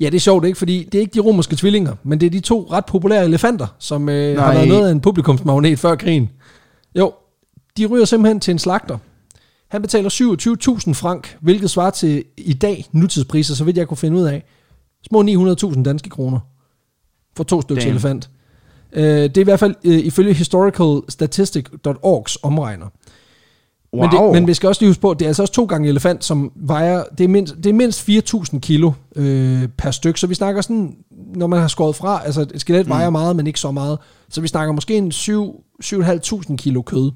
Ja, 0.00 0.06
det 0.06 0.14
er 0.14 0.20
sjovt, 0.20 0.44
ikke? 0.44 0.58
Fordi 0.58 0.84
det 0.84 0.94
er 0.94 1.00
ikke 1.00 1.14
de 1.14 1.20
romerske 1.20 1.56
tvillinger, 1.56 1.94
men 2.02 2.20
det 2.20 2.26
er 2.26 2.30
de 2.30 2.40
to 2.40 2.68
ret 2.70 2.86
populære 2.86 3.24
elefanter, 3.24 3.66
som 3.78 4.08
øh, 4.08 4.38
har 4.38 4.52
været 4.52 4.68
noget 4.68 4.86
af 4.88 4.92
en 4.92 5.00
publikumsmagnet 5.00 5.78
før 5.78 5.94
krigen. 5.94 6.30
Jo, 6.98 7.12
de 7.76 7.86
ryger 7.86 8.04
simpelthen 8.04 8.40
til 8.40 8.52
en 8.52 8.58
slagter. 8.58 8.98
Han 9.68 9.82
betaler 9.82 10.10
27.000 10.10 10.92
frank, 10.92 11.36
hvilket 11.40 11.70
svarer 11.70 11.90
til 11.90 12.24
i 12.36 12.52
dag 12.52 12.86
nutidspriser, 12.92 13.54
så 13.54 13.64
vidt 13.64 13.76
jeg 13.76 13.88
kunne 13.88 13.96
finde 13.96 14.18
ud 14.18 14.24
af. 14.24 14.44
Små 15.08 15.22
900.000 15.22 15.82
danske 15.82 16.10
kroner 16.10 16.40
for 17.36 17.44
to 17.44 17.62
stykker 17.62 17.86
elefant. 17.86 18.30
Øh, 18.92 19.04
det 19.04 19.36
er 19.36 19.40
i 19.40 19.44
hvert 19.44 19.60
fald 19.60 19.74
øh, 19.84 19.98
ifølge 19.98 20.32
historicalstatistic.orgs 20.32 22.38
omregner. 22.42 22.86
Wow. 23.94 24.02
Men, 24.02 24.10
det, 24.10 24.32
men 24.32 24.46
vi 24.46 24.54
skal 24.54 24.68
også 24.68 24.82
lige 24.82 24.90
huske 24.90 25.00
på, 25.00 25.10
at 25.10 25.18
det 25.18 25.24
er 25.24 25.28
altså 25.28 25.42
også 25.42 25.52
to 25.52 25.64
gange 25.64 25.88
elefant, 25.88 26.24
som 26.24 26.52
vejer, 26.56 27.04
det 27.18 27.24
er 27.24 27.28
mindst, 27.28 27.56
det 27.56 27.66
er 27.66 27.72
mindst 27.72 28.08
4.000 28.08 28.58
kilo 28.58 28.92
øh, 29.16 29.68
per 29.78 29.90
styk. 29.90 30.16
Så 30.16 30.26
vi 30.26 30.34
snakker 30.34 30.62
sådan, 30.62 30.96
når 31.10 31.46
man 31.46 31.60
har 31.60 31.68
skåret 31.68 31.96
fra, 31.96 32.22
altså 32.24 32.40
et 32.40 32.60
skelet 32.60 32.88
vejer 32.88 33.10
meget, 33.10 33.36
men 33.36 33.46
ikke 33.46 33.60
så 33.60 33.70
meget. 33.70 33.98
Så 34.28 34.40
vi 34.40 34.48
snakker 34.48 34.72
måske 34.72 34.96
en 34.96 35.12
7 35.12 35.64
7.500 35.84 36.56
kilo 36.56 36.82
kød. 36.82 37.10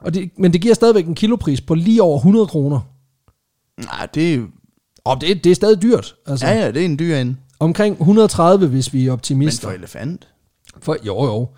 Og 0.00 0.14
det, 0.14 0.30
men 0.38 0.52
det 0.52 0.60
giver 0.60 0.74
stadigvæk 0.74 1.06
en 1.06 1.14
kilopris 1.14 1.60
på 1.60 1.74
lige 1.74 2.02
over 2.02 2.16
100 2.16 2.46
kroner. 2.46 2.80
Nej, 3.80 4.08
det 4.14 4.34
er. 4.34 4.44
Og 5.06 5.20
det, 5.20 5.44
det 5.44 5.50
er 5.50 5.54
stadig 5.54 5.82
dyrt. 5.82 6.14
Altså, 6.26 6.46
Ja, 6.46 6.54
ja, 6.64 6.70
det 6.70 6.80
er 6.80 6.84
en 6.84 6.98
dyr 6.98 7.16
ende. 7.16 7.36
Omkring 7.60 7.96
130, 8.00 8.66
hvis 8.66 8.92
vi 8.92 9.00
er 9.00 9.04
Men 9.04 9.10
optimister. 9.12 9.68
for 9.68 9.74
elefant. 9.74 10.28
For, 10.82 10.96
jo, 11.06 11.24
jo. 11.24 11.48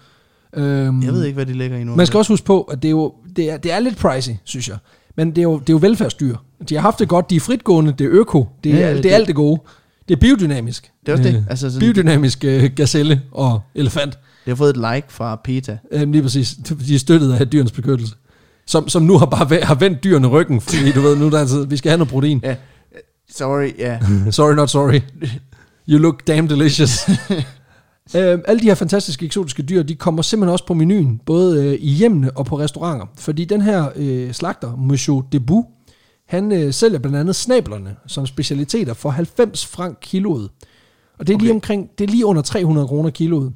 Øhm, 0.57 1.03
Jeg 1.03 1.13
ved 1.13 1.25
ikke, 1.25 1.35
hvad 1.35 1.47
de 1.47 1.53
lægger 1.53 1.79
i 1.79 1.85
nu. 1.85 1.95
Man 1.95 2.07
skal 2.07 2.19
også 2.19 2.33
huske 2.33 2.47
på, 2.47 2.63
at 2.63 2.83
det 2.83 2.89
er 2.89 2.93
jo 2.93 3.15
det 3.37 3.51
er, 3.51 3.57
det 3.57 3.73
er 3.73 3.79
lidt 3.81 3.97
pricey, 3.97 4.33
synes 4.45 4.69
jeg. 4.69 4.77
Men 5.17 5.29
det 5.31 5.39
er, 5.39 5.43
jo, 5.43 5.59
det 5.59 5.69
er 5.69 5.73
jo 5.73 5.79
velfærdsdyr. 5.83 6.37
De 6.69 6.75
har 6.75 6.83
haft 6.83 6.99
det 6.99 7.09
godt, 7.09 7.31
de 7.31 7.37
er 7.37 7.41
fritgående, 7.41 7.93
det 7.99 8.05
er 8.05 8.11
øko, 8.13 8.47
det 8.65 8.73
er, 8.75 8.79
Ja, 8.79 8.89
ja, 8.89 8.95
det, 8.95 9.03
det- 9.03 9.11
er 9.13 9.15
alt 9.17 9.27
det 9.27 9.35
gode. 9.35 9.61
Det 10.09 10.15
er 10.17 10.21
biodynamisk. 10.21 10.91
Det 11.07 11.09
er 11.09 11.13
også 11.13 11.29
det. 11.29 11.37
Øh, 11.37 11.43
Altså 11.51 11.71
sådan, 11.71 11.81
biodynamisk 11.81 12.45
øh, 12.45 12.71
gazelle 12.77 13.23
og 13.33 13.61
elefant. 13.75 14.13
Det 14.13 14.51
har 14.51 14.55
fået 14.55 14.71
et 14.71 14.77
like 14.77 15.07
fra 15.09 15.41
PETA. 15.45 15.79
Øh, 15.93 16.09
lige 16.13 16.23
præcis. 16.23 16.55
De 16.89 16.95
er 16.95 16.99
støttet 16.99 17.33
af 17.33 17.49
dyrenes 17.49 17.73
beskyttelse. 17.73 18.15
Som, 18.67 18.89
som 18.89 19.03
nu 19.03 19.19
har 19.19 19.27
bare 19.27 19.61
har 19.63 19.75
vendt 19.75 20.05
dyrene 20.05 20.27
ryggen, 20.29 20.61
fordi 20.61 20.93
du 20.93 21.01
ved, 21.01 21.17
nu 21.17 21.27
er 21.27 21.31
der 21.31 21.39
altså, 21.39 21.63
vi 21.65 21.77
skal 21.77 21.91
have 21.91 21.99
noget 21.99 22.11
protein. 22.11 22.41
Ja. 22.45 22.55
Sorry, 23.33 23.71
ja. 23.79 23.99
Sorry, 24.31 24.55
not 24.55 24.71
sorry. 24.71 25.01
You 25.89 25.99
look 25.99 26.27
damn 26.27 26.49
delicious. 26.49 27.09
øh, 28.17 28.39
alle 28.47 28.61
de 28.61 28.65
her 28.65 28.75
fantastiske 28.75 29.27
eksotiske 29.27 29.63
dyr, 29.63 29.83
de 29.83 29.95
kommer 29.95 30.23
simpelthen 30.23 30.53
også 30.53 30.67
på 30.67 30.75
menuen, 30.75 31.21
både 31.27 31.67
øh, 31.67 31.79
i 31.81 31.91
hjemmene 31.91 32.31
og 32.31 32.47
på 32.47 32.59
restauranter. 32.59 33.07
Fordi 33.19 33.45
den 33.45 33.61
her 33.61 33.89
øh, 33.97 34.33
slagter, 34.33 34.77
Monsieur 34.77 35.23
Debut, 35.33 35.65
han 36.29 36.53
øh, 36.53 36.73
sælger 36.73 36.99
blandt 36.99 37.17
andet 37.19 37.37
snablerne 37.37 37.97
som 38.07 38.27
specialiteter 38.27 38.95
for 38.95 39.11
90 39.11 39.67
frank 39.67 39.99
kiloet. 40.01 40.51
Og 41.19 41.27
det 41.27 41.33
er, 41.33 41.37
okay. 41.37 41.43
lige 41.45 41.55
omkring, 41.55 41.89
det 41.99 42.05
er 42.05 42.09
lige 42.09 42.27
under 42.27 42.43
300 42.43 42.87
kroner 42.89 43.11
kiloet. 43.11 43.53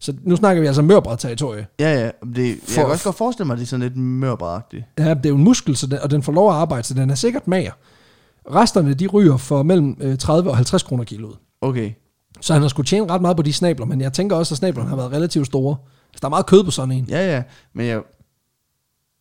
Så 0.00 0.14
nu 0.22 0.36
snakker 0.36 0.60
vi 0.60 0.66
altså 0.66 0.82
mørbræd-territorie. 0.82 1.66
Ja, 1.80 2.00
ja. 2.04 2.10
Det, 2.36 2.48
jeg 2.48 2.56
For- 2.62 2.74
kan 2.74 2.90
også 2.90 3.04
godt 3.04 3.16
forestille 3.16 3.46
mig, 3.46 3.54
at 3.54 3.58
det 3.58 3.64
er 3.64 3.68
sådan 3.68 3.86
lidt 3.86 3.96
mørbrædagtigt. 3.96 4.84
Ja, 4.98 5.14
det 5.14 5.26
er 5.26 5.28
jo 5.28 5.36
en 5.36 5.44
muskel, 5.44 5.76
så 5.76 5.86
den, 5.86 5.98
og 5.98 6.10
den 6.10 6.22
får 6.22 6.32
lov 6.32 6.50
at 6.50 6.56
arbejde, 6.56 6.86
så 6.86 6.94
den 6.94 7.10
er 7.10 7.14
sikkert 7.14 7.48
mager. 7.48 7.72
Resterne, 8.50 8.94
de 8.94 9.06
ryger 9.06 9.36
for 9.36 9.62
mellem 9.62 9.96
øh, 10.00 10.18
30 10.18 10.50
og 10.50 10.56
50 10.56 10.82
kroner 10.82 11.04
kiloet. 11.04 11.36
Okay. 11.60 11.92
Så 12.40 12.52
han 12.52 12.62
har 12.62 12.68
skulle 12.68 12.86
tjene 12.86 13.06
ret 13.12 13.20
meget 13.22 13.36
på 13.36 13.42
de 13.42 13.52
snabler, 13.52 13.86
men 13.86 14.00
jeg 14.00 14.12
tænker 14.12 14.36
også, 14.36 14.54
at 14.54 14.58
snablerne 14.58 14.88
har 14.88 14.96
været 14.96 15.12
relativt 15.12 15.46
store. 15.46 15.76
Så 16.12 16.18
der 16.22 16.26
er 16.26 16.30
meget 16.30 16.46
kød 16.46 16.64
på 16.64 16.70
sådan 16.70 16.92
en. 16.92 17.04
Ja, 17.08 17.34
ja. 17.34 17.42
Men, 17.72 17.86
jeg, 17.86 18.02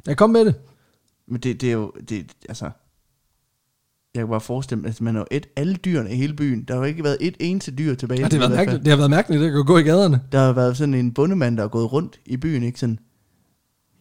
Jeg 0.07 0.17
kom 0.17 0.29
med 0.29 0.45
det. 0.45 0.55
men 1.27 1.41
det, 1.41 1.61
det 1.61 1.69
er 1.69 1.73
jo... 1.73 1.91
Det, 2.09 2.31
altså, 2.49 2.65
jeg 4.15 4.21
kan 4.21 4.27
bare 4.29 4.41
forestille 4.41 4.81
mig, 4.81 4.89
at 4.89 5.01
man 5.01 5.15
har 5.15 5.21
jo 5.21 5.25
et 5.31 5.45
alle 5.55 5.75
dyrene 5.75 6.11
i 6.11 6.15
hele 6.15 6.33
byen. 6.33 6.63
Der 6.63 6.73
har 6.73 6.81
jo 6.81 6.85
ikke 6.85 7.03
været 7.03 7.17
et 7.21 7.35
eneste 7.39 7.71
dyr 7.71 7.95
tilbage. 7.95 8.21
Ja, 8.21 8.27
det, 8.27 8.33
har 8.33 8.39
været 8.39 8.57
mærkeligt. 8.57 8.83
det 8.83 8.89
har 8.91 8.97
været 8.97 9.09
mærkeligt, 9.09 9.41
det 9.41 9.51
kan 9.51 9.65
gå 9.65 9.77
i 9.77 9.81
gaderne. 9.83 10.21
Der 10.31 10.39
har 10.39 10.53
været 10.53 10.77
sådan 10.77 10.93
en 10.93 11.13
bundemand, 11.13 11.57
der 11.57 11.63
er 11.63 11.67
gået 11.67 11.93
rundt 11.93 12.19
i 12.25 12.37
byen, 12.37 12.63
ikke 12.63 12.79
sådan... 12.79 12.99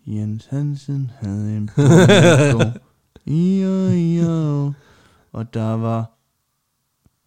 Jens 0.06 0.46
Hansen 0.50 1.10
havde 1.20 1.56
en 1.56 1.70
bundegård. 1.76 2.72
Io, 3.26 3.88
io. 3.88 4.72
Og 5.32 5.54
der 5.54 5.76
var 5.76 6.10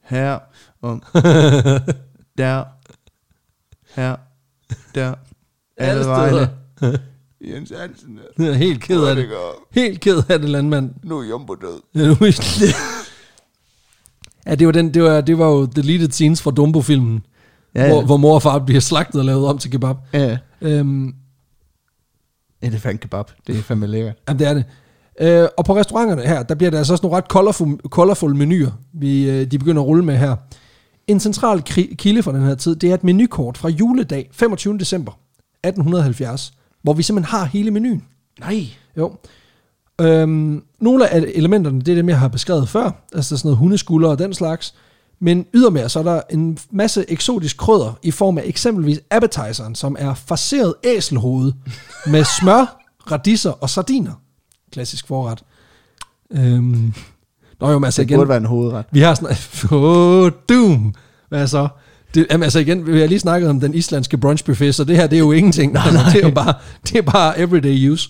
her 0.03 0.39
og 0.81 1.01
der, 2.37 2.63
her, 3.95 4.15
der, 4.95 5.15
alle 5.77 5.99
Alle 5.99 6.05
vegne. 6.05 6.49
steder. 6.77 6.97
Jens 7.55 7.73
Hansen, 7.79 8.19
Jeg 8.39 8.47
er 8.47 8.53
helt 8.53 8.81
ked 8.81 9.03
af 9.03 9.15
det. 9.15 9.29
Helt 9.71 10.01
ked 10.01 10.21
af 10.29 10.39
det, 10.39 10.49
landmand. 10.49 10.93
Nu 11.03 11.19
er 11.19 11.23
Jumbo 11.29 11.55
død. 11.55 11.81
Ja, 11.95 12.07
nu 12.07 12.11
er- 12.13 12.75
ja 14.45 14.55
det 14.55 14.67
var, 14.67 14.71
den, 14.73 14.93
det, 14.93 15.03
var, 15.03 15.21
det 15.21 15.37
var 15.37 15.47
jo 15.47 15.65
deleted 15.65 16.11
scenes 16.11 16.41
fra 16.41 16.51
Dumbo-filmen, 16.51 17.25
Ja, 17.75 17.81
ja, 17.81 17.87
ja. 17.87 17.93
Hvor, 17.93 18.05
hvor 18.05 18.17
mor 18.17 18.35
og 18.35 18.41
far 18.41 18.59
bliver 18.59 18.81
slagtet 18.81 19.19
og 19.19 19.25
lavet 19.25 19.47
om 19.47 19.57
til 19.57 19.71
kebab. 19.71 19.95
ja. 20.13 20.37
Øhm, 20.61 21.15
Elefant 22.61 22.99
kebab, 23.01 23.25
det 23.47 23.57
er 23.57 23.61
fandme 23.61 23.87
lækkert. 23.87 24.15
Jamen, 24.27 24.39
det 24.39 24.47
er 24.47 24.53
det. 24.53 24.63
Øh, 25.21 25.47
og 25.57 25.65
på 25.65 25.75
restauranterne 25.75 26.21
her, 26.21 26.43
der 26.43 26.55
bliver 26.55 26.71
der 26.71 26.77
altså 26.77 26.93
også 26.93 27.03
nogle 27.03 27.17
ret 27.17 27.25
colorful, 27.25 27.79
colorful 27.89 28.35
menuer, 28.35 28.71
vi, 28.93 29.29
øh, 29.29 29.51
de 29.51 29.59
begynder 29.59 29.81
at 29.81 29.87
rulle 29.87 30.05
med 30.05 30.17
her. 30.17 30.35
En 31.07 31.19
central 31.19 31.61
kilde 31.97 32.23
fra 32.23 32.31
den 32.31 32.41
her 32.41 32.55
tid, 32.55 32.75
det 32.75 32.89
er 32.89 32.93
et 32.93 33.03
menukort 33.03 33.57
fra 33.57 33.69
juledag 33.69 34.29
25. 34.31 34.77
december 34.77 35.11
1870, 35.63 36.53
hvor 36.83 36.93
vi 36.93 37.03
simpelthen 37.03 37.37
har 37.39 37.45
hele 37.45 37.71
menuen. 37.71 38.03
Nej. 38.39 38.65
Jo. 38.97 39.15
Øhm, 40.01 40.63
nogle 40.79 41.09
af 41.09 41.23
elementerne, 41.35 41.81
det 41.81 41.91
er 41.91 41.95
dem, 41.95 42.09
jeg 42.09 42.19
har 42.19 42.27
beskrevet 42.27 42.69
før, 42.69 42.91
altså 43.13 43.37
sådan 43.37 43.47
noget 43.47 43.57
hundeskulder 43.57 44.09
og 44.09 44.19
den 44.19 44.33
slags. 44.33 44.75
Men 45.19 45.45
ydermere, 45.53 45.89
så 45.89 45.99
er 45.99 46.03
der 46.03 46.21
en 46.29 46.57
masse 46.71 47.05
eksotisk 47.07 47.57
krydder 47.57 47.99
i 48.03 48.11
form 48.11 48.37
af 48.37 48.43
eksempelvis 48.45 48.99
appetizeren, 49.11 49.75
som 49.75 49.95
er 49.99 50.13
farseret 50.13 50.73
æselhoved 50.83 51.51
med 52.07 52.23
smør, 52.39 52.81
radiser 53.11 53.51
og 53.51 53.69
sardiner. 53.69 54.13
Klassisk 54.75 55.07
forret. 55.07 55.39
Øhm, 56.31 56.93
nå 57.61 57.71
jo, 57.71 57.79
men 57.79 57.85
altså 57.85 58.01
Det 58.01 58.07
igen, 58.09 58.17
burde 58.17 58.29
være 58.29 58.37
en 58.37 58.45
hovedret. 58.45 58.85
vi 58.91 58.99
har 58.99 59.13
sådan... 59.13 59.37
Åh, 59.77 60.31
doom! 60.49 60.93
Hvad 61.29 61.47
så? 61.47 61.67
Det, 62.15 62.27
jamen, 62.31 62.43
altså 62.43 62.59
igen, 62.59 62.87
vi 62.87 62.99
har 62.99 63.07
lige 63.07 63.19
snakket 63.19 63.49
om 63.49 63.59
den 63.59 63.73
islandske 63.73 64.17
brunchbuffet, 64.17 64.75
så 64.75 64.83
det 64.83 64.95
her, 64.95 65.07
det 65.07 65.15
er 65.15 65.19
jo 65.19 65.31
ingenting. 65.39 65.73
nej, 65.73 65.91
nej. 65.93 66.03
Det, 66.13 66.23
er 66.23 66.27
jo 66.27 66.33
bare, 66.33 66.53
det 66.83 66.95
er 66.97 67.01
bare 67.01 67.39
everyday 67.39 67.89
use. 67.89 68.09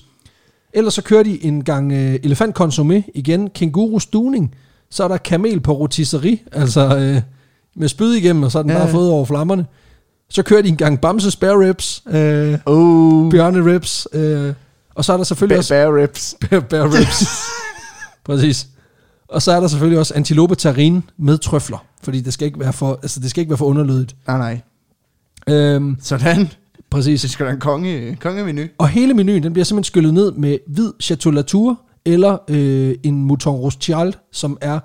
Ellers 0.73 0.93
så 0.93 1.01
kører 1.01 1.23
de 1.23 1.45
en 1.45 1.63
gang 1.63 1.91
øh, 1.91 2.15
elefant 2.23 2.59
consommé, 2.59 3.01
igen 3.15 3.49
kænguru 3.49 3.99
stuning, 3.99 4.55
så 4.89 5.03
er 5.03 5.07
der 5.07 5.17
kamel 5.17 5.59
på 5.59 5.73
rotisserie, 5.73 6.37
altså 6.51 6.97
øh, 6.97 7.21
med 7.75 7.87
spyd 7.87 8.13
igennem, 8.13 8.43
og 8.43 8.51
så 8.51 8.57
er 8.59 8.61
den 8.63 8.71
Ja, 8.71 8.77
bare 8.77 8.89
fået 8.89 9.09
over 9.09 9.25
flammerne. 9.25 9.65
Så 10.29 10.43
kører 10.43 10.61
de 10.61 10.67
en 10.69 10.77
gang 10.77 11.01
bamse 11.01 11.31
spare 11.31 11.67
ribs, 11.69 12.03
øh, 12.07 12.57
Oh. 12.65 13.31
bjørne 13.31 13.73
ribs, 13.73 14.07
øh, 14.13 14.53
og 14.95 15.05
så 15.05 15.13
er 15.13 15.17
der 15.17 15.23
selvfølgelig 15.23 15.57
også... 15.57 15.73
Bear 15.73 16.01
ribs. 16.01 16.35
Bear, 16.49 16.59
bear 16.59 16.85
ribs. 16.85 17.23
Præcis. 18.23 18.67
Og 19.27 19.41
så 19.41 19.51
er 19.51 19.59
der 19.59 19.67
selvfølgelig 19.67 19.99
også 19.99 20.13
antilope 20.13 20.55
terrine 20.55 21.03
med 21.17 21.37
trøfler, 21.37 21.85
fordi 22.03 22.21
det 22.21 22.33
skal 22.33 22.45
ikke 22.45 22.59
være 22.59 22.73
for, 22.73 22.99
altså 23.01 23.19
det 23.19 23.29
skal 23.29 23.41
ikke 23.41 23.49
være 23.49 23.57
for 23.57 23.65
underlydigt. 23.65 24.15
Nej, 24.27 24.37
nej. 24.37 24.61
Øhm, 25.55 25.97
Sådan. 26.01 26.49
præcis. 26.89 27.21
Det 27.21 27.29
skal 27.29 27.45
da 27.45 27.51
en 27.51 27.59
konge, 27.59 28.15
kongemenu. 28.15 28.61
Og 28.77 28.87
hele 28.89 29.13
menuen, 29.13 29.43
den 29.43 29.53
bliver 29.53 29.65
simpelthen 29.65 29.83
skyllet 29.91 30.13
ned 30.13 30.31
med 30.31 30.57
hvid 30.67 30.91
Chateau 31.01 31.31
Latour, 31.31 31.81
eller 32.05 32.37
øh, 32.47 32.95
en 33.03 33.23
Mouton 33.23 33.55
Rothschild, 33.55 34.13
som 34.31 34.57
er 34.61 34.79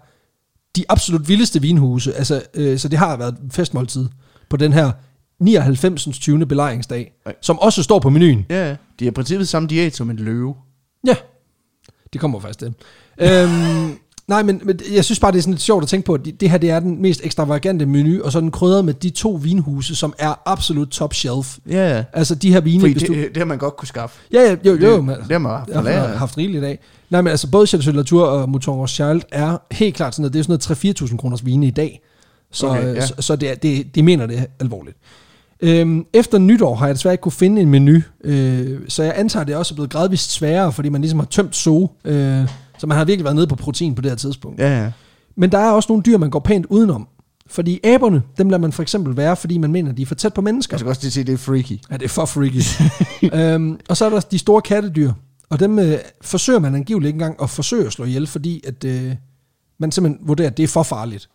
de 0.76 0.84
absolut 0.88 1.28
vildeste 1.28 1.60
vinhuse. 1.60 2.14
Altså, 2.14 2.42
øh, 2.54 2.78
så 2.78 2.88
det 2.88 2.98
har 2.98 3.16
været 3.16 3.32
et 3.32 3.52
festmåltid 3.52 4.08
på 4.50 4.56
den 4.56 4.72
her 4.72 4.92
99. 5.40 6.18
20. 6.18 6.46
belejringsdag, 6.46 7.12
Nej. 7.24 7.34
som 7.42 7.58
også 7.58 7.82
står 7.82 7.98
på 7.98 8.10
menuen. 8.10 8.46
Ja, 8.50 8.68
ja. 8.68 8.76
De 9.00 9.04
har 9.04 9.10
i 9.10 9.14
princippet 9.14 9.48
samme 9.48 9.68
diæt 9.68 9.96
som 9.96 10.10
en 10.10 10.16
løve. 10.16 10.54
Ja, 11.06 11.14
det 12.12 12.20
kommer 12.20 12.40
faktisk 12.40 12.58
til. 12.58 12.74
Øhm, 13.18 13.98
nej, 14.28 14.42
men, 14.42 14.60
men 14.64 14.80
jeg 14.94 15.04
synes 15.04 15.20
bare, 15.20 15.32
det 15.32 15.38
er 15.38 15.42
sådan 15.42 15.54
lidt 15.54 15.62
sjovt 15.62 15.82
at 15.82 15.88
tænke 15.88 16.06
på, 16.06 16.14
at 16.14 16.24
det, 16.24 16.40
det 16.40 16.50
her 16.50 16.58
det 16.58 16.70
er 16.70 16.80
den 16.80 17.02
mest 17.02 17.20
ekstravagante 17.24 17.86
menu, 17.86 18.22
og 18.22 18.32
så 18.32 18.38
er 18.38 18.40
den 18.40 18.50
krydret 18.50 18.84
med 18.84 18.94
de 18.94 19.10
to 19.10 19.38
vinhuse, 19.42 19.96
som 19.96 20.14
er 20.18 20.34
absolut 20.46 20.88
top 20.88 21.14
shelf. 21.14 21.58
Ja, 21.68 21.96
ja. 21.96 22.04
Altså 22.12 22.34
de 22.34 22.52
her 22.52 22.60
vine, 22.60 22.80
Fordi 22.80 22.94
det, 22.94 23.08
du... 23.08 23.14
det, 23.14 23.36
har 23.36 23.44
man 23.44 23.58
godt 23.58 23.76
kunne 23.76 23.88
skaffe. 23.88 24.20
Ja, 24.32 24.42
ja, 24.42 24.56
jo, 24.64 24.76
jo, 24.76 24.96
det, 24.96 25.04
men, 25.04 25.16
det 25.16 25.30
har 25.30 25.38
man 25.38 25.52
haft 25.52 25.70
jeg 25.70 26.00
har 26.00 26.06
haft 26.06 26.38
rigeligt 26.38 26.64
af. 26.64 26.78
Nej, 27.10 27.20
men 27.20 27.30
altså 27.30 27.50
både 27.50 27.66
Chateau 27.66 27.94
Latour 27.94 28.24
og 28.24 28.48
Mouton 28.48 28.78
Rothschild 28.78 29.22
er 29.32 29.58
helt 29.70 29.96
klart 29.96 30.14
sådan 30.14 30.22
noget, 30.22 30.32
det 30.32 30.38
er 30.38 30.58
sådan 30.58 30.92
noget 31.00 31.10
3-4.000 31.10 31.16
kroners 31.16 31.44
vine 31.44 31.66
i 31.66 31.70
dag. 31.70 32.00
Så, 32.52 32.66
Okay, 32.66 32.80
okay, 32.80 32.94
ja. 32.94 33.06
så, 33.06 33.14
så 33.18 33.36
det, 33.36 33.50
er, 33.50 33.54
det, 33.54 33.94
de 33.94 34.02
mener 34.02 34.26
det 34.26 34.38
er 34.38 34.44
alvorligt. 34.60 34.96
Øhm, 35.62 36.06
efter 36.12 36.38
nytår 36.38 36.74
har 36.74 36.86
jeg 36.86 36.94
desværre 36.94 37.14
ikke 37.14 37.22
kunne 37.22 37.32
finde 37.32 37.62
en 37.62 37.68
menu, 37.68 38.00
øh, 38.24 38.80
så 38.88 39.02
jeg 39.02 39.12
antager, 39.16 39.40
at 39.40 39.48
det 39.48 39.56
også 39.56 39.74
er 39.74 39.76
blevet 39.76 39.90
gradvist 39.90 40.32
sværere, 40.32 40.72
fordi 40.72 40.88
man 40.88 41.00
ligesom 41.00 41.18
har 41.18 41.26
tømt 41.26 41.56
so, 41.56 41.90
øh, 42.04 42.48
så 42.78 42.86
man 42.86 42.96
har 42.96 43.04
virkelig 43.04 43.24
været 43.24 43.36
nede 43.36 43.46
på 43.46 43.56
protein 43.56 43.94
på 43.94 44.02
det 44.02 44.10
her 44.10 44.16
tidspunkt. 44.16 44.60
Ja, 44.60 44.82
ja. 44.82 44.92
Men 45.36 45.52
der 45.52 45.58
er 45.58 45.70
også 45.70 45.86
nogle 45.88 46.02
dyr, 46.02 46.18
man 46.18 46.30
går 46.30 46.38
pænt 46.38 46.66
udenom. 46.66 47.08
Fordi 47.46 47.80
aberne, 47.84 48.22
dem 48.38 48.48
lader 48.48 48.60
man 48.60 48.72
for 48.72 48.82
eksempel 48.82 49.16
være, 49.16 49.36
fordi 49.36 49.58
man 49.58 49.72
mener, 49.72 49.92
de 49.92 50.02
er 50.02 50.06
for 50.06 50.14
tæt 50.14 50.34
på 50.34 50.40
mennesker. 50.40 50.74
Jeg 50.74 50.80
skal 50.80 50.88
også 50.88 51.02
lige 51.02 51.10
sige, 51.10 51.20
at 51.20 51.26
det 51.26 51.32
er 51.32 51.38
freaky. 51.38 51.78
Ja, 51.90 51.96
det 51.96 52.04
er 52.04 52.08
for 52.08 52.24
freaky. 52.24 52.62
øhm, 53.38 53.80
og 53.88 53.96
så 53.96 54.04
er 54.04 54.10
der 54.10 54.20
de 54.20 54.38
store 54.38 54.62
kattedyr, 54.62 55.12
og 55.50 55.60
dem 55.60 55.78
øh, 55.78 55.98
forsøger 56.22 56.58
man 56.58 56.74
angiveligt 56.74 57.06
ikke 57.08 57.16
engang 57.16 57.42
at 57.42 57.50
forsøge 57.50 57.86
at 57.86 57.92
slå 57.92 58.04
ihjel, 58.04 58.26
fordi 58.26 58.62
at, 58.66 58.84
øh, 58.84 59.14
man 59.78 59.92
simpelthen 59.92 60.28
vurderer, 60.28 60.48
at 60.48 60.56
det 60.56 60.62
er 60.62 60.68
for 60.68 60.82
farligt, 60.82 61.28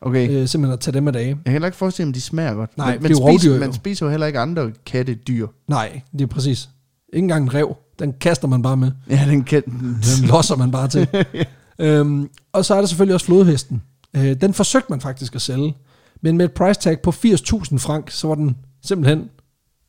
Okay. 0.00 0.30
øh, 0.30 0.48
simpelthen 0.48 0.72
at 0.72 0.80
tage 0.80 0.94
dem 0.94 1.06
af 1.06 1.12
dage. 1.12 1.28
Jeg 1.28 1.36
kan 1.44 1.52
heller 1.52 1.66
ikke 1.66 1.78
forestille 1.78 2.06
mig, 2.06 2.10
at 2.10 2.14
de 2.14 2.20
smager 2.20 2.54
godt. 2.54 2.78
Nej, 2.78 2.94
men, 2.94 3.02
det 3.02 3.10
er 3.10 3.20
jo 3.20 3.26
man, 3.26 3.38
spiser, 3.38 3.58
man 3.58 3.72
spiser 3.72 4.06
jo 4.06 4.10
heller 4.10 4.26
ikke 4.26 4.38
andre 4.38 4.72
kattedyr. 4.86 5.46
Nej, 5.68 6.00
det 6.12 6.20
er 6.20 6.26
præcis. 6.26 6.68
Ikke 7.12 7.24
engang 7.24 7.42
en 7.42 7.54
rev, 7.54 7.76
den 7.98 8.14
kaster 8.20 8.48
man 8.48 8.62
bare 8.62 8.76
med. 8.76 8.92
Ja, 9.10 9.24
den 9.28 9.44
kat... 9.44 9.64
Den 9.64 10.28
losser 10.28 10.56
man 10.56 10.70
bare 10.70 10.88
til. 10.88 11.08
øhm, 11.78 12.28
og 12.52 12.64
så 12.64 12.74
er 12.74 12.78
der 12.78 12.86
selvfølgelig 12.86 13.14
også 13.14 13.26
flodhesten. 13.26 13.82
Øh, 14.16 14.40
den 14.40 14.54
forsøgte 14.54 14.86
man 14.90 15.00
faktisk 15.00 15.34
at 15.34 15.42
sælge, 15.42 15.76
men 16.22 16.36
med 16.36 16.44
et 16.44 16.52
price 16.52 16.80
tag 16.80 17.00
på 17.00 17.10
80.000 17.10 17.78
frank, 17.78 18.10
så 18.10 18.28
var 18.28 18.34
den 18.34 18.56
simpelthen 18.84 19.30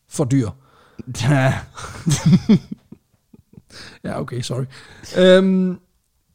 for 0.09 0.23
dyr. 0.23 0.49
Ja. 1.21 1.53
Ja, 4.03 4.19
okay, 4.21 4.41
sorry. 4.41 4.63
Øhm, 5.17 5.79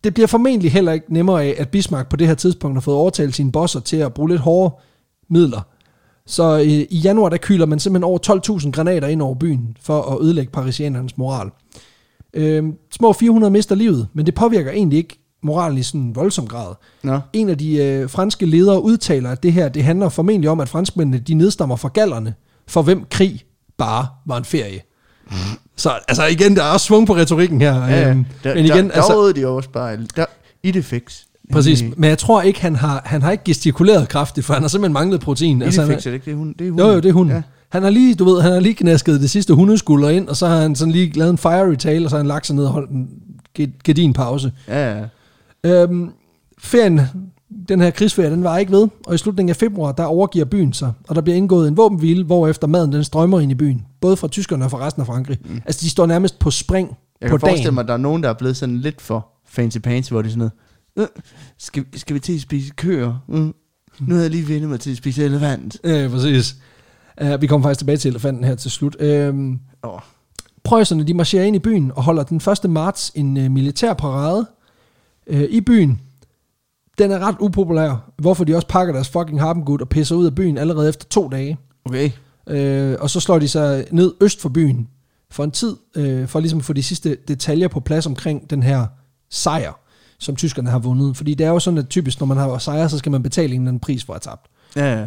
det 0.04 0.14
bliver 0.14 0.26
formentlig 0.26 0.72
heller 0.72 0.92
ikke 0.92 1.12
nemmere 1.14 1.44
af, 1.44 1.54
at 1.58 1.68
Bismarck 1.68 2.08
på 2.08 2.16
det 2.16 2.26
her 2.26 2.34
tidspunkt 2.34 2.76
har 2.76 2.80
fået 2.80 2.96
overtalt 2.96 3.34
sine 3.34 3.52
bosser 3.52 3.80
til 3.80 3.96
at 3.96 4.14
bruge 4.14 4.30
lidt 4.30 4.40
hårde 4.40 4.74
midler. 5.30 5.60
Så 6.26 6.58
øh, 6.58 6.66
i 6.66 6.98
januar, 7.04 7.28
der 7.28 7.36
kyler 7.36 7.66
man 7.66 7.78
simpelthen 7.78 8.04
over 8.04 8.18
12.000 8.60 8.70
granater 8.70 9.08
ind 9.08 9.22
over 9.22 9.34
byen, 9.34 9.76
for 9.80 10.02
at 10.02 10.22
ødelægge 10.22 10.52
parisianernes 10.52 11.18
moral. 11.18 11.50
Øhm, 12.34 12.74
små 12.92 13.12
400 13.12 13.50
mister 13.50 13.74
livet, 13.74 14.08
men 14.12 14.26
det 14.26 14.34
påvirker 14.34 14.70
egentlig 14.70 14.96
ikke 14.96 15.18
moralen 15.42 15.78
i 15.78 15.82
sådan 15.82 16.00
en 16.00 16.16
voldsom 16.16 16.46
grad. 16.46 16.74
Nå. 17.02 17.20
En 17.32 17.48
af 17.48 17.58
de 17.58 17.76
øh, 17.76 18.10
franske 18.10 18.46
ledere 18.46 18.82
udtaler, 18.82 19.30
at 19.30 19.42
det 19.42 19.52
her 19.52 19.68
det 19.68 19.84
handler 19.84 20.08
formentlig 20.08 20.50
om, 20.50 20.60
at 20.60 20.68
franskmændene 20.68 21.18
de 21.18 21.34
nedstammer 21.34 21.76
fra 21.76 21.88
gallerne, 21.88 22.34
for 22.66 22.82
hvem 22.82 23.04
krig 23.10 23.42
bare 23.78 24.06
var 24.26 24.36
en 24.36 24.44
ferie. 24.44 24.80
Så 25.76 25.90
altså 26.08 26.24
igen, 26.26 26.56
der 26.56 26.62
er 26.62 26.68
også 26.72 26.86
svung 26.86 27.06
på 27.06 27.16
retorikken 27.16 27.60
her. 27.60 27.74
Ja, 27.86 28.00
ja. 28.00 28.10
Øhm, 28.10 28.24
Der, 28.44 28.54
men 28.54 28.64
igen, 28.64 28.86
der, 28.88 28.92
altså, 28.92 29.26
der 29.26 29.32
de 29.32 29.46
også 29.46 29.70
bare. 29.70 29.98
Der, 30.16 30.24
I 30.62 30.70
det 30.70 30.84
fix. 30.84 31.18
præcis. 31.52 31.84
Men 31.96 32.08
jeg 32.10 32.18
tror 32.18 32.42
ikke, 32.42 32.60
han 32.60 32.76
har, 32.76 33.02
han 33.04 33.22
har 33.22 33.30
ikke 33.32 33.44
gestikuleret 33.44 34.08
kraftigt, 34.08 34.46
for 34.46 34.54
han 34.54 34.62
har 34.62 34.68
simpelthen 34.68 34.92
manglet 34.92 35.20
protein. 35.20 35.56
I 35.56 35.60
det 35.60 35.64
altså, 35.66 35.86
fix, 35.86 36.06
er 36.06 36.10
det 36.10 36.14
ikke 36.14 36.26
det, 36.30 36.34
hun, 36.36 36.54
det 36.58 36.66
er 36.66 36.70
hun? 36.70 36.80
jo, 36.80 36.86
jo, 36.86 36.96
det 36.96 37.08
er 37.08 37.12
hun. 37.12 37.28
Ja. 37.28 37.34
Ja. 37.34 37.42
Han 37.68 37.82
har 37.82 37.90
lige, 37.90 38.14
du 38.14 38.24
ved, 38.24 38.42
han 38.42 38.52
har 38.52 38.60
lige 38.60 38.74
knasket 38.74 39.20
det 39.20 39.30
sidste 39.30 39.54
hundeskulder 39.54 40.08
ind, 40.08 40.28
og 40.28 40.36
så 40.36 40.46
har 40.46 40.56
han 40.60 40.76
sådan 40.76 40.92
lige 40.92 41.12
lavet 41.18 41.30
en 41.30 41.38
fiery 41.38 41.74
tale, 41.74 42.06
og 42.06 42.10
så 42.10 42.16
har 42.16 42.18
han 42.22 42.28
lagt 42.28 42.46
sig 42.46 42.56
ned 42.56 42.64
og 42.64 42.70
holdt 42.70 42.90
en 42.90 43.08
gedin 43.84 44.12
pause. 44.12 44.52
Ja, 44.68 44.98
ja. 44.98 45.04
Øhm, 45.64 46.10
ferien, 46.58 47.00
den 47.68 47.80
her 47.80 47.90
krigsferie, 47.90 48.30
den 48.30 48.44
var 48.44 48.58
ikke 48.58 48.72
ved, 48.72 48.88
og 49.06 49.14
i 49.14 49.18
slutningen 49.18 49.50
af 49.50 49.56
februar, 49.56 49.92
der 49.92 50.04
overgiver 50.04 50.44
byen 50.44 50.72
sig, 50.72 50.92
og 51.08 51.14
der 51.14 51.20
bliver 51.20 51.36
indgået 51.36 51.68
en 51.68 51.76
våbenhvile, 51.76 52.24
hvorefter 52.24 52.66
maden 52.66 52.92
den 52.92 53.04
strømmer 53.04 53.40
ind 53.40 53.52
i 53.52 53.54
byen, 53.54 53.86
både 54.00 54.16
fra 54.16 54.28
tyskerne 54.28 54.64
og 54.64 54.70
fra 54.70 54.86
resten 54.86 55.00
af 55.00 55.06
Frankrig. 55.06 55.38
Mm. 55.44 55.62
Altså, 55.66 55.80
de 55.84 55.90
står 55.90 56.06
nærmest 56.06 56.38
på 56.38 56.50
spring 56.50 56.96
Jeg 57.20 57.30
på 57.30 57.36
kan 57.36 57.40
forestille 57.40 57.64
dagen. 57.64 57.74
mig, 57.74 57.82
at 57.82 57.88
der 57.88 57.94
er 57.94 57.98
nogen, 57.98 58.22
der 58.22 58.28
er 58.28 58.32
blevet 58.34 58.56
sådan 58.56 58.76
lidt 58.78 59.00
for 59.00 59.28
fancy 59.46 59.78
pants, 59.78 60.08
hvor 60.08 60.22
de 60.22 60.26
er 60.26 60.30
sådan 60.30 60.38
noget, 60.38 60.52
øh, 61.16 61.22
skal, 61.58 61.84
skal 61.94 62.14
vi 62.14 62.20
til 62.20 62.34
at 62.34 62.40
spise 62.40 62.72
køer? 62.76 63.14
Mm. 63.28 63.54
Nu 64.00 64.14
har 64.14 64.22
jeg 64.22 64.30
lige 64.30 64.48
vendt 64.48 64.68
mig 64.68 64.80
til 64.80 64.90
at 64.90 64.96
spise 64.96 65.24
elefant. 65.24 65.76
Ja, 65.84 66.08
præcis. 66.08 66.56
Uh, 67.22 67.42
vi 67.42 67.46
kommer 67.46 67.66
faktisk 67.68 67.78
tilbage 67.78 67.96
til 67.98 68.08
elefanten 68.08 68.44
her 68.44 68.54
til 68.54 68.70
slut. 68.70 68.96
Uh, 69.00 69.06
Åh, 69.84 70.00
Preusserne 70.64 71.04
de 71.04 71.14
marcherer 71.14 71.44
ind 71.44 71.56
i 71.56 71.58
byen 71.58 71.92
og 71.94 72.02
holder 72.02 72.22
den 72.22 72.36
1. 72.64 72.70
marts 72.70 73.12
en 73.14 73.36
uh, 73.36 73.50
militær 73.50 73.94
parade 73.94 74.46
uh, 75.30 75.40
i 75.40 75.60
byen. 75.60 76.00
Den 76.98 77.10
er 77.10 77.18
ret 77.18 77.36
upopulær, 77.40 78.10
hvorfor 78.16 78.44
de 78.44 78.56
også 78.56 78.68
pakker 78.68 78.94
deres 78.94 79.08
fucking 79.08 79.40
harpengud 79.40 79.80
og 79.80 79.88
pisser 79.88 80.16
ud 80.16 80.26
af 80.26 80.34
byen 80.34 80.58
allerede 80.58 80.88
efter 80.88 81.06
to 81.08 81.28
dage. 81.28 81.58
okay. 81.84 82.10
Øh, 82.46 82.96
og 83.00 83.10
så 83.10 83.20
slår 83.20 83.38
de 83.38 83.48
sig 83.48 83.84
ned 83.90 84.14
øst 84.20 84.40
for 84.40 84.48
byen 84.48 84.88
for 85.30 85.44
en 85.44 85.50
tid, 85.50 85.76
øh, 85.96 86.28
for 86.28 86.40
ligesom 86.40 86.58
at 86.58 86.64
få 86.64 86.72
de 86.72 86.82
sidste 86.82 87.16
detaljer 87.28 87.68
på 87.68 87.80
plads 87.80 88.06
omkring 88.06 88.50
den 88.50 88.62
her 88.62 88.86
sejr, 89.30 89.72
som 90.18 90.36
tyskerne 90.36 90.70
har 90.70 90.78
vundet. 90.78 91.16
Fordi 91.16 91.34
det 91.34 91.46
er 91.46 91.50
jo 91.50 91.58
sådan, 91.58 91.78
at 91.78 91.88
typisk, 91.88 92.20
når 92.20 92.26
man 92.26 92.36
har 92.36 92.58
sejr, 92.58 92.88
så 92.88 92.98
skal 92.98 93.12
man 93.12 93.22
betale 93.22 93.54
en 93.54 93.60
eller 93.60 93.68
anden 93.68 93.80
pris 93.80 94.04
for 94.04 94.12
at 94.14 94.24
have 94.24 94.32
tabt. 94.32 94.46
Ja, 94.76 95.00
ja. 95.00 95.06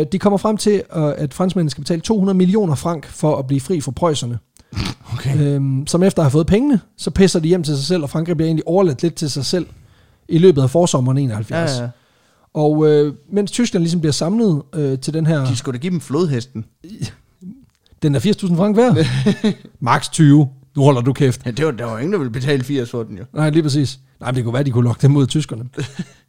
Øh, 0.00 0.06
de 0.12 0.18
kommer 0.18 0.36
frem 0.36 0.56
til, 0.56 0.82
øh, 0.96 1.12
at 1.16 1.34
franskmændene 1.34 1.70
skal 1.70 1.82
betale 1.84 2.00
200 2.00 2.38
millioner 2.38 2.74
frank 2.74 3.06
for 3.06 3.36
at 3.36 3.46
blive 3.46 3.60
fri 3.60 3.80
fra 3.80 3.90
preusserne. 3.90 4.38
Okay. 5.12 5.40
Øhm, 5.40 5.86
som 5.86 6.02
efter 6.02 6.22
at 6.22 6.24
have 6.24 6.30
fået 6.30 6.46
pengene, 6.46 6.80
så 6.96 7.10
pisser 7.10 7.40
de 7.40 7.48
hjem 7.48 7.62
til 7.62 7.76
sig 7.76 7.86
selv, 7.86 8.02
og 8.02 8.10
Frankrig 8.10 8.36
bliver 8.36 8.46
egentlig 8.46 8.68
overladt 8.68 9.02
lidt 9.02 9.14
til 9.14 9.30
sig 9.30 9.44
selv 9.44 9.66
i 10.28 10.38
løbet 10.38 10.62
af 10.62 10.70
forsommeren 10.70 11.18
71. 11.18 11.70
Ja, 11.78 11.82
ja. 11.82 11.88
Og 12.54 12.86
øh, 12.88 13.14
mens 13.32 13.50
Tyskland 13.50 13.82
ligesom 13.82 14.00
bliver 14.00 14.12
samlet 14.12 14.62
øh, 14.74 14.98
til 14.98 15.14
den 15.14 15.26
her... 15.26 15.44
De 15.44 15.56
skulle 15.56 15.78
da 15.78 15.80
give 15.80 15.90
dem 15.90 16.00
flodhesten. 16.00 16.64
Den 18.02 18.14
er 18.14 18.20
80.000 18.20 18.56
frank 18.56 18.76
værd. 18.76 19.06
Max 19.80 20.08
20. 20.10 20.48
Nu 20.76 20.82
holder 20.82 21.00
du 21.00 21.12
kæft. 21.12 21.46
Ja, 21.46 21.50
det 21.50 21.66
var, 21.66 21.70
der 21.70 21.84
var 21.84 21.98
ingen, 21.98 22.12
der 22.12 22.18
ville 22.18 22.32
betale 22.32 22.64
80 22.64 22.90
for 22.90 23.02
den 23.02 23.18
jo. 23.18 23.24
Nej, 23.32 23.50
lige 23.50 23.62
præcis. 23.62 23.98
Nej, 24.20 24.30
men 24.30 24.36
det 24.36 24.44
kunne 24.44 24.54
være, 24.54 24.62
de 24.62 24.70
kunne 24.70 24.84
lokke 24.84 25.02
dem 25.02 25.10
mod 25.10 25.26
tyskerne. 25.26 25.64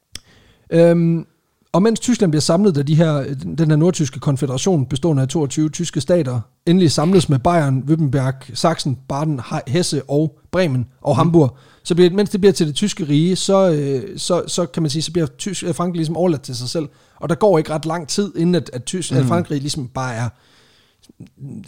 øhm, 0.89 1.25
og 1.71 1.81
mens 1.81 1.99
Tyskland 1.99 2.31
bliver 2.31 2.41
samlet, 2.41 2.75
da 2.75 2.81
de 2.81 2.95
her, 2.95 3.23
den 3.57 3.69
her 3.69 3.75
nordtyske 3.75 4.19
konfederation, 4.19 4.85
bestående 4.85 5.21
af 5.21 5.27
22 5.27 5.69
tyske 5.69 6.01
stater, 6.01 6.41
endelig 6.65 6.91
samles 6.91 7.29
med 7.29 7.39
Bayern, 7.39 7.83
Württemberg, 7.87 8.55
Sachsen, 8.55 8.97
Baden, 9.09 9.41
Hesse 9.67 10.01
og 10.07 10.39
Bremen 10.51 10.85
og 11.01 11.15
Hamburg, 11.15 11.57
så 11.87 11.95
bliver, 11.95 12.09
mens 12.09 12.29
det 12.29 12.41
bliver 12.41 12.53
til 12.53 12.67
det 12.67 12.75
tyske 12.75 13.07
rige, 13.07 13.35
så, 13.35 13.71
øh, 13.71 14.19
så, 14.19 14.43
så 14.47 14.65
kan 14.65 14.83
man 14.83 14.89
sige, 14.89 15.01
så 15.01 15.11
bliver 15.11 15.27
tysk, 15.27 15.63
øh, 15.63 15.75
Frankrig 15.75 15.95
ligesom 15.95 16.17
overladt 16.17 16.41
til 16.41 16.55
sig 16.55 16.69
selv. 16.69 16.87
Og 17.15 17.29
der 17.29 17.35
går 17.35 17.57
ikke 17.57 17.69
ret 17.69 17.85
lang 17.85 18.07
tid, 18.07 18.35
inden 18.35 18.55
at, 18.55 18.69
at, 18.73 18.83
tysk, 18.83 19.11
mm. 19.11 19.17
at 19.17 19.25
Frankrig 19.25 19.59
ligesom 19.59 19.87
bare 19.87 20.15
er 20.15 20.29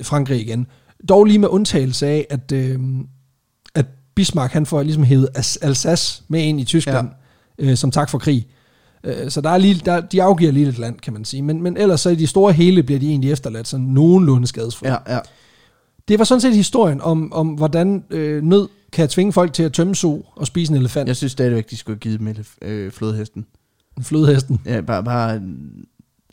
Frankrig 0.04 0.42
igen. 0.42 0.68
Dog 1.10 1.26
lige 1.26 1.40
med 1.40 1.48
undtagelse 1.48 2.08
af, 2.08 2.28
at, 2.30 2.52
øh, 2.52 2.80
at 3.76 3.86
Bismarck 4.16 4.54
han 4.54 4.66
får 4.66 4.84
ligesom 4.84 5.04
hævet 5.04 5.30
Alsace 5.62 6.24
med 6.28 6.42
ind 6.42 6.62
i 6.62 6.64
Tyskland, 6.64 7.10
ja. 7.60 7.66
øh, 7.66 7.78
som 7.78 7.92
tak 7.92 8.10
for 8.10 8.18
krig. 8.18 8.48
Øh, 9.04 9.32
så 9.32 9.42
der 9.42 9.50
er 9.50 9.58
lige, 9.58 9.82
der, 9.86 10.02
de 10.02 10.24
afgiver 10.24 10.52
lige 10.52 10.68
et 10.68 10.78
land, 10.78 11.00
kan 11.00 11.14
man 11.14 11.26
sige. 11.26 11.42
Men, 11.42 11.62
men 11.62 11.78
ellers 11.78 12.02
så 12.02 12.10
i 12.10 12.16
de 12.16 12.28
store 12.28 12.54
hele 12.54 12.84
bliver 12.84 13.00
de 13.00 13.10
egentlig 13.10 13.32
efterladt 13.32 13.68
sådan 13.68 13.86
nogenlunde 13.86 14.48
skadesfri. 14.48 14.88
Ja, 14.88 14.98
ja. 15.08 15.20
Det 16.08 16.20
var 16.20 16.26
sådan 16.26 16.42
set 16.42 16.56
historien 16.56 17.02
om, 17.02 17.34
om 17.34 17.48
hvordan 17.48 18.04
øh, 18.10 18.44
nød 18.44 18.68
kan 18.92 19.10
tvinge 19.10 19.34
folk 19.34 19.54
til 19.54 19.64
at 19.64 19.74
tømme 19.74 19.96
so 19.96 20.26
og 20.36 20.48
spise 20.48 20.72
en 20.72 20.78
elefant. 20.78 21.08
Jeg 21.08 21.16
synes 21.16 21.32
stadigvæk, 21.32 21.70
de 21.70 21.78
skulle 21.78 21.96
have 21.96 22.00
givet 22.00 22.20
dem 22.20 22.28
elef- 22.28 22.58
øh, 22.62 22.92
flodhesten. 22.92 23.46
Flodhesten, 24.02 24.62
Ja, 24.66 24.82
bare, 24.82 25.04
bare 25.04 25.36
øh, 25.36 25.42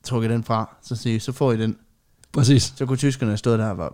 trukke 0.05 0.29
den 0.29 0.45
fra, 0.45 0.77
så 0.83 0.97
sige, 0.97 1.21
så 1.21 1.33
får 1.33 1.53
I 1.53 1.57
den. 1.57 1.77
præcis. 2.33 2.73
Så 2.77 2.87
kunne 2.87 2.97
tyskerne 2.99 3.31
have 3.33 3.37
stået 3.39 3.59
der 3.59 3.67
og 3.67 3.79
var, 3.79 3.93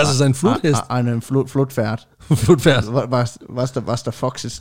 er 0.00 0.04
så 0.14 0.24
en 0.24 0.34
flodhest. 0.34 0.80
Ej, 0.90 1.00
en 1.00 1.22
flod, 1.22 1.48
flodfærd. 1.48 2.06
Flodfærd. 2.20 2.84
Var, 2.84 3.06
var, 3.06 3.30
var, 3.48 3.66
der, 3.66 3.80
var 3.80 4.02
der 4.04 4.10
foxet 4.10 4.52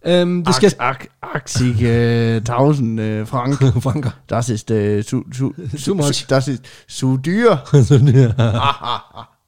start. 0.00 0.12
Øhm, 0.12 0.44
det 0.44 0.54
skal... 0.54 0.72
Ak, 0.78 1.06
ak, 1.22 1.34
Axig 1.34 1.74
uh, 1.74 2.36
1000 2.36 3.00
uh, 3.00 3.26
frank. 3.26 3.54
Franker. 3.82 4.10
Das 4.30 4.48
ist 4.48 4.70
uh, 4.70 5.02
su, 5.02 5.22
su, 5.32 5.52
Too 5.84 5.94
much. 5.94 6.26
Das 6.30 6.48
ist 6.48 6.62
zu 6.88 7.16
dyr. 7.16 7.56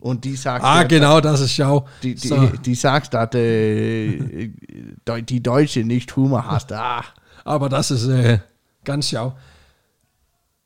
Und 0.00 0.24
die 0.24 0.36
sagt, 0.36 0.64
ah, 0.64 0.82
genau, 0.84 1.20
das 1.20 1.40
ist 1.40 1.52
schau. 1.52 1.86
Die, 2.02 2.14
die, 2.14 2.28
Så- 2.28 2.52
die 2.64 2.74
sagt, 2.74 3.14
dass 3.14 3.34
äh, 3.34 4.50
die 5.28 5.42
Deutsche 5.42 5.84
nicht 5.84 6.16
Humor 6.16 6.50
hast. 6.50 6.72
Ah. 6.72 7.04
Aber 7.44 7.68
das 7.68 7.90
ist 7.90 8.08
äh, 8.08 8.38
ganz 8.84 9.10
schau. 9.10 9.32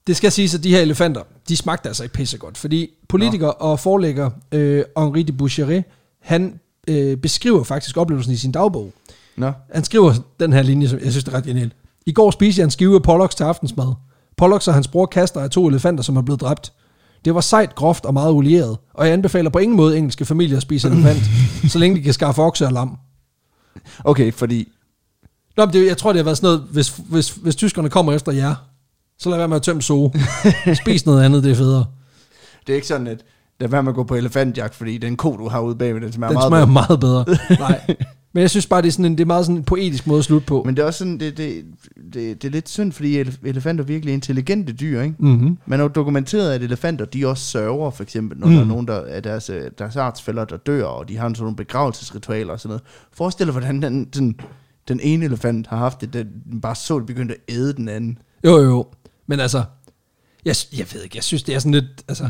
Det 0.06 0.16
skal 0.16 0.30
siges, 0.30 0.54
at 0.54 0.64
de 0.64 0.70
her 0.70 0.80
elefanter, 0.80 1.22
de 1.48 1.56
smagte 1.56 1.88
altså 1.88 2.02
ikke 2.02 2.12
pissegodt, 2.12 2.58
fordi 2.58 2.90
politiker 3.08 3.48
og 3.48 3.80
forlægger 3.80 4.30
øh, 4.52 4.84
Henri 4.98 5.22
de 5.22 5.32
Boucheret, 5.32 5.84
han 6.20 6.60
øh, 6.88 7.16
beskriver 7.16 7.64
faktisk 7.64 7.96
oplevelsen 7.96 8.32
i 8.32 8.36
sin 8.36 8.52
dagbog. 8.52 8.92
Nå, 9.36 9.52
Han 9.74 9.84
skriver 9.84 10.14
den 10.40 10.52
her 10.52 10.62
linje, 10.62 10.88
som 10.88 10.98
jeg 10.98 11.10
synes 11.10 11.24
det 11.24 11.32
er 11.32 11.36
ret 11.36 11.44
genialt. 11.44 11.72
I 12.06 12.12
går 12.12 12.30
spiste 12.30 12.58
jeg 12.60 12.64
en 12.64 12.70
skive 12.70 12.94
af 12.94 13.02
Pollux 13.02 13.34
til 13.34 13.44
aftensmad. 13.44 13.94
Pollux 14.36 14.68
og 14.68 14.74
hans 14.74 14.88
bror 14.88 15.06
kaster 15.06 15.40
af 15.40 15.50
to 15.50 15.66
elefanter, 15.68 16.02
som 16.02 16.16
er 16.16 16.22
blevet 16.22 16.40
dræbt. 16.40 16.72
Det 17.24 17.34
var 17.34 17.40
sejt, 17.40 17.74
groft 17.74 18.04
og 18.04 18.14
meget 18.14 18.30
olieret, 18.32 18.76
og 18.94 19.06
jeg 19.06 19.12
anbefaler 19.12 19.50
på 19.50 19.58
ingen 19.58 19.76
måde 19.76 19.98
engelske 19.98 20.24
familier 20.24 20.56
at 20.56 20.62
spise 20.62 20.88
elefant, 20.88 21.22
så 21.72 21.78
længe 21.78 21.96
de 21.96 22.02
kan 22.02 22.12
skaffe 22.12 22.42
okse 22.42 22.66
og 22.66 22.72
lam. 22.72 22.96
okay, 24.04 24.32
fordi... 24.32 24.68
Nå, 25.56 25.64
men 25.66 25.72
det, 25.72 25.86
jeg 25.86 25.96
tror, 25.96 26.12
det 26.12 26.18
har 26.18 26.24
været 26.24 26.36
sådan 26.36 26.46
noget, 26.46 26.68
hvis, 26.72 27.00
hvis, 27.08 27.30
hvis 27.30 27.56
tyskerne 27.56 27.90
kommer 27.90 28.12
efter 28.12 28.32
jer, 28.32 28.54
så 29.18 29.28
lad 29.30 29.38
være 29.38 29.48
med 29.48 29.56
at 29.56 29.62
tømme 29.62 29.82
zoo. 29.82 30.12
Spis 30.82 31.06
noget 31.06 31.24
andet, 31.24 31.44
det 31.44 31.52
er 31.52 31.56
federe. 31.56 31.84
Det 32.66 32.72
er 32.72 32.74
ikke 32.74 32.86
sådan, 32.86 33.06
at 33.06 33.24
lad 33.60 33.68
være 33.68 33.82
med 33.82 33.92
at 33.92 33.96
gå 33.96 34.04
på 34.04 34.14
elefantjagt, 34.14 34.74
fordi 34.74 34.98
den 34.98 35.16
ko, 35.16 35.36
du 35.36 35.48
har 35.48 35.60
ude 35.60 35.76
bagved, 35.76 36.00
den 36.00 36.12
smager 36.12 36.28
Den 36.30 36.50
meget 36.50 36.50
smager 36.50 36.66
bedre. 36.66 36.72
meget 36.72 37.00
bedre. 37.00 37.24
Nej. 37.68 37.96
Men 38.34 38.40
jeg 38.40 38.50
synes 38.50 38.66
bare, 38.66 38.82
det 38.82 38.88
er, 38.88 38.92
sådan 38.92 39.04
en, 39.04 39.12
det 39.12 39.20
er 39.20 39.26
meget 39.26 39.46
sådan 39.46 39.56
en 39.56 39.64
poetisk 39.64 40.06
måde 40.06 40.18
at 40.18 40.24
slutte 40.24 40.46
på. 40.46 40.62
Men 40.66 40.76
det 40.76 40.82
er 40.82 40.86
også 40.86 40.98
sådan, 40.98 41.20
det, 41.20 41.36
det, 41.36 41.64
det, 42.14 42.42
det 42.42 42.44
er 42.44 42.50
lidt 42.50 42.68
synd, 42.68 42.92
fordi 42.92 43.22
elef- 43.22 43.38
elefanter 43.44 43.84
er 43.84 43.86
virkelig 43.86 44.14
intelligente 44.14 44.72
dyr, 44.72 45.00
ikke? 45.02 45.14
Mm-hmm. 45.18 45.58
Man 45.66 45.78
har 45.78 45.84
jo 45.84 45.88
dokumenteret, 45.94 46.52
at 46.52 46.62
elefanter, 46.62 47.04
de 47.04 47.26
også 47.26 47.44
sørger, 47.44 47.90
for 47.90 48.02
eksempel, 48.02 48.38
når 48.38 48.46
Mm. 48.46 48.52
der 48.54 48.60
er 48.60 48.64
nogen 48.64 48.88
der, 48.88 49.04
af 49.04 49.22
deres, 49.22 49.50
øh, 49.50 49.70
deres 49.78 49.96
artsfælder, 49.96 50.44
der 50.44 50.56
dør, 50.56 50.84
og 50.84 51.08
de 51.08 51.16
har 51.16 51.28
sådan 51.28 51.42
nogle 51.42 51.56
begravelsesritualer 51.56 52.52
og 52.52 52.60
sådan 52.60 52.68
noget. 52.68 52.82
Forestil 53.12 53.46
dig, 53.46 53.52
hvordan 53.52 53.82
den, 53.82 54.04
den, 54.04 54.40
den 54.88 55.00
ene 55.02 55.24
elefant 55.24 55.66
har 55.66 55.76
haft 55.76 56.00
det, 56.00 56.12
den 56.12 56.60
bare 56.60 56.74
så, 56.74 56.98
det 56.98 57.06
begyndte 57.06 57.34
at 57.34 57.54
æde 57.54 57.72
den 57.72 57.88
anden. 57.88 58.18
Jo, 58.44 58.58
jo. 58.62 58.86
Men 59.26 59.40
altså, 59.40 59.62
jeg, 60.44 60.56
jeg 60.78 60.86
ved 60.94 61.02
ikke, 61.02 61.16
jeg 61.16 61.24
synes, 61.24 61.42
det 61.42 61.54
er 61.54 61.58
sådan 61.58 61.72
lidt, 61.72 62.04
altså, 62.08 62.28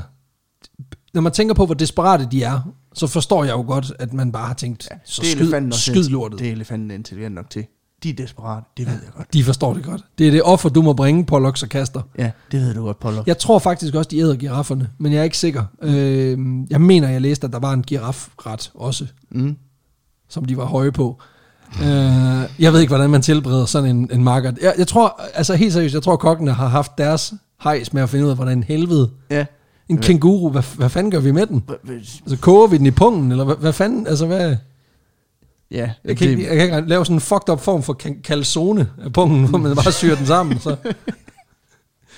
når 1.15 1.21
man 1.21 1.33
tænker 1.33 1.55
på, 1.55 1.67
hvor 1.67 1.75
desperate 1.75 2.29
de 2.31 2.43
er, 2.43 2.75
så 2.95 3.07
forstår 3.07 3.45
jeg 3.45 3.53
jo 3.53 3.63
godt, 3.67 3.93
at 3.99 4.13
man 4.13 4.33
bare 4.33 4.47
har 4.47 4.55
tænkt, 4.55 4.89
ja, 4.91 4.97
så 5.05 5.23
det 5.23 5.53
er 5.53 5.71
skyd, 5.73 6.09
lortet. 6.09 6.39
Det 6.39 6.49
er 6.49 6.53
elefanten 6.53 6.91
intelligent 6.91 7.35
nok 7.35 7.51
til. 7.51 7.65
De 8.03 8.11
er 8.11 8.15
desperate, 8.15 8.67
det 8.77 8.87
ved 8.87 8.93
jeg 8.93 9.13
godt. 9.17 9.33
De 9.33 9.45
forstår 9.45 9.75
det 9.75 9.85
godt. 9.85 10.03
Det 10.19 10.27
er 10.27 10.31
det 10.31 10.43
offer, 10.43 10.69
du 10.69 10.83
må 10.83 10.93
bringe, 10.93 11.25
Pollux 11.25 11.63
og 11.63 11.69
Kaster. 11.69 12.03
Ja, 12.19 12.31
det 12.53 12.61
ved 12.61 12.75
du 12.75 12.83
godt, 12.85 12.99
Pollock. 13.01 13.27
Jeg 13.29 13.39
tror 13.39 13.59
faktisk 13.59 13.95
også, 13.95 14.09
de 14.09 14.19
æder 14.19 14.37
girafferne, 14.37 14.91
men 14.99 15.13
jeg 15.13 15.19
er 15.21 15.25
ikke 15.25 15.39
sikker. 15.39 15.65
Øh, 15.83 16.39
jeg 16.71 16.81
mener, 16.81 17.09
jeg 17.09 17.21
læste, 17.21 17.47
at 17.47 17.53
der 17.53 17.59
var 17.59 17.73
en 17.73 17.83
girafret 17.83 18.71
også, 18.75 19.07
Mm. 19.31 19.57
som 20.29 20.45
de 20.45 20.57
var 20.57 20.65
høje 20.65 20.93
på. 20.93 21.21
Øh, 21.83 21.87
jeg 22.59 22.73
ved 22.73 22.81
ikke, 22.81 22.91
hvordan 22.91 23.11
man 23.11 23.23
tilbereder 23.23 23.67
sådan 23.67 23.97
en, 23.97 24.11
en 24.13 24.25
marker. 24.25 24.53
Jeg, 24.63 24.75
jeg 24.79 24.87
tror, 24.89 25.21
altså 25.35 25.55
helt 25.55 25.73
seriøst, 25.73 25.95
jeg 25.95 26.03
tror, 26.03 26.17
kokkene 26.17 26.53
har 26.53 26.69
haft 26.69 26.99
deres 26.99 27.35
hejs 27.63 27.93
med 27.93 28.03
at 28.03 28.09
finde 28.11 28.25
ud 28.25 28.31
af, 28.31 28.37
hvordan 28.37 28.63
helvede 28.63 29.11
Ja. 29.31 29.47
En 29.89 29.99
kænguru, 29.99 30.51
hvad, 30.51 30.63
hvad 30.77 30.89
fanden 30.89 31.11
gør 31.11 31.21
vi 31.21 31.31
med 31.31 31.47
den? 31.47 31.65
Altså 32.21 32.37
koger 32.41 32.67
vi 32.67 32.79
den 32.79 32.87
i 32.87 32.91
pungen, 32.91 33.31
eller 33.31 33.45
hvad, 33.45 33.57
hvad 33.57 33.73
fanden, 33.73 34.07
altså 34.07 34.27
hvad... 34.27 34.57
Ja, 35.71 35.91
Jeg 36.05 36.17
kan, 36.17 36.31
ikke, 36.31 36.47
jeg 36.47 36.57
kan 36.57 36.79
ikke 36.79 36.89
lave 36.89 37.05
sådan 37.05 37.17
en 37.17 37.21
fucked 37.21 37.49
up 37.49 37.61
form 37.61 37.83
for 37.83 38.01
calzone 38.25 38.89
af 39.05 39.13
pungen, 39.13 39.49
hvor 39.49 39.59
man 39.59 39.77
bare 39.77 39.93
syr 39.93 40.15
den 40.15 40.27
sammen, 40.27 40.59
så... 40.61 40.77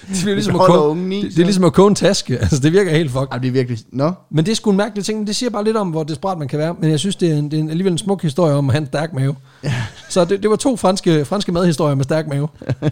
Det, 0.09 0.19
bliver 0.23 0.35
ligesom 0.35 0.55
at 0.55 0.61
holder 0.61 0.77
koge, 0.77 1.19
i, 1.19 1.23
det, 1.23 1.31
det 1.31 1.39
er 1.39 1.45
ligesom 1.45 1.65
at 1.65 1.73
koge 1.73 1.89
en 1.89 1.95
taske. 1.95 2.39
Altså, 2.43 2.59
det 2.59 2.73
virker 2.73 2.91
helt 2.91 3.11
fucked. 3.11 3.29
Ej, 3.31 3.39
det 3.39 3.49
er 3.49 3.53
virkelig... 3.53 3.79
Nå, 3.93 4.13
Men 4.31 4.47
det 4.47 4.53
er 4.53 4.57
sgu 4.57 4.71
en 4.71 4.77
mærkelig 4.77 5.05
ting, 5.05 5.27
det 5.27 5.37
siger 5.37 5.51
bare 5.51 5.65
lidt 5.65 5.77
om, 5.77 5.89
hvor 5.89 6.03
desperat 6.03 6.39
man 6.39 6.49
kan 6.49 6.59
være. 6.59 6.77
Men 6.81 6.91
jeg 6.91 6.99
synes, 6.99 7.17
det 7.17 7.31
er, 7.31 7.37
en, 7.37 7.51
det 7.51 7.61
er 7.61 7.71
alligevel 7.71 7.93
en 7.93 7.99
smuk 7.99 8.23
historie 8.23 8.55
om 8.55 8.71
at 8.71 8.77
en 8.77 8.87
stærk 8.87 9.13
mave. 9.13 9.37
Ja. 9.65 9.75
Så 10.09 10.25
det, 10.25 10.43
det 10.43 10.51
var 10.51 10.57
to 10.57 10.77
franske, 10.77 11.25
franske 11.25 11.53
madhistorier 11.53 11.95
med 11.95 12.05
stærk 12.05 12.29
mave. 12.29 12.49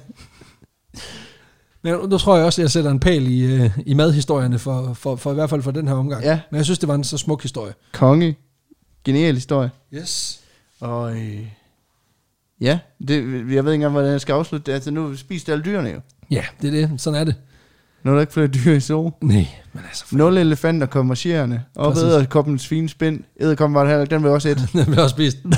Men 1.84 2.08
nu 2.08 2.18
tror 2.18 2.36
jeg 2.36 2.44
også, 2.46 2.60
at 2.60 2.62
jeg 2.62 2.70
sætter 2.70 2.90
en 2.90 3.00
pæl 3.00 3.26
i, 3.28 3.40
øh, 3.44 3.70
i 3.86 3.94
madhistorierne, 3.94 4.58
for, 4.58 4.94
for, 4.94 5.16
for 5.16 5.30
i 5.30 5.34
hvert 5.34 5.50
fald 5.50 5.62
for 5.62 5.70
den 5.70 5.88
her 5.88 5.94
omgang. 5.94 6.24
Ja. 6.24 6.40
Men 6.50 6.56
jeg 6.56 6.64
synes, 6.64 6.78
det 6.78 6.88
var 6.88 6.94
en 6.94 7.04
så 7.04 7.18
smuk 7.18 7.42
historie. 7.42 7.72
konge. 7.92 8.36
Genial 9.04 9.34
historie. 9.34 9.70
Yes. 9.94 10.40
Og 10.80 11.16
øh, 11.16 11.46
ja, 12.60 12.78
det, 13.08 13.14
jeg 13.54 13.64
ved 13.64 13.72
ikke 13.72 13.74
engang, 13.74 13.92
hvordan 13.92 14.12
jeg 14.12 14.20
skal 14.20 14.32
afslutte 14.32 14.66
det. 14.66 14.72
Altså, 14.72 14.90
nu 14.90 15.16
spiser 15.16 15.52
alle 15.52 15.64
dyrene 15.64 15.90
jo. 15.90 16.00
Ja, 16.30 16.44
det 16.62 16.68
er 16.68 16.86
det. 16.88 17.00
Sådan 17.00 17.20
er 17.20 17.24
det. 17.24 17.34
Nu 18.02 18.10
er 18.10 18.14
der 18.14 18.20
ikke 18.20 18.32
flere 18.32 18.46
dyr 18.46 18.72
i 18.72 18.80
zoo. 18.80 19.12
Nej, 19.20 19.46
men 19.72 19.82
altså... 19.88 20.04
Nul 20.12 20.38
elefanter 20.38 20.86
kommer 20.86 21.08
marcherende. 21.08 21.62
Og 21.76 21.96
æderkoppens 21.96 22.66
fine 22.66 22.88
spind. 22.88 23.20
Æderkoppen 23.40 23.74
var 23.74 23.80
det 23.80 23.90
heller 23.90 24.04
den 24.06 24.22
vil 24.22 24.30
også 24.30 24.48
æde. 24.50 24.68
Den 24.72 24.86
vil 24.86 25.00
også 25.00 25.14
spist. 25.14 25.38
Men 25.44 25.54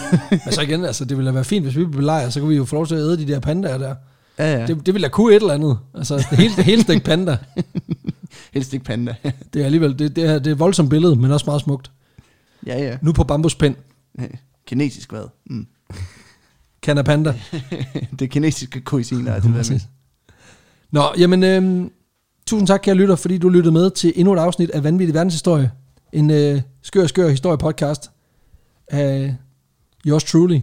så 0.51 0.63
igen, 0.63 0.85
altså, 0.85 1.05
det 1.05 1.17
ville 1.17 1.29
da 1.29 1.35
være 1.35 1.45
fint, 1.45 1.65
hvis 1.65 1.77
vi 1.77 1.85
blev 1.85 2.01
belejret, 2.01 2.33
så 2.33 2.41
kunne 2.41 2.49
vi 2.49 2.57
jo 2.57 2.65
få 2.65 2.77
lov 2.77 2.87
til 2.87 2.95
at 2.95 3.01
æde 3.01 3.17
de 3.17 3.27
der 3.33 3.41
pandaer 3.41 3.79
der. 3.79 3.95
Ja, 4.39 4.59
ja. 4.59 4.67
Det, 4.67 4.87
det 4.87 4.95
ville 4.95 5.05
da 5.05 5.09
kunne 5.09 5.35
et 5.35 5.41
eller 5.41 5.55
andet. 5.55 5.79
Altså, 5.95 6.17
det 6.17 6.39
hele, 6.39 6.57
det 6.57 6.65
hele 6.65 6.83
stik 6.83 7.05
panda. 7.05 7.37
Helst 8.55 8.73
ikke 8.73 8.85
panda. 8.85 9.15
Det 9.53 9.61
er 9.61 9.65
alligevel, 9.65 9.99
det, 9.99 10.17
det, 10.17 10.25
er, 10.25 10.39
det 10.39 10.47
er 10.47 10.53
et 10.53 10.59
voldsomt 10.59 10.91
billede, 10.91 11.17
men 11.17 11.31
også 11.31 11.47
meget 11.47 11.61
smukt. 11.61 11.91
ja, 12.67 12.79
ja. 12.79 12.99
Nu 13.03 13.13
på 13.13 13.25
bambuspind. 13.25 13.75
Kinesisk 14.67 15.11
hvad? 15.11 15.29
Mm. 15.47 15.67
Kan 16.83 17.05
panda. 17.05 17.35
det 18.19 18.31
kinesiske 18.31 18.81
kuisiner 18.81 19.33
er 19.33 19.41
det. 19.41 19.55
Præcis. 19.55 19.83
Nå, 20.91 21.03
jamen, 21.19 21.45
øhm, 21.45 21.91
tusind 22.47 22.67
tak, 22.67 22.81
kære 22.83 22.95
lytter, 22.95 23.17
fordi 23.17 23.39
du 23.39 23.49
lyttede 23.49 23.73
med 23.73 23.91
til 23.91 24.13
endnu 24.17 24.33
et 24.35 24.39
afsnit 24.39 24.71
af 24.71 24.85
Vanvittig 24.85 25.15
Verdenshistorie. 25.15 25.71
En 26.13 26.31
øh, 26.31 26.61
skør, 26.83 27.07
skør 27.07 27.29
historie-podcast 27.29 28.11
af 28.89 29.35
yours 30.07 30.25
truly. 30.25 30.61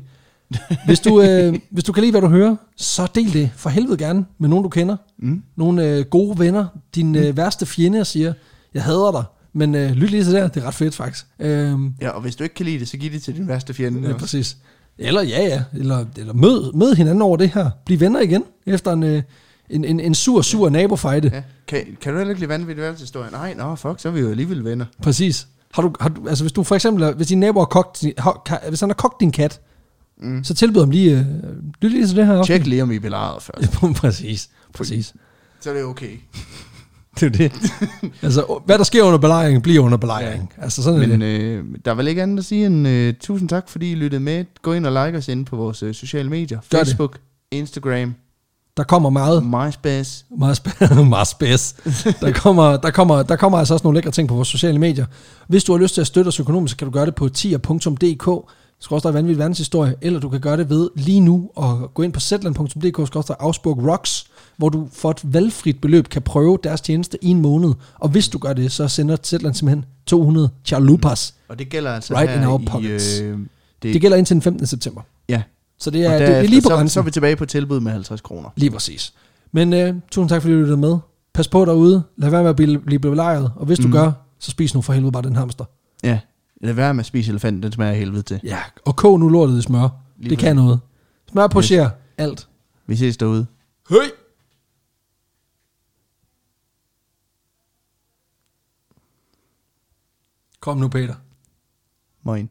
Hvis 0.85 0.99
du, 0.99 1.21
øh, 1.21 1.55
hvis 1.69 1.83
du 1.83 1.91
kan 1.91 2.01
lide, 2.01 2.11
hvad 2.11 2.21
du 2.21 2.27
hører, 2.27 2.55
så 2.77 3.07
del 3.15 3.33
det 3.33 3.51
for 3.55 3.69
helvede 3.69 3.97
gerne 3.97 4.25
med 4.39 4.49
nogen, 4.49 4.63
du 4.63 4.69
kender. 4.69 4.97
Mm. 5.19 5.43
Nogle 5.55 5.87
øh, 5.89 6.05
gode 6.05 6.39
venner. 6.39 6.65
Din 6.95 7.15
øh, 7.15 7.37
værste 7.37 7.65
fjende 7.65 7.99
og 7.99 8.07
siger, 8.07 8.33
jeg 8.73 8.83
hader 8.83 9.11
dig. 9.11 9.23
Men 9.53 9.75
øh, 9.75 9.91
lyt 9.91 10.11
lige 10.11 10.23
til 10.23 10.33
det 10.33 10.41
her, 10.41 10.47
det 10.47 10.63
er 10.63 10.67
ret 10.67 10.73
fedt 10.73 10.95
faktisk. 10.95 11.25
Øhm, 11.39 11.93
Ja, 12.01 12.09
og 12.09 12.21
hvis 12.21 12.35
du 12.35 12.43
ikke 12.43 12.55
kan 12.55 12.65
lide 12.65 12.79
det, 12.79 12.87
så 12.89 12.97
giv 12.97 13.11
det 13.11 13.23
til 13.23 13.35
din 13.35 13.47
værste 13.47 13.73
fjende. 13.73 14.01
Ja, 14.01 14.07
også. 14.07 14.17
præcis. 14.19 14.57
Eller 14.97 15.21
ja, 15.21 15.41
ja. 15.43 15.63
Eller, 15.73 16.05
eller 16.17 16.33
mød, 16.33 16.73
mød 16.73 16.95
hinanden 16.95 17.21
over 17.21 17.37
det 17.37 17.49
her. 17.49 17.69
Bliv 17.85 17.99
venner 17.99 18.19
igen, 18.19 18.43
efter 18.65 18.91
en, 18.91 19.03
øh, 19.03 19.21
en, 19.69 19.85
en, 19.85 19.99
en 19.99 20.15
sur, 20.15 20.41
sur 20.41 20.69
nabofejde. 20.69 21.31
Ja. 21.33 21.41
Kan, 21.67 21.79
kan 22.01 22.11
du 22.13 22.17
heller 22.17 22.31
ikke 22.31 22.41
lide 22.41 22.49
vanvittig 22.49 22.81
verdenshistorie? 22.83 23.31
Nej, 23.31 23.53
nå, 23.57 23.75
fuck, 23.75 23.99
så 23.99 24.07
er 24.07 24.11
vi 24.11 24.19
jo 24.19 24.29
alligevel 24.29 24.63
venner. 24.63 24.85
Præcis. 25.01 25.47
Har 25.73 25.81
du, 25.81 25.93
har 25.99 26.09
du, 26.09 26.27
altså 26.27 26.43
hvis 26.43 26.51
du 26.51 26.63
for 26.63 26.75
eksempel, 26.75 27.13
hvis 27.13 27.27
din 27.27 27.39
nabo 27.39 27.59
har 27.59 27.65
kogt, 27.65 28.03
har, 28.17 28.69
hvis 28.69 28.79
han 28.79 28.89
har 28.89 28.93
kogt 28.93 29.19
din 29.19 29.31
kat, 29.31 29.61
Mm. 30.23 30.43
så 30.43 30.53
tilbyder 30.53 30.81
ham 30.81 30.91
lige, 30.91 31.11
øh, 31.19 31.25
lyt 31.81 31.91
lige 31.91 32.07
til 32.07 32.15
det 32.15 32.25
her 32.25 32.43
Tjek 32.43 32.67
lige, 32.67 32.83
om 32.83 32.91
I 32.91 32.95
er 32.95 32.99
belejret 32.99 33.43
først. 33.43 33.73
Ja, 33.83 33.91
præcis. 33.93 34.49
Præcis. 34.73 35.13
Så 35.61 35.69
er 35.69 35.73
det 35.73 35.83
okay. 35.83 36.11
Det 37.19 37.23
er 37.23 37.29
det. 37.29 37.51
altså, 38.21 38.59
hvad 38.65 38.77
der 38.77 38.83
sker 38.83 39.03
under 39.03 39.17
belejringen, 39.17 39.61
bliver 39.61 39.83
under 39.83 39.97
belejringen. 39.97 40.49
Ja. 40.57 40.63
Altså 40.63 40.83
sådan 40.83 41.09
Men 41.09 41.21
det. 41.21 41.27
øh, 41.41 41.63
der 41.85 41.91
er 41.91 41.95
vel 41.95 42.07
ikke 42.07 42.23
andet 42.23 42.39
at 42.39 42.45
sige 42.45 42.65
end 42.65 42.87
uh, 42.87 43.13
tusind 43.19 43.49
tak, 43.49 43.69
fordi 43.69 43.91
I 43.91 43.95
lyttede 43.95 44.19
med. 44.21 44.45
Gå 44.61 44.73
ind 44.73 44.85
og 44.85 45.05
like 45.05 45.17
os 45.17 45.27
inde 45.27 45.45
på 45.45 45.55
vores 45.55 45.83
uh, 45.83 45.91
sociale 45.93 46.29
medier. 46.29 46.59
Gør 46.71 46.77
det. 46.79 46.87
Facebook, 46.87 47.17
Instagram, 47.51 48.15
Der 48.77 48.83
kommer 48.83 49.09
meget, 49.09 49.43
MySpace. 49.45 50.25
meget 51.09 51.27
spæs. 51.27 51.75
Der 52.21 52.31
kommer, 52.31 52.77
der, 52.77 52.91
kommer, 52.91 53.23
der 53.23 53.35
kommer 53.35 53.57
altså 53.57 53.73
også 53.73 53.83
nogle 53.83 53.97
lækre 53.97 54.11
ting 54.11 54.27
på 54.29 54.35
vores 54.35 54.47
sociale 54.47 54.79
medier. 54.79 55.05
Hvis 55.47 55.63
du 55.63 55.71
har 55.71 55.79
lyst 55.79 55.93
til 55.93 56.01
at 56.01 56.07
støtte 56.07 56.27
os 56.27 56.39
økonomisk, 56.39 56.71
så 56.71 56.77
kan 56.77 56.85
du 56.87 56.91
gøre 56.91 57.05
det 57.05 57.15
på 57.15 57.29
tier.dk 57.29 58.49
skorstræk 58.83 59.13
vanvittig 59.13 59.37
verdenshistorie, 59.39 59.95
eller 60.01 60.19
du 60.19 60.29
kan 60.29 60.39
gøre 60.41 60.57
det 60.57 60.69
ved 60.69 60.89
lige 60.95 61.19
nu 61.19 61.49
og 61.55 61.91
gå 61.93 62.01
ind 62.03 62.13
på 62.13 62.19
zetland.dk 62.19 63.07
skorstræk 63.07 63.37
Augsburg 63.39 63.87
Rocks, 63.91 64.25
hvor 64.57 64.69
du 64.69 64.87
for 64.93 65.11
et 65.11 65.33
valgfrit 65.33 65.81
beløb 65.81 66.07
kan 66.09 66.21
prøve 66.21 66.57
deres 66.63 66.81
tjeneste 66.81 67.17
i 67.21 67.27
en 67.27 67.41
måned. 67.41 67.73
Og 67.99 68.09
hvis 68.09 68.27
du 68.29 68.37
gør 68.37 68.53
det, 68.53 68.71
så 68.71 68.87
sender 68.87 69.17
Zetland 69.23 69.53
simpelthen 69.55 69.85
200 70.05 70.49
chalupas. 70.65 71.33
Og 71.49 71.59
det 71.59 71.69
gælder 71.69 71.91
altså 71.91 72.13
Right 72.15 72.29
her 72.31 72.41
in 72.41 72.47
our 72.47 72.79
i... 72.81 73.21
Øh, 73.23 73.39
Det 73.83 74.01
gælder 74.01 74.17
indtil 74.17 74.33
den 74.33 74.41
15. 74.41 74.67
september. 74.67 75.01
Ja, 75.29 75.41
Så 75.79 75.89
det 75.89 76.05
er, 76.05 76.13
og 76.13 76.19
det, 76.19 76.27
det 76.27 76.37
er 76.37 76.41
lige 76.41 76.61
på 76.61 76.67
så, 76.69 76.75
grænsen. 76.75 76.93
så 76.93 76.99
er 76.99 77.03
vi 77.03 77.11
tilbage 77.11 77.35
på 77.35 77.45
tilbud 77.45 77.79
med 77.79 77.91
50 77.91 78.21
kroner. 78.21 78.49
Lige 78.55 78.71
præcis. 78.71 79.13
Men 79.51 79.73
øh, 79.73 79.93
tusind 80.11 80.29
tak, 80.29 80.41
fordi 80.41 80.53
du 80.53 80.59
lyttede 80.59 80.77
med. 80.77 80.97
Pas 81.33 81.47
på 81.47 81.65
derude. 81.65 82.03
Lad 82.17 82.29
være 82.29 82.41
med 82.41 82.49
at 82.49 82.55
blive, 82.55 82.79
blive 82.79 82.99
belejret. 82.99 83.51
Og 83.55 83.65
hvis 83.65 83.79
du 83.79 83.87
Mm. 83.87 83.91
gør, 83.93 84.11
så 84.39 84.51
spis 84.51 84.73
nu 84.75 84.81
for 84.81 84.93
helvede 84.93 85.11
bare 85.11 85.23
den 85.23 85.35
hamster. 85.35 85.65
Ja, 86.03 86.19
lad 86.63 86.73
være 86.73 86.93
med 86.93 86.99
at 87.01 87.05
spise 87.05 87.31
elefanten, 87.31 87.63
den 87.63 87.71
smager 87.71 87.91
af 87.91 87.97
helvede 87.97 88.21
til. 88.21 88.39
Ja, 88.43 88.59
og 88.85 88.95
kog 88.95 89.19
nu 89.19 89.29
lortet 89.29 89.59
i 89.59 89.61
smør. 89.61 89.89
Lige 90.17 90.29
det 90.29 90.37
kan 90.39 90.55
noget. 90.55 90.79
Smør 91.31 91.47
på 91.47 91.59
Yes. 91.59 91.71
alt. 92.17 92.47
Vi 92.85 92.95
ses 92.95 93.17
derude. 93.17 93.45
Høj! 93.89 94.03
Kom 100.59 100.77
nu, 100.77 100.87
Peter. 100.87 101.15
Moin. 102.23 102.49